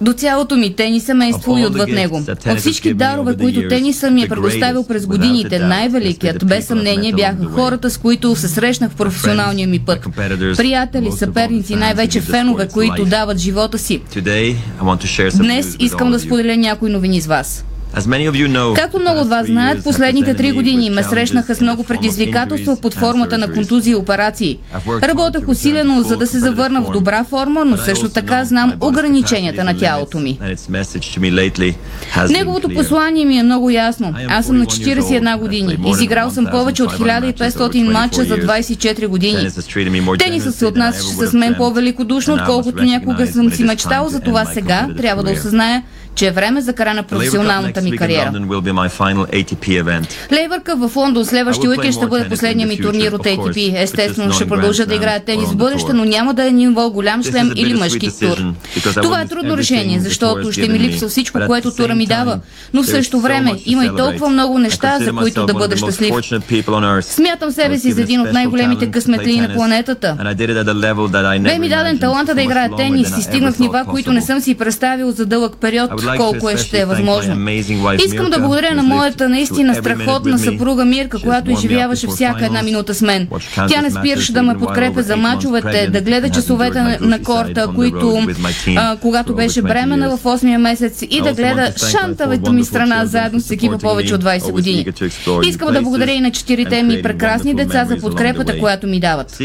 До 0.00 0.12
цялото 0.12 0.56
ми 0.56 0.76
тенис 0.76 1.04
семейство 1.04 1.58
и 1.58 1.66
отвъд 1.66 1.88
него. 1.88 2.22
От 2.46 2.58
всички 2.58 2.94
дарове, 2.94 3.36
които 3.36 3.68
тениса 3.68 4.10
ми 4.10 4.22
е 4.22 4.28
предоставил 4.28 4.84
през 4.84 5.06
годините, 5.06 5.58
най-великият, 5.58 6.46
без 6.46 6.66
съмнение, 6.66 7.12
бяха 7.12 7.44
хората, 7.44 7.90
с 7.90 7.98
които 7.98 8.36
се 8.36 8.48
срещнах 8.48 8.90
в 8.90 8.96
професионалния 8.96 9.68
ми 9.68 9.78
път. 9.78 10.06
Приятели, 10.56 11.12
съперници, 11.12 11.76
най-вече 11.76 12.20
фенове, 12.20 12.68
които 12.68 13.04
дават 13.04 13.38
живота 13.38 13.78
си. 13.78 14.00
Днес 15.34 15.76
искам 15.78 16.10
да 16.10 16.20
споделя 16.20 16.56
някои 16.56 16.90
новини 16.90 17.20
с 17.20 17.26
вас. 17.26 17.64
Както 18.74 18.98
много 19.00 19.20
от 19.20 19.28
вас 19.28 19.46
знаят, 19.46 19.84
последните 19.84 20.34
три 20.34 20.52
години 20.52 20.90
ме 20.90 21.02
срещнаха 21.02 21.54
с 21.54 21.60
много 21.60 21.84
предизвикателства 21.84 22.76
под 22.82 22.94
формата 22.94 23.38
на 23.38 23.52
контузии 23.52 23.92
и 23.92 23.96
операции. 23.96 24.58
Работех 25.02 25.48
усилено, 25.48 26.02
за 26.02 26.16
да 26.16 26.26
се 26.26 26.38
завърна 26.38 26.80
в 26.82 26.90
добра 26.90 27.24
форма, 27.24 27.64
но 27.64 27.76
също 27.76 28.08
така 28.08 28.44
знам 28.44 28.72
ограниченията 28.80 29.64
на 29.64 29.78
тялото 29.78 30.18
ми. 30.18 30.38
Неговото 32.30 32.68
послание 32.68 33.24
ми 33.24 33.38
е 33.38 33.42
много 33.42 33.70
ясно. 33.70 34.14
Аз 34.28 34.46
съм 34.46 34.56
на 34.58 34.66
41 34.66 35.38
години. 35.38 35.78
Изиграл 35.90 36.30
съм 36.30 36.46
повече 36.46 36.82
от 36.82 36.92
1500 36.92 37.92
матча 37.92 38.24
за 38.24 38.36
24 38.36 39.06
години. 39.06 39.48
Тенисът 40.18 40.54
се 40.54 40.66
отнасяше 40.66 41.08
с 41.26 41.32
мен 41.32 41.54
по-великодушно, 41.54 42.34
отколкото 42.34 42.82
някога 42.82 43.26
съм 43.26 43.50
си 43.50 43.64
мечтал, 43.64 44.08
за 44.08 44.20
това 44.20 44.44
сега 44.44 44.88
трябва 44.96 45.22
да 45.22 45.30
осъзная, 45.32 45.82
че 46.14 46.26
е 46.26 46.30
време 46.30 46.60
за 46.60 46.72
края 46.72 46.94
на 46.94 47.02
професионалната 47.02 47.77
ми 47.80 47.90
кариера. 47.96 48.30
Лейвърка 50.32 50.76
в 50.76 50.96
Лондон 50.96 51.24
следващия 51.24 51.70
уикенд 51.70 51.94
ще 51.94 52.06
бъде 52.06 52.28
последния 52.28 52.66
ми 52.66 52.80
турнир 52.80 53.12
от 53.12 53.24
ATP. 53.24 53.82
Естествено 53.82 54.32
ще 54.32 54.46
продължа 54.48 54.86
да 54.86 54.94
играя 54.94 55.20
тенис 55.24 55.48
в 55.48 55.56
бъдеще, 55.56 55.92
но 55.92 56.04
няма 56.04 56.34
да 56.34 56.46
е 56.46 56.50
ниво 56.50 56.90
голям 56.90 57.22
шлем 57.22 57.52
или 57.56 57.74
мъжки 57.74 58.10
тур. 58.20 58.38
Това 59.02 59.20
е 59.20 59.26
трудно 59.26 59.56
решение, 59.56 60.00
защото 60.00 60.52
ще 60.52 60.68
ми 60.68 60.78
липсва 60.78 61.08
всичко, 61.08 61.38
което 61.46 61.70
тура 61.70 61.94
ми 61.94 62.06
дава. 62.06 62.40
Но 62.72 62.82
в 62.82 62.86
същото 62.86 63.20
време 63.20 63.52
има 63.66 63.84
и 63.84 63.90
толкова 63.96 64.28
много 64.28 64.58
неща, 64.58 64.98
за 65.00 65.12
които 65.12 65.46
да 65.46 65.54
бъда 65.54 65.76
щастлив. 65.76 66.14
Смятам 67.02 67.50
себе 67.50 67.78
си 67.78 67.92
за 67.92 68.02
един 68.02 68.20
от 68.20 68.32
най-големите 68.32 68.90
късметли 68.90 69.40
на 69.40 69.54
планетата. 69.54 70.16
Бе 71.40 71.58
ми 71.58 71.68
даден 71.68 71.98
таланта 71.98 72.34
да 72.34 72.42
играя 72.42 72.70
тенис 72.76 73.18
и 73.18 73.22
стигнах 73.22 73.58
нива, 73.58 73.84
които 73.90 74.12
не 74.12 74.22
съм 74.22 74.40
си 74.40 74.54
представил 74.54 75.12
за 75.12 75.26
дълъг 75.26 75.56
период, 75.60 75.90
колко 76.16 76.50
е 76.50 76.56
ще 76.56 76.80
е 76.80 76.84
възможно. 76.84 77.34
Искам 78.06 78.30
да 78.30 78.38
благодаря 78.38 78.74
на 78.74 78.82
моята 78.82 79.28
наистина 79.28 79.74
страхотна 79.74 80.38
съпруга 80.38 80.84
Мирка, 80.84 81.18
която 81.20 81.50
изживяваше 81.50 82.06
всяка 82.06 82.46
една 82.46 82.62
минута 82.62 82.94
с 82.94 83.02
мен. 83.02 83.28
Тя 83.68 83.82
не 83.82 83.90
спираше 83.90 84.32
да 84.32 84.42
ме 84.42 84.58
подкрепя 84.58 85.02
за 85.02 85.16
мачовете, 85.16 85.88
да 85.92 86.00
гледа 86.00 86.30
часовете 86.30 86.80
на, 86.82 86.98
на 87.00 87.22
корта, 87.22 87.68
които, 87.74 88.26
а, 88.76 88.96
когато 88.96 89.34
беше 89.34 89.62
бремена 89.62 90.16
в 90.16 90.22
8-я 90.22 90.58
месец 90.58 91.02
и 91.10 91.20
да 91.22 91.32
гледа 91.32 91.72
шантавата 91.90 92.52
ми 92.52 92.64
страна 92.64 93.06
заедно 93.06 93.40
с 93.40 93.50
екипа 93.50 93.78
повече 93.78 94.14
от 94.14 94.24
20 94.24 94.52
години. 94.52 94.86
Искам 95.44 95.72
да 95.72 95.82
благодаря 95.82 96.12
и 96.12 96.20
на 96.20 96.30
четирите 96.30 96.82
ми 96.82 97.02
прекрасни 97.02 97.54
деца 97.54 97.84
за 97.84 97.96
подкрепата, 97.98 98.58
която 98.58 98.86
ми 98.86 99.00
дават. 99.00 99.36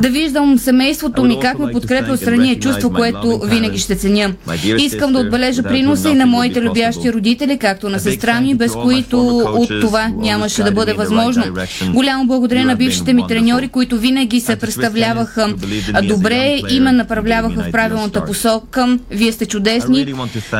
Да 0.00 0.08
виждам 0.10 0.58
семейството 0.58 1.24
ми 1.24 1.38
как 1.40 1.58
ме 1.58 1.72
подкрепя 1.72 2.12
отстрани 2.12 2.50
е 2.50 2.60
чувство, 2.60 2.90
което 2.90 3.40
винаги 3.44 3.78
ще 3.78 3.96
ценя. 3.96 4.31
Искам 4.78 5.12
да 5.12 5.18
отбележа 5.18 5.62
приноса 5.62 6.10
и 6.10 6.14
на 6.14 6.26
моите 6.26 6.62
любящи 6.62 7.12
родители, 7.12 7.58
както 7.58 7.88
на 7.88 8.00
сестра 8.00 8.40
ми, 8.40 8.54
без 8.54 8.72
които 8.72 9.38
от 9.38 9.80
това 9.80 10.08
нямаше 10.16 10.62
да 10.62 10.72
бъде 10.72 10.92
възможно. 10.92 11.44
Голямо 11.94 12.26
благодаря 12.26 12.64
на 12.64 12.76
бившите 12.76 13.12
ми 13.12 13.26
треньори, 13.28 13.68
които 13.68 13.98
винаги 13.98 14.40
се 14.40 14.56
представляваха 14.56 15.54
добре 16.02 16.60
и 16.70 16.80
ме 16.80 16.92
направляваха 16.92 17.62
в 17.62 17.70
правилната 17.72 18.24
посока. 18.24 18.98
Вие 19.10 19.32
сте 19.32 19.46
чудесни. 19.46 20.14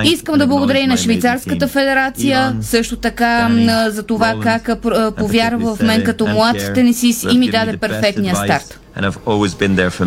Искам 0.05 0.39
да 0.39 0.47
благодаря 0.47 0.79
и 0.79 0.87
на 0.87 0.97
Швейцарската 0.97 1.69
федерация, 1.69 2.57
също 2.61 2.97
така 2.97 3.51
за 3.89 4.03
това 4.03 4.35
как 4.43 4.83
повярва 5.17 5.77
в 5.77 5.83
мен 5.83 6.05
като 6.05 6.27
млад 6.27 6.57
тенисист 6.75 7.27
и 7.33 7.39
ми 7.39 7.51
даде 7.51 7.77
перфектния 7.77 8.37
старт. 8.37 8.79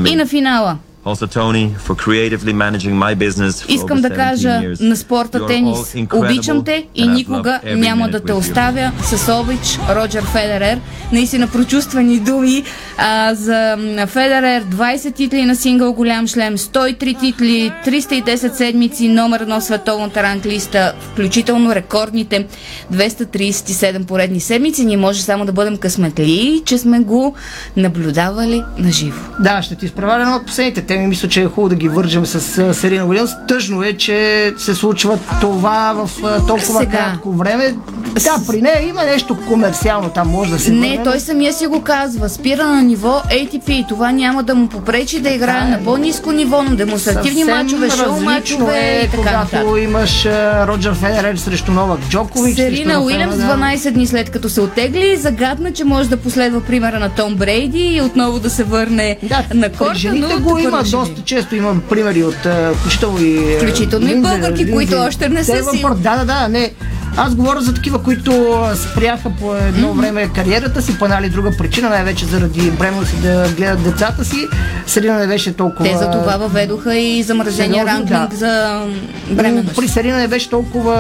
И 0.07 0.16
на 0.16 0.26
финала. 0.26 0.78
Also 1.06 1.28
Tony 1.28 1.66
for 1.88 1.95
creatively 1.95 2.53
managing 2.53 2.93
my 3.06 3.14
business 3.16 3.62
for 3.62 3.70
Искам 3.70 3.97
over 3.97 4.01
да 4.01 4.10
17 4.10 4.16
кажа 4.16 4.62
на 4.80 4.95
спорта 4.95 5.45
тенис. 5.47 5.78
all 5.78 6.08
incredible 6.08 6.26
Обичам 6.26 6.64
те 6.64 6.86
и 6.95 7.08
никога 7.08 7.60
няма 7.66 8.10
да 8.10 8.20
те 8.20 8.34
оставя. 8.34 8.91
С 9.03 9.34
обич 9.34 9.80
Роджер 9.89 10.24
Федерер. 10.24 10.80
Наистина 11.12 11.47
прочувствани 11.47 12.20
думи 12.20 12.64
а, 12.97 13.36
за 13.36 13.78
Федерер. 14.08 14.64
20 14.64 15.16
титли 15.16 15.45
на 15.45 15.56
сингъл 15.56 15.93
голям 15.93 16.28
шлем, 16.28 16.58
103 16.58 17.20
титли, 17.20 17.72
310 17.86 18.53
седмици, 18.53 19.08
номер 19.08 19.39
едно 19.39 19.62
световната 19.62 20.24
ранглиста, 20.24 20.93
включително 21.12 21.76
рекордните 21.76 22.47
237 22.93 24.06
поредни 24.06 24.39
седмици. 24.39 24.86
Ние 24.86 24.97
може 24.97 25.22
само 25.22 25.45
да 25.45 25.51
бъдем 25.51 25.78
късметли, 25.78 26.62
че 26.66 26.78
сме 26.78 26.99
го 26.99 27.36
наблюдавали 27.78 28.64
на 28.78 28.91
живо. 28.91 29.22
Да, 29.39 29.62
ще 29.62 29.76
ти 29.76 29.86
изправя 29.86 30.22
едно 30.22 30.36
от 30.36 30.45
последните 30.45 30.95
теми. 30.96 31.08
Мисля, 31.08 31.30
че 31.30 31.41
е 31.41 31.46
хубаво 31.46 31.70
да 31.70 31.76
ги 31.76 31.89
вържем 31.89 32.26
с 32.26 32.74
Серина 32.74 33.06
Уилямс. 33.06 33.32
Тъжно 33.48 33.84
е, 33.84 33.93
че 33.93 34.54
се 34.58 34.76
случва 34.76 35.20
това 35.41 35.93
в 35.96 36.10
толкова 36.48 36.80
Сега. 36.80 36.91
кратко 36.91 37.32
време. 37.32 37.76
Да, 38.24 38.36
при 38.48 38.62
нея 38.62 38.88
има 38.88 39.04
нещо 39.04 39.38
комерциално, 39.48 40.10
там 40.10 40.30
може 40.30 40.52
да 40.52 40.60
се 40.60 40.72
Не, 40.72 40.89
върне. 40.89 41.04
той 41.04 41.20
самия 41.20 41.54
си 41.54 41.68
го 41.68 41.82
казва. 41.82 42.30
Спира 42.30 42.68
на 42.68 42.82
ниво 42.82 43.22
ATP 43.32 43.88
това 43.89 44.12
няма 44.12 44.43
да 44.43 44.56
му 44.56 44.68
попречи 44.68 45.20
да 45.20 45.30
играе 45.30 45.70
на 45.70 45.84
по-низко 45.84 46.32
ниво, 46.32 46.64
на 46.64 46.76
демонстративни 46.76 47.43
мачове, 47.43 47.89
шоу 47.89 48.20
мачове 48.20 48.80
е, 48.80 49.06
и 49.06 49.10
така 49.10 49.18
когато 49.18 49.38
нататък. 49.56 49.84
имаш 49.84 50.26
Роджер 50.68 50.93
Федерер 50.93 51.36
срещу 51.36 51.72
Новак 51.72 52.00
Джокович. 52.10 52.56
Серина 52.56 53.04
Уилямс 53.04 53.38
Надал. 53.38 53.58
12 53.58 53.91
дни 53.91 54.08
след 54.08 54.30
като 54.30 54.50
се 54.50 54.62
отегли, 54.62 55.18
загадна, 55.18 55.72
че 55.74 55.84
може 55.84 56.10
да 56.10 56.18
последва 56.18 56.62
примера 56.62 57.00
на 57.00 57.10
Том 57.10 57.36
Брейди 57.36 57.96
и 57.96 58.02
отново 58.02 58.39
да 58.39 58.50
се 58.50 58.64
върне 58.64 59.18
на 59.54 59.70
При 59.70 59.78
корта, 59.78 60.14
но 60.16 60.39
го 60.39 60.58
има 60.58 60.85
ще 60.86 60.98
доста 60.98 61.22
често. 61.22 61.56
Има 61.56 61.80
примери 61.90 62.24
от 62.24 62.48
включително 62.76 63.22
и... 63.22 63.58
Включително 63.58 64.12
и 64.12 64.22
българки, 64.22 64.72
които 64.72 64.96
още 64.96 65.30
не 65.30 65.44
са 65.44 65.64
си-. 65.72 65.86
Да, 65.96 66.18
да, 66.18 66.26
да, 66.26 66.48
не. 66.48 66.72
Аз 67.18 67.36
говоря 67.36 67.61
за 67.61 67.74
такива, 67.74 68.03
които 68.03 68.63
спряха 68.76 69.30
по 69.30 69.55
едно 69.55 69.93
време 69.93 70.28
кариерата 70.28 70.82
си, 70.82 70.97
по 70.99 71.05
една 71.05 71.20
или 71.20 71.30
друга 71.30 71.51
причина, 71.57 71.89
най-вече 71.89 72.26
заради 72.26 72.72
бременност 72.72 73.22
да 73.22 73.49
гледат 73.57 73.84
децата 73.84 74.26
си. 74.26 74.47
Серина 74.88 75.20
не 75.20 75.28
беше 75.28 75.53
толкова... 75.53 75.89
Те 75.89 75.97
за 75.97 76.11
това 76.11 76.38
въведоха 76.38 76.95
и 76.95 77.24
замразения 77.24 77.86
ранглинг 77.86 78.30
да. 78.30 78.36
за 78.36 78.84
бременност. 79.32 79.76
При 79.76 79.88
Серина 79.88 80.18
не 80.18 80.28
беше 80.28 80.49
толкова 80.49 80.95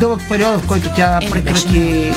дълъг 0.00 0.20
период, 0.28 0.60
в 0.60 0.66
който 0.66 0.88
тя 0.96 1.18
Е, 1.22 1.30
прекрати 1.30 2.12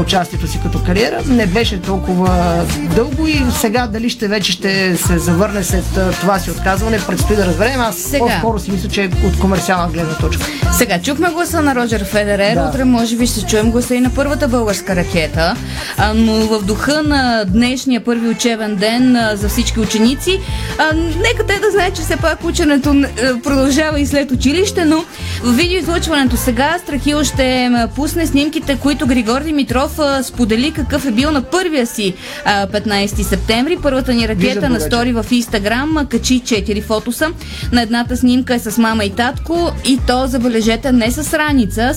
участието 0.00 0.46
си 0.46 0.60
като 0.62 0.82
кариера. 0.84 1.22
Не 1.26 1.46
беше 1.46 1.80
толкова 1.82 2.64
дълго 2.94 3.26
и 3.26 3.42
сега 3.60 3.86
дали 3.86 4.10
ще 4.10 4.28
вече 4.28 4.52
ще 4.52 4.96
се 4.96 5.18
завърне 5.18 5.64
след 5.64 5.84
това 6.20 6.38
си 6.38 6.50
отказване, 6.50 6.98
предстои 7.06 7.36
да 7.36 7.46
разберем. 7.46 7.80
Аз 7.80 7.96
Сега. 7.96 8.24
по-скоро 8.24 8.58
си 8.58 8.70
мисля, 8.70 8.88
че 8.88 9.10
от 9.26 9.38
комерциална 9.38 9.88
гледна 9.88 10.14
точка. 10.14 10.46
Сега 10.72 10.98
чухме 11.02 11.30
гласа 11.30 11.62
на 11.62 11.74
Роджер 11.74 12.04
Федерер, 12.04 12.57
Да. 12.58 12.68
утре 12.68 12.84
може 12.84 13.16
би 13.16 13.26
ще 13.26 13.46
чуем 13.46 13.70
гласа 13.70 13.94
и 13.94 14.00
на 14.00 14.10
първата 14.10 14.48
българска 14.48 14.96
ракета, 14.96 15.56
а, 15.96 16.14
но 16.14 16.32
в 16.32 16.64
духа 16.64 17.02
на 17.02 17.44
днешния 17.44 18.04
първи 18.04 18.28
учебен 18.28 18.76
ден 18.76 19.16
а, 19.16 19.36
за 19.36 19.48
всички 19.48 19.80
ученици, 19.80 20.40
а, 20.78 20.94
нека 20.96 21.46
те 21.46 21.58
да 21.58 21.70
знаят, 21.70 21.96
че 21.96 22.02
все 22.02 22.16
пак 22.16 22.44
ученето 22.44 23.04
продължава 23.42 24.00
и 24.00 24.06
след 24.06 24.30
училище, 24.30 24.84
но 24.84 25.04
в 25.42 25.56
видеоизлъчването 25.56 26.36
сега 26.36 26.78
Страхил 26.82 27.24
ще 27.24 27.70
пусне 27.94 28.26
снимките, 28.26 28.76
които 28.76 29.06
Григор 29.06 29.42
Димитров 29.42 29.98
а, 29.98 30.22
сподели 30.22 30.70
какъв 30.70 31.06
е 31.06 31.10
бил 31.10 31.30
на 31.30 31.42
първия 31.42 31.86
си 31.86 32.14
а, 32.44 32.66
15 32.66 33.22
септември. 33.22 33.78
Първата 33.82 34.14
ни 34.14 34.28
ракета 34.28 34.46
Виждам 34.46 34.72
на 34.72 34.80
стори 34.80 35.12
в 35.12 35.26
Инстаграм 35.30 36.06
качи 36.10 36.42
4 36.42 36.82
фотоса. 36.82 37.28
На 37.72 37.82
едната 37.82 38.16
снимка 38.16 38.54
е 38.54 38.58
с 38.58 38.78
мама 38.78 39.04
и 39.04 39.10
татко 39.10 39.72
и 39.84 39.98
то, 40.06 40.26
забележете, 40.26 40.92
не 40.92 41.10
с 41.10 41.34
раница, 41.34 41.82
а 41.82 41.94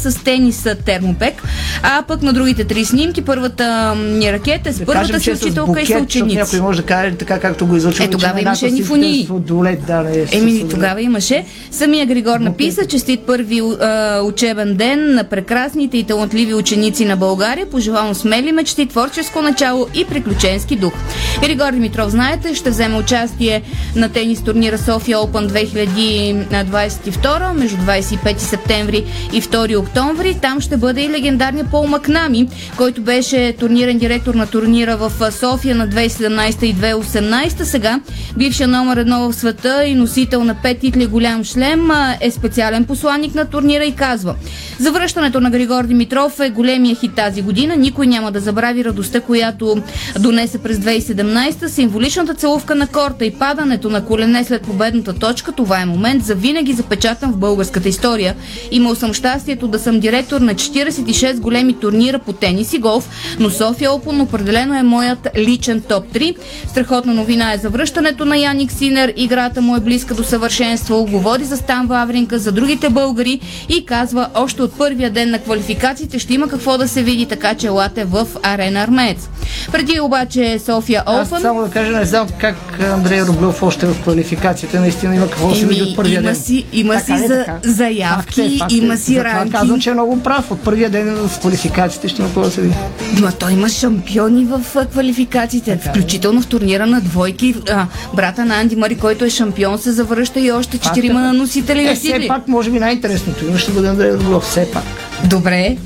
тениса 0.51 0.75
термопек. 0.75 1.43
А 1.83 2.03
пък 2.07 2.21
на 2.21 2.33
другите 2.33 2.63
три 2.63 2.85
снимки, 2.85 3.21
първата 3.21 3.95
ни 3.95 4.31
ракета 4.31 4.69
е 4.69 4.73
с 4.73 4.79
Да 4.79 4.85
първата 4.85 5.11
кажем, 5.11 5.21
си 5.21 5.29
е 5.29 5.35
с 5.35 5.41
учителка 5.41 5.71
и 5.71 5.83
букет, 5.83 5.87
са 5.87 6.03
ученици. 6.03 6.35
Някой 6.35 6.61
може 6.61 6.81
да 6.81 6.87
каже 6.87 7.15
така, 7.15 7.39
както 7.39 7.65
го 7.65 7.75
излъчва. 7.75 8.05
Е, 8.05 8.09
тогава 8.09 8.41
имаше 8.41 8.83
фунии. 8.83 9.27
Долет, 9.31 9.85
да, 9.87 10.01
не, 10.01 10.25
Еми, 10.31 10.69
тогава 10.69 11.01
имаше. 11.01 11.45
Самия 11.71 12.05
Григор 12.05 12.39
написа, 12.39 12.85
честит 12.85 13.19
първи 13.19 13.59
а, 13.59 14.21
учебен 14.21 14.75
ден 14.75 15.15
на 15.15 15.23
прекрасните 15.23 15.97
и 15.97 16.03
талантливи 16.03 16.53
ученици 16.53 17.05
на 17.05 17.17
България. 17.17 17.65
Пожелавам 17.65 18.15
смели 18.15 18.51
мечти, 18.51 18.85
творческо 18.85 19.41
начало 19.41 19.87
и 19.95 20.05
приключенски 20.05 20.75
дух. 20.75 20.93
Григор 21.41 21.71
Димитров, 21.71 22.09
знаете, 22.09 22.55
ще 22.55 22.69
вземе 22.69 22.97
участие 22.97 23.61
на 23.95 24.09
тенис 24.09 24.43
турнира 24.43 24.77
София 24.77 25.17
Open 25.17 25.47
2022 25.47 27.53
между 27.53 27.77
25 27.77 28.37
септември 28.37 29.03
и 29.33 29.41
2 29.41 29.77
октомври. 29.77 30.37
Там 30.41 30.61
ще 30.61 30.77
бъде 30.77 31.01
и 31.01 31.09
легендарния 31.09 31.65
Пол 31.71 31.87
Макнами, 31.87 32.47
който 32.77 33.01
беше 33.01 33.55
турнирен 33.59 33.97
директор 33.97 34.35
на 34.35 34.47
турнира 34.47 34.97
в 34.97 35.31
София 35.31 35.75
на 35.75 35.87
2017 35.87 36.63
и 36.63 36.75
2018. 36.75 37.63
Сега 37.63 37.99
бившия 38.37 38.67
номер 38.67 38.97
едно 38.97 39.19
в 39.19 39.33
света 39.33 39.85
и 39.85 39.95
носител 39.95 40.43
на 40.43 40.55
пет 40.55 40.79
титли 40.79 41.05
голям 41.05 41.43
шлем 41.43 41.89
е 42.21 42.31
специален 42.31 42.85
посланник 42.85 43.35
на 43.35 43.45
турнира 43.45 43.85
и 43.85 43.95
казва 43.95 44.35
Завръщането 44.79 45.39
на 45.39 45.49
Григор 45.49 45.83
Димитров 45.83 46.39
е 46.39 46.49
големия 46.49 46.95
хит 46.95 47.15
тази 47.15 47.41
година. 47.41 47.75
Никой 47.75 48.07
няма 48.07 48.31
да 48.31 48.39
забрави 48.39 48.85
радостта, 48.85 49.21
която 49.21 49.77
донесе 50.19 50.57
през 50.57 50.77
2017 50.77 51.67
символичната 51.67 52.33
целувка 52.33 52.75
на 52.75 52.87
корта 52.87 53.25
и 53.25 53.31
падането 53.31 53.89
на 53.89 54.05
колене 54.05 54.43
след 54.43 54.61
победната 54.61 55.13
точка. 55.13 55.51
Това 55.51 55.81
е 55.81 55.85
момент 55.85 56.25
за 56.25 56.35
винаги 56.35 56.73
запечатан 56.73 57.31
в 57.31 57.37
българската 57.37 57.89
история. 57.89 58.35
Имал 58.71 58.95
съм 58.95 59.13
щастието 59.13 59.67
да 59.67 59.79
съм 59.79 59.99
директор 59.99 60.30
на 60.33 60.53
46 60.53 61.39
големи 61.39 61.73
турнира 61.73 62.19
по 62.19 62.33
тенис 62.33 62.73
и 62.73 62.77
голф, 62.79 63.09
но 63.39 63.49
София 63.49 63.89
Open 63.89 64.21
определено 64.21 64.75
е 64.75 64.83
моят 64.83 65.27
личен 65.37 65.81
топ 65.81 66.05
3. 66.05 66.35
Страхотна 66.67 67.13
новина 67.13 67.53
е 67.53 67.57
завръщането 67.57 68.25
на 68.25 68.37
Яник 68.37 68.71
Синер. 68.71 69.13
Играта 69.15 69.61
му 69.61 69.75
е 69.75 69.81
близка 69.81 70.13
до 70.13 70.23
съвършенство. 70.23 71.05
Говори 71.05 71.43
за 71.43 71.57
Стан 71.57 71.87
Вавринка, 71.87 72.39
за 72.39 72.51
другите 72.51 72.89
българи 72.89 73.39
и 73.69 73.85
казва 73.85 74.27
още 74.35 74.61
от 74.61 74.73
първия 74.73 75.09
ден 75.09 75.31
на 75.31 75.39
квалификациите 75.39 76.19
ще 76.19 76.33
има 76.33 76.47
какво 76.47 76.77
да 76.77 76.87
се 76.87 77.03
види, 77.03 77.25
така 77.25 77.55
че 77.55 77.67
елате 77.67 78.05
в 78.05 78.27
Арена 78.43 78.79
Армеец. 78.79 79.29
Преди 79.71 79.99
обаче 79.99 80.59
София 80.59 81.03
Аз 81.05 81.29
Open. 81.29 81.41
само 81.41 81.61
да 81.61 81.69
кажа, 81.69 81.91
не 81.91 82.05
знам 82.05 82.27
как 82.31 82.55
Андрей 82.83 83.21
Рублев 83.21 83.63
още 83.63 83.85
в 83.85 84.01
квалификацията 84.01 84.79
наистина 84.79 85.15
има 85.15 85.25
какво 85.25 85.49
да 85.49 85.55
се 85.55 85.65
види 85.65 85.81
от 85.81 85.95
първия 85.95 86.13
има 86.13 86.23
ден. 86.23 86.35
си- 86.35 86.65
има 86.73 86.93
Така 86.93 87.05
си 87.07 87.13
ли, 87.13 87.27
за- 87.27 87.45
заявки, 87.63 88.15
Факт 88.35 88.53
е, 88.53 88.57
факт 88.59 88.71
е. 88.71 88.75
има 88.75 88.97
си 88.97 89.23
ранки. 89.23 89.51
казвам, 89.51 89.79
че 89.79 89.89
е 89.89 89.93
много 89.93 90.20
прав. 90.23 90.51
От 90.51 90.61
първия 90.63 90.89
ден 90.89 91.15
в 91.15 91.39
квалификациите 91.39 92.07
ще 92.07 92.21
какво 92.21 92.41
да 92.41 92.51
се 92.51 92.61
види. 92.61 92.75
Ма 93.21 93.31
той 93.31 93.51
има 93.51 93.69
шампиони 93.69 94.45
в 94.45 94.85
квалификациите, 94.91 95.77
включително 95.77 96.41
в 96.41 96.47
турнира 96.47 96.85
на 96.85 97.01
двойки. 97.01 97.55
А, 97.69 97.85
брата 98.13 98.45
на 98.45 98.59
Анди 98.59 98.75
Мари, 98.75 98.97
който 98.97 99.25
е 99.25 99.29
шампион, 99.29 99.79
се 99.79 99.91
завръща 99.91 100.39
и 100.39 100.51
още 100.51 100.77
четирима 100.77 101.21
на 101.21 101.33
носители 101.33 101.87
Е, 101.87 101.95
все 101.95 102.25
пак, 102.27 102.47
може 102.47 102.71
би 102.71 102.79
най-интересното 102.79 103.45
има 103.45 103.57
ще 103.57 103.71
бъде 103.71 103.87
Андрей 103.87 104.11
Рублев, 104.11 104.41
все 104.43 104.71
пак. 104.71 104.83
Добре. 105.25 105.77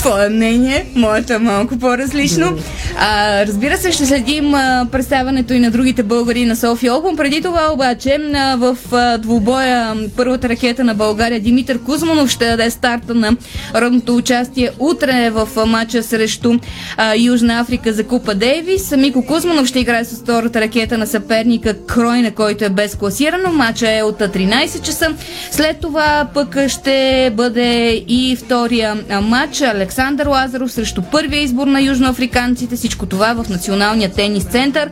Твое 0.00 0.28
мнение, 0.28 0.86
моето 0.94 1.32
е 1.32 1.38
малко 1.38 1.78
по-различно. 1.78 2.58
А, 2.98 3.46
разбира 3.46 3.76
се, 3.76 3.92
ще 3.92 4.06
следим 4.06 4.54
а, 4.54 4.86
представянето 4.92 5.54
и 5.54 5.58
на 5.58 5.70
другите 5.70 6.02
българи 6.02 6.44
на 6.44 6.56
София 6.56 6.92
Open. 6.92 7.16
Преди 7.16 7.42
това 7.42 7.72
обаче 7.72 8.18
а, 8.34 8.56
в 8.56 8.76
а, 8.92 9.18
двубоя 9.18 9.94
първата 10.16 10.48
ракета 10.48 10.84
на 10.84 10.94
България 10.94 11.40
Димитър 11.40 11.78
Кузманов 11.78 12.30
ще 12.30 12.46
даде 12.46 12.70
старта 12.70 13.14
на 13.14 13.36
родното 13.74 14.16
участие 14.16 14.70
утре 14.78 15.30
в 15.30 15.66
матча 15.66 16.02
срещу 16.02 16.54
а, 16.96 17.14
Южна 17.16 17.60
Африка 17.60 17.92
за 17.92 18.04
Купа 18.04 18.34
Дейвис. 18.34 18.94
Мико 18.96 19.26
Кузманов 19.26 19.66
ще 19.66 19.80
играе 19.80 20.04
с 20.04 20.22
втората 20.22 20.60
ракета 20.60 20.98
на 20.98 21.06
съперника 21.06 21.86
Кройна, 21.86 22.30
който 22.30 22.64
е 22.64 22.68
без 22.68 22.94
класирано. 22.94 23.52
Матча 23.52 23.98
е 23.98 24.02
от 24.02 24.20
а, 24.20 24.28
13 24.28 24.82
часа. 24.82 25.14
След 25.50 25.80
това 25.80 26.28
пък 26.34 26.68
ще 26.68 27.30
бъде 27.36 28.04
и 28.08 28.36
втория 28.36 28.96
матч 29.22 29.60
Александър 29.60 29.89
Лазаров 30.28 30.72
срещу 30.72 31.02
първия 31.02 31.42
избор 31.42 31.66
на 31.66 31.80
южноафриканците. 31.80 32.76
Всичко 32.76 33.06
това 33.06 33.34
в 33.34 33.48
Националния 33.48 34.10
тенис 34.10 34.44
център. 34.44 34.90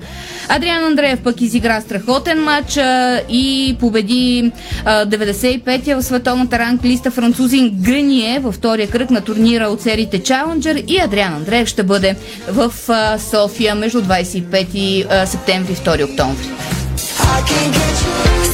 Адриан 0.49 0.85
Андреев 0.85 1.21
пък 1.21 1.41
изигра 1.41 1.81
страхотен 1.81 2.43
матч 2.43 2.79
и 3.29 3.77
победи 3.81 4.53
а, 4.85 5.07
95-я 5.07 5.97
в 5.97 6.03
световната 6.03 6.59
ранглиста 6.59 7.11
французин 7.11 7.71
Грение 7.83 8.39
във 8.39 8.55
втория 8.55 8.89
кръг 8.91 9.11
на 9.11 9.21
турнира 9.21 9.65
от 9.65 9.83
сериите 9.83 10.21
Challenger 10.21 10.85
и 10.85 11.01
Адриан 11.01 11.35
Андреев 11.35 11.69
ще 11.69 11.83
бъде 11.83 12.17
в 12.49 12.73
София 13.19 13.75
между 13.75 14.03
25 14.03 15.07
а, 15.11 15.27
септември 15.27 15.73
и 15.73 15.77
2 15.77 16.11
октомври. 16.11 16.78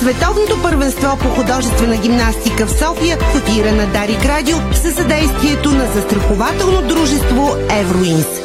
Световното 0.00 0.62
първенство 0.62 1.18
по 1.18 1.28
художествена 1.28 1.96
гимнастика 1.96 2.66
в 2.66 2.78
София 2.78 3.18
котира 3.32 3.72
на 3.72 3.86
Дарик 3.86 4.24
Радио 4.24 4.56
със 4.82 4.94
съдействието 4.94 5.70
на 5.70 5.92
застрахователно 5.92 6.82
дружество 6.88 7.56
Евроинс. 7.70 8.43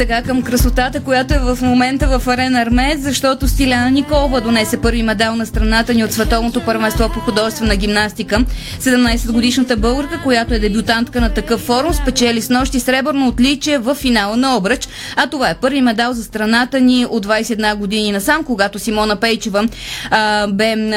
Сега 0.00 0.22
към 0.22 0.42
красотата, 0.42 1.00
която 1.00 1.34
е 1.34 1.38
в 1.38 1.58
момента 1.62 2.18
в 2.18 2.28
Арена 2.28 2.60
Армеец, 2.60 3.00
защото 3.00 3.48
Стиляна 3.48 3.90
Николова 3.90 4.40
донесе 4.40 4.80
първи 4.80 5.02
медал 5.02 5.36
на 5.36 5.46
страната 5.46 5.94
ни 5.94 6.04
от 6.04 6.12
Световното 6.12 6.60
първенство 6.60 7.08
по 7.08 7.20
художествена 7.20 7.76
гимнастика. 7.76 8.44
17-годишната 8.80 9.76
българка, 9.76 10.22
която 10.22 10.54
е 10.54 10.58
дебютантка 10.58 11.20
на 11.20 11.34
такъв 11.34 11.60
форум, 11.60 11.94
спечели 11.94 12.42
с 12.42 12.50
нощи 12.50 12.80
сребърно 12.80 13.28
отличие 13.28 13.78
в 13.78 13.94
финала 13.94 14.36
на 14.36 14.56
обръч. 14.56 14.88
А 15.16 15.26
това 15.26 15.50
е 15.50 15.54
първи 15.54 15.80
медал 15.80 16.12
за 16.12 16.24
страната 16.24 16.80
ни 16.80 17.06
от 17.10 17.26
21 17.26 17.74
години 17.74 18.12
насам, 18.12 18.44
когато 18.44 18.78
Симона 18.78 19.16
Пейчева 19.16 19.68
а, 20.10 20.46
бе 20.46 20.72
а, 20.72 20.96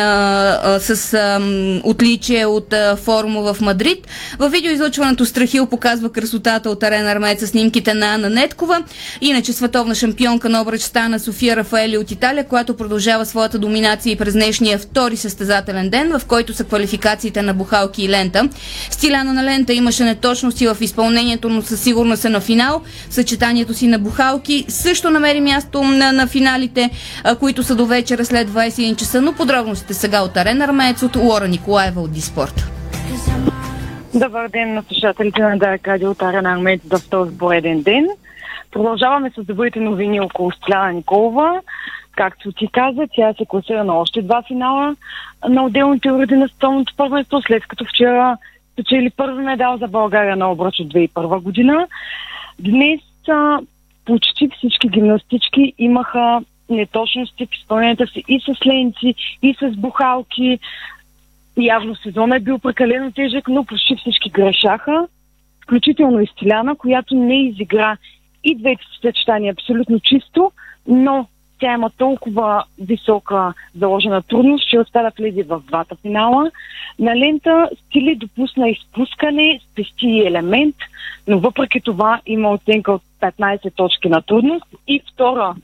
а, 0.64 0.80
с 0.80 1.14
а, 1.14 1.42
отличие 1.84 2.46
от 2.46 2.74
а, 2.74 2.96
форума 2.96 3.54
в 3.54 3.62
Мадрид. 3.62 4.08
Във 4.40 4.52
видеоизлъчването 4.52 5.26
Страхил 5.26 5.66
показва 5.66 6.12
красотата 6.12 6.70
от 6.70 6.84
Арена 6.84 7.12
Армеец 7.12 7.40
с 7.40 7.48
снимките 7.48 7.94
на 7.94 8.14
Анна 8.14 8.30
Неткова. 8.30 8.84
Иначе 9.22 9.54
световна 9.54 9.96
шампионка 9.96 10.50
на 10.50 10.62
обръч 10.62 10.82
стана 10.82 11.20
София 11.20 11.56
Рафаели 11.56 11.98
от 11.98 12.12
Италия, 12.12 12.48
която 12.48 12.78
продължава 12.78 13.26
своята 13.26 13.60
доминация 13.60 14.14
и 14.14 14.16
през 14.16 14.34
днешния 14.34 14.80
втори 14.80 15.18
състезателен 15.18 15.90
ден, 15.90 16.20
в 16.20 16.26
който 16.26 16.54
са 16.54 16.64
квалификациите 16.64 17.42
на 17.42 17.54
бухалки 17.54 18.04
и 18.04 18.10
лента. 18.10 18.50
Стиляна 18.90 19.34
на 19.34 19.44
лента 19.44 19.74
имаше 19.74 20.04
неточности 20.04 20.68
в 20.68 20.78
изпълнението, 20.82 21.50
но 21.50 21.62
със 21.62 21.82
сигурност 21.82 22.26
е 22.26 22.30
на 22.30 22.40
финал. 22.40 22.82
Съчетанието 23.10 23.74
си 23.74 23.88
на 23.88 24.00
бухалки 24.00 24.66
също 24.68 25.10
намери 25.10 25.42
място 25.42 25.84
на, 25.84 26.12
на 26.12 26.28
финалите, 26.28 26.90
които 27.40 27.64
са 27.64 27.76
до 27.76 27.86
вечера 27.86 28.26
след 28.26 28.50
21 28.50 28.96
часа, 28.96 29.22
но 29.22 29.34
подробностите 29.34 29.94
сега 29.94 30.22
от 30.22 30.38
Арена 30.38 30.66
Армеец 30.66 31.04
от 31.04 31.16
Лора 31.16 31.48
Николаева 31.48 32.02
от 32.02 32.12
Диспорт. 32.12 32.70
Добър 34.14 34.50
ден 34.50 34.74
на 34.74 34.84
слушателите 34.88 35.42
на 35.42 35.58
Дарк 35.58 35.88
Радио 35.88 36.12
от 36.12 36.22
Арена 36.22 36.54
Армеец 36.54 36.82
за 36.92 37.00
втори 37.00 37.30
пореден 37.40 37.82
ден. 37.82 38.08
Продължаваме 38.74 39.32
с 39.38 39.44
добрите 39.44 39.80
новини 39.80 40.22
около 40.22 40.52
Стляна 40.52 40.94
Николова. 40.94 41.62
Както 42.12 42.52
ти 42.52 42.68
каза, 42.68 43.08
тя 43.16 43.34
се 43.34 43.46
класира 43.46 43.84
на 43.84 43.94
още 43.94 44.22
два 44.22 44.42
финала 44.48 44.96
на 45.50 45.66
отделните 45.66 46.12
уреди 46.12 46.36
на 46.36 46.48
Световното 46.48 46.94
първенство, 46.98 47.42
след 47.42 47.68
като 47.68 47.86
вчера 47.86 48.38
спечели 48.74 49.10
първи 49.10 49.44
медал 49.44 49.78
за 49.78 49.88
България 49.88 50.36
на 50.36 50.52
обръч 50.52 50.80
от 50.80 50.94
2001 50.94 51.42
година. 51.42 51.88
Днес 52.60 53.02
а, 53.30 53.60
почти 54.06 54.50
всички 54.58 54.90
гимнастички 54.90 55.74
имаха 55.78 56.42
неточности 56.70 57.46
в 57.46 57.54
изпълнението 57.54 58.08
си 58.08 58.24
и 58.28 58.40
с 58.40 58.66
ленци, 58.66 59.16
и 59.42 59.56
с 59.62 59.76
бухалки. 59.78 60.60
Явно 61.58 61.96
сезонът 61.96 62.38
е 62.38 62.44
бил 62.44 62.60
прекалено 62.60 63.12
тежък, 63.12 63.48
но 63.48 63.64
почти 63.64 63.96
всички 63.96 64.30
грешаха. 64.30 65.08
включително 65.64 66.20
и 66.20 66.28
Стиляна, 66.28 66.76
която 66.76 67.16
не 67.16 67.48
изигра 67.48 67.98
и 68.44 68.56
двете 68.56 68.84
съчетания 69.02 69.54
абсолютно 69.54 70.00
чисто, 70.00 70.52
но 70.88 71.28
тя 71.60 71.74
има 71.74 71.90
толкова 71.90 72.64
висока 72.80 73.54
заложена 73.76 74.22
трудност, 74.22 74.70
че 74.70 74.80
успя 74.80 75.02
да 75.04 75.12
влезе 75.20 75.44
в 75.44 75.62
двата 75.68 75.96
финала. 75.96 76.52
На 77.00 77.16
лента 77.16 77.70
Стили 77.76 78.16
допусна 78.16 78.70
изпускане, 78.70 79.60
спести 79.72 80.08
и 80.08 80.28
елемент, 80.28 80.76
но 81.28 81.40
въпреки 81.40 81.82
това 81.82 82.22
има 82.26 82.50
оценка 82.50 82.92
от 82.92 83.02
15 83.22 83.76
точки 83.76 84.10
на 84.10 84.22
трудност 84.22 84.66
и 84.88 85.02
втора 85.14 85.56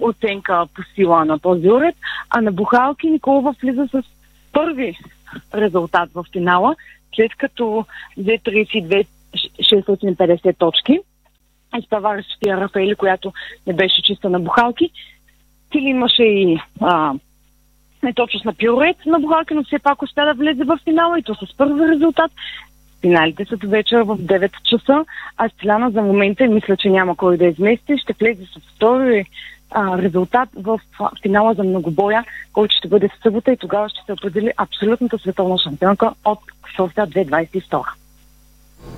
оценка 0.00 0.66
по 0.74 0.82
сила 0.94 1.24
на 1.24 1.38
този 1.38 1.70
уред, 1.70 1.94
а 2.30 2.40
на 2.40 2.52
Бухалки 2.52 3.10
Николова 3.10 3.54
влиза 3.62 3.88
с 3.92 4.02
първи 4.52 4.98
резултат 5.54 6.10
в 6.14 6.24
финала, 6.32 6.76
след 7.14 7.34
като 7.34 7.84
взе 8.16 8.38
32 8.38 9.06
650 9.34 10.58
точки. 10.58 11.00
Изпреварващия 11.78 12.56
Рафаели, 12.56 12.94
която 12.94 13.32
не 13.66 13.72
беше 13.72 14.02
чиста 14.02 14.30
на 14.30 14.40
Бухалки. 14.40 14.90
Тили 15.70 15.84
имаше 15.84 16.22
и 16.22 16.58
а, 16.80 17.14
неточност 18.02 18.44
на 18.44 18.54
пиорет 18.54 18.96
на 19.06 19.18
Бухалки, 19.18 19.54
но 19.54 19.64
все 19.64 19.78
пак 19.78 20.02
успя 20.02 20.24
да 20.24 20.34
влезе 20.34 20.64
в 20.64 20.78
финала 20.84 21.18
и 21.18 21.22
то 21.22 21.34
с 21.34 21.56
първи 21.56 21.88
резултат. 21.88 22.32
Финалите 23.00 23.44
са 23.44 23.56
вечер 23.56 24.00
в 24.00 24.18
9 24.18 24.62
часа, 24.62 25.04
а 25.36 25.48
Стиляна 25.48 25.90
за 25.90 26.02
момента 26.02 26.46
мисля, 26.46 26.76
че 26.76 26.90
няма 26.90 27.16
кой 27.16 27.36
да 27.36 27.46
измести. 27.46 27.98
Ще 27.98 28.12
влезе 28.12 28.44
с 28.44 28.74
втори 28.74 29.26
а, 29.70 29.98
резултат 29.98 30.48
в 30.56 30.80
финала 31.22 31.54
за 31.54 31.64
многобоя, 31.64 32.24
който 32.52 32.76
ще 32.76 32.88
бъде 32.88 33.08
в 33.08 33.22
събота 33.22 33.52
и 33.52 33.56
тогава 33.56 33.88
ще 33.88 34.00
се 34.06 34.12
определи 34.12 34.52
абсолютната 34.56 35.18
световна 35.18 35.58
шампионка 35.58 36.12
от 36.24 36.38
София 36.76 37.06
2022. 37.06 37.99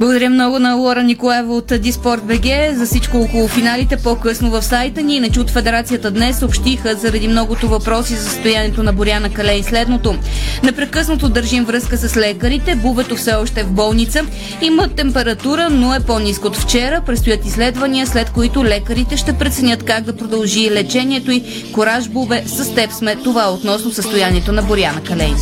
Благодаря 0.02 0.30
много 0.30 0.58
на 0.58 0.74
Лора 0.74 1.02
Николаева 1.02 1.54
от 1.56 1.72
Диспорт 1.78 2.22
БГ 2.24 2.76
за 2.76 2.86
всичко 2.86 3.18
около 3.18 3.48
финалите 3.48 3.96
по-късно 3.96 4.50
в 4.50 4.62
сайта 4.62 5.02
ни. 5.02 5.16
Иначе 5.16 5.40
от 5.40 5.50
Федерацията 5.50 6.10
днес 6.10 6.38
съобщиха 6.38 6.94
заради 6.94 7.28
многото 7.28 7.68
въпроси 7.68 8.14
за 8.14 8.24
състоянието 8.24 8.82
на 8.82 8.92
Боряна 8.92 9.30
Калей 9.30 9.62
следното. 9.62 10.14
Непрекъснато 10.62 11.28
държим 11.28 11.64
връзка 11.64 11.96
с 11.96 12.16
лекарите. 12.16 12.74
Бувето 12.74 13.16
все 13.16 13.34
още 13.34 13.60
е 13.60 13.64
в 13.64 13.72
болница. 13.72 14.24
Има 14.62 14.88
температура, 14.88 15.70
но 15.70 15.94
е 15.94 16.00
по-низко 16.00 16.46
от 16.46 16.56
вчера. 16.56 17.02
Предстоят 17.06 17.46
изследвания, 17.46 18.06
след 18.06 18.30
които 18.30 18.64
лекарите 18.64 19.16
ще 19.16 19.32
преценят 19.32 19.82
как 19.82 20.04
да 20.04 20.16
продължи 20.16 20.70
лечението 20.70 21.30
и 21.30 21.44
Кораж 21.72 22.08
Бубе, 22.08 22.42
с 22.46 22.74
теб 22.74 22.92
сме. 22.92 23.16
Това 23.16 23.50
относно 23.50 23.92
състоянието 23.92 24.52
на 24.52 24.62
Боряна 24.62 25.02
Калей. 25.02 25.32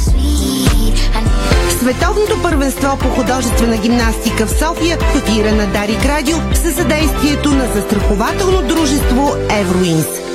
Световното 1.81 2.43
първенство 2.43 2.99
по 2.99 3.09
художествена 3.09 3.77
гимнастика 3.77 4.47
в 4.47 4.51
София 4.51 4.99
котира 4.99 5.53
на 5.53 5.67
Дарик 5.67 6.07
Радио 6.07 6.37
със 6.55 6.75
съдействието 6.75 7.53
на 7.53 7.67
застрахователно 7.75 8.63
дружество 8.63 9.37
Евроинс. 9.61 10.30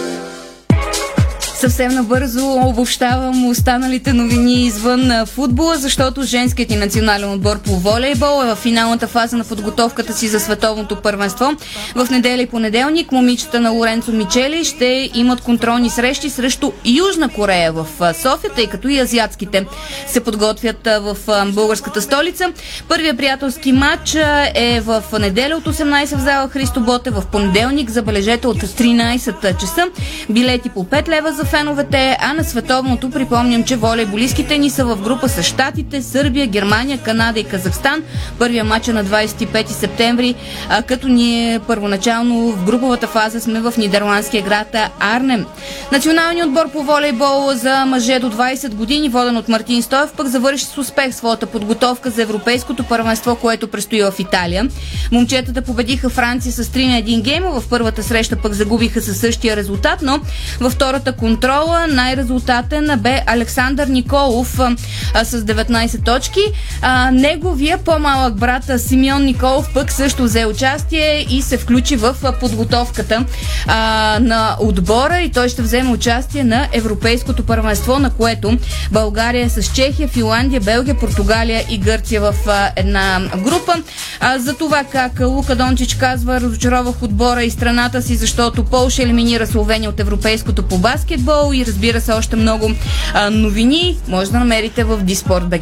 Съвсем 1.60 1.92
набързо 1.92 2.52
обобщавам 2.52 3.46
останалите 3.50 4.14
новини 4.14 4.66
извън 4.66 5.26
футбола, 5.26 5.76
защото 5.78 6.24
женският 6.24 6.72
и 6.72 6.76
национален 6.76 7.32
отбор 7.32 7.60
по 7.60 7.72
волейбол 7.72 8.44
е 8.44 8.48
в 8.48 8.56
финалната 8.56 9.08
фаза 9.08 9.38
на 9.38 9.44
подготовката 9.44 10.14
си 10.14 10.28
за 10.28 10.40
световното 10.40 10.96
първенство. 10.96 11.52
В 11.96 12.08
неделя 12.12 12.42
и 12.42 12.46
понеделник 12.46 13.12
момичета 13.12 13.60
на 13.60 13.70
Лоренцо 13.70 14.12
Мичели 14.12 14.66
ще 14.66 15.10
имат 15.14 15.42
контролни 15.42 15.90
срещи 15.90 16.30
срещу 16.30 16.72
Южна 16.86 17.30
Корея 17.30 17.72
в 17.72 17.88
София, 18.14 18.50
тъй 18.56 18.68
като 18.68 18.88
и 18.88 19.00
азиатските 19.00 19.66
се 20.08 20.24
подготвят 20.24 20.88
в 20.88 21.18
българската 21.54 22.02
столица. 22.02 22.52
Първият 22.88 23.18
приятелски 23.18 23.72
матч 23.72 24.16
е 24.56 24.82
в 24.82 25.04
неделя 25.20 25.56
от 25.58 25.64
18 25.64 26.16
в 26.16 26.20
зала 26.20 26.50
Христо 26.50 26.80
Боте, 26.80 27.10
в 27.10 27.24
понеделник, 27.32 27.90
забележете 27.90 28.48
от 28.48 28.58
13 28.58 29.60
часа. 29.60 29.86
Билети 30.30 30.70
по 30.70 30.84
5 30.84 31.08
лева 31.08 31.34
за 31.34 31.45
феновете, 31.46 32.18
а 32.20 32.34
на 32.34 32.44
световното 32.44 33.10
припомням, 33.10 33.64
че 33.64 33.76
волейболистките 33.76 34.58
ни 34.58 34.70
са 34.70 34.86
в 34.86 35.02
група 35.02 35.30
с 35.30 35.44
Штатите, 35.44 36.02
Сърбия, 36.02 36.48
Германия, 36.48 36.98
Канада 36.98 37.40
и 37.40 37.44
Казахстан. 37.44 38.04
Първия 38.40 38.64
матч 38.64 38.88
е 38.88 38.94
на 38.94 39.06
25 39.06 39.68
септември, 39.68 40.36
а 40.70 40.84
като 40.84 41.08
ние 41.08 41.60
първоначално 41.60 42.52
в 42.52 42.66
груповата 42.66 43.08
фаза 43.08 43.42
сме 43.42 43.60
в 43.62 43.74
нидерландския 43.78 44.44
град 44.44 44.76
Арнем. 45.00 45.46
Националният 45.92 46.48
отбор 46.48 46.72
по 46.72 46.84
волейбол 46.84 47.54
за 47.54 47.86
мъже 47.86 48.20
до 48.20 48.32
20 48.32 48.74
години, 48.74 49.10
воден 49.10 49.38
от 49.38 49.50
Мартин 49.50 49.84
Стоев, 49.84 50.14
пък 50.18 50.28
завърши 50.28 50.66
с 50.66 50.78
успех 50.78 51.16
своята 51.16 51.46
подготовка 51.46 52.10
за 52.10 52.22
европейското 52.22 52.84
първенство, 52.84 53.36
което 53.36 53.68
предстои 53.68 54.02
в 54.04 54.14
Италия. 54.20 54.70
Момчетата 55.12 55.62
победиха 55.62 56.10
Франция 56.10 56.52
с 56.52 56.64
3 56.64 56.88
на 56.88 57.02
1 57.02 57.22
гейма, 57.22 57.60
в 57.60 57.70
първата 57.70 58.04
среща 58.04 58.36
пък 58.36 58.54
загубиха 58.54 59.02
със 59.02 59.18
същия 59.20 59.56
резултат, 59.56 60.00
но 60.02 60.20
във 60.60 60.74
втората 60.74 61.12
контрола 61.36 61.88
най-резултатен 61.88 63.00
бе 63.00 63.22
Александър 63.26 63.88
Николов 63.88 64.60
а, 64.60 65.26
с 65.26 65.42
19 65.42 66.06
точки. 66.06 66.40
А, 66.82 67.12
неговия 67.12 67.78
по-малък 67.78 68.36
брат 68.36 68.64
Симеон 68.78 69.24
Николов 69.24 69.70
пък 69.74 69.92
също 69.92 70.24
взе 70.24 70.46
участие 70.46 71.26
и 71.30 71.42
се 71.42 71.58
включи 71.58 71.96
в 71.96 72.16
подготовката 72.40 73.26
а, 73.68 74.18
на 74.22 74.58
отбора 74.60 75.20
и 75.20 75.32
той 75.32 75.50
ще 75.50 75.62
вземе 75.62 75.90
участие 75.90 76.44
на 76.44 76.68
Европейското 76.74 77.46
първенство, 77.46 78.00
на 78.00 78.10
което 78.10 78.58
България 78.92 79.46
е 79.46 79.50
с 79.50 79.74
Чехия, 79.74 80.08
Финландия, 80.08 80.62
Белгия, 80.62 81.00
Португалия 81.00 81.64
и 81.70 81.78
Гърция 81.78 82.22
в 82.22 82.36
а, 82.48 82.72
една 82.76 83.22
група. 83.38 83.74
А, 84.20 84.40
за 84.40 84.54
това 84.54 84.84
как 84.84 85.12
Лука 85.20 85.56
Дончич 85.56 85.96
казва, 85.96 86.42
разочаровах 86.42 87.04
отбора 87.04 87.44
и 87.44 87.52
страната 87.52 88.02
си, 88.02 88.16
защото 88.16 88.64
Полша 88.64 89.04
елиминира 89.04 89.48
Словения 89.48 89.90
от 89.90 90.00
Европейското 90.00 90.64
по 90.64 90.78
баскетбол 90.78 91.25
баскетбол 91.26 91.54
и 91.54 91.66
разбира 91.66 92.02
се 92.02 92.14
още 92.14 92.36
много 92.36 92.72
а, 93.14 93.30
новини 93.30 93.98
може 94.08 94.32
да 94.32 94.40
намерите 94.40 94.84
в 94.84 94.98
БГ. 95.42 95.62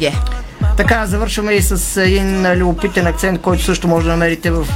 Така, 0.76 1.06
завършваме 1.06 1.52
и 1.52 1.62
с 1.62 2.00
един 2.00 2.52
любопитен 2.52 3.06
акцент, 3.06 3.40
който 3.40 3.62
също 3.62 3.88
може 3.88 4.06
да 4.06 4.12
намерите 4.12 4.50
в 4.50 4.66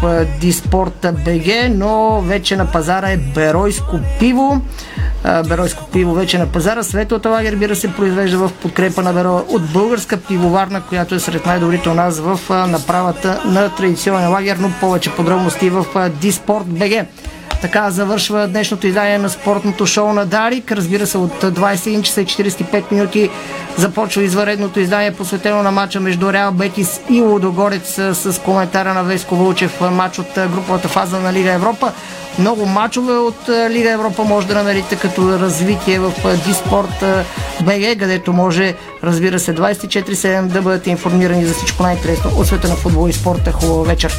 Диспорт 0.40 1.06
БГ, 1.24 1.46
но 1.70 2.20
вече 2.20 2.56
на 2.56 2.72
пазара 2.72 3.10
е 3.10 3.16
Беройско 3.16 4.00
пиво. 4.18 4.60
Беройско 5.48 5.84
пиво 5.92 6.14
вече 6.14 6.38
на 6.38 6.46
пазара. 6.46 6.82
Светлата 6.82 7.28
лагер, 7.28 7.56
бира 7.56 7.76
се, 7.76 7.92
произвежда 7.92 8.38
в 8.38 8.52
подкрепа 8.62 9.02
на 9.02 9.12
Беро 9.12 9.44
от 9.48 9.72
българска 9.72 10.16
пивоварна, 10.16 10.82
която 10.88 11.14
е 11.14 11.18
сред 11.18 11.46
най-добрите 11.46 11.88
у 11.88 11.94
нас 11.94 12.20
в 12.20 12.40
направата 12.68 13.42
на 13.44 13.74
традиционен 13.74 14.30
лагер, 14.30 14.56
но 14.56 14.70
повече 14.80 15.14
подробности 15.14 15.70
в 15.70 16.10
Диспорт 16.20 16.66
БГ. 16.66 17.06
Така 17.62 17.90
завършва 17.90 18.48
днешното 18.48 18.86
издание 18.86 19.18
на 19.18 19.30
спортното 19.30 19.86
шоу 19.86 20.12
на 20.12 20.26
Дарик. 20.26 20.72
Разбира 20.72 21.06
се, 21.06 21.18
от 21.18 21.42
21 21.42 22.02
часа 22.02 22.20
и 22.20 22.26
45 22.26 22.92
минути 22.92 23.30
започва 23.76 24.22
изваредното 24.22 24.80
издание, 24.80 25.12
посветено 25.12 25.62
на 25.62 25.70
матча 25.70 26.00
между 26.00 26.32
Реал 26.32 26.52
Бетис 26.52 27.00
и 27.10 27.20
Лудогорец 27.20 27.94
с 28.12 28.40
коментара 28.44 28.94
на 28.94 29.04
Веско 29.04 29.36
Вълчев, 29.36 29.80
матч 29.80 30.18
от 30.18 30.26
груповата 30.34 30.88
фаза 30.88 31.20
на 31.20 31.32
Лига 31.32 31.52
Европа. 31.52 31.92
Много 32.38 32.66
мачове 32.66 33.12
от 33.12 33.48
Лига 33.70 33.90
Европа 33.90 34.24
може 34.24 34.46
да 34.46 34.54
намерите 34.54 34.96
като 34.96 35.38
развитие 35.38 35.98
в 35.98 36.12
Диспорт 36.46 37.04
БГ, 37.62 37.98
където 37.98 38.32
може, 38.32 38.74
разбира 39.04 39.38
се, 39.38 39.54
24-7 39.54 40.46
да 40.46 40.62
бъдете 40.62 40.90
информирани 40.90 41.44
за 41.44 41.54
всичко 41.54 41.82
най-интересно 41.82 42.30
от 42.36 42.46
света 42.46 42.68
на 42.68 42.76
футбол 42.76 43.08
и 43.08 43.12
спорта. 43.12 43.52
Хубава 43.52 43.82
вечер! 43.82 44.18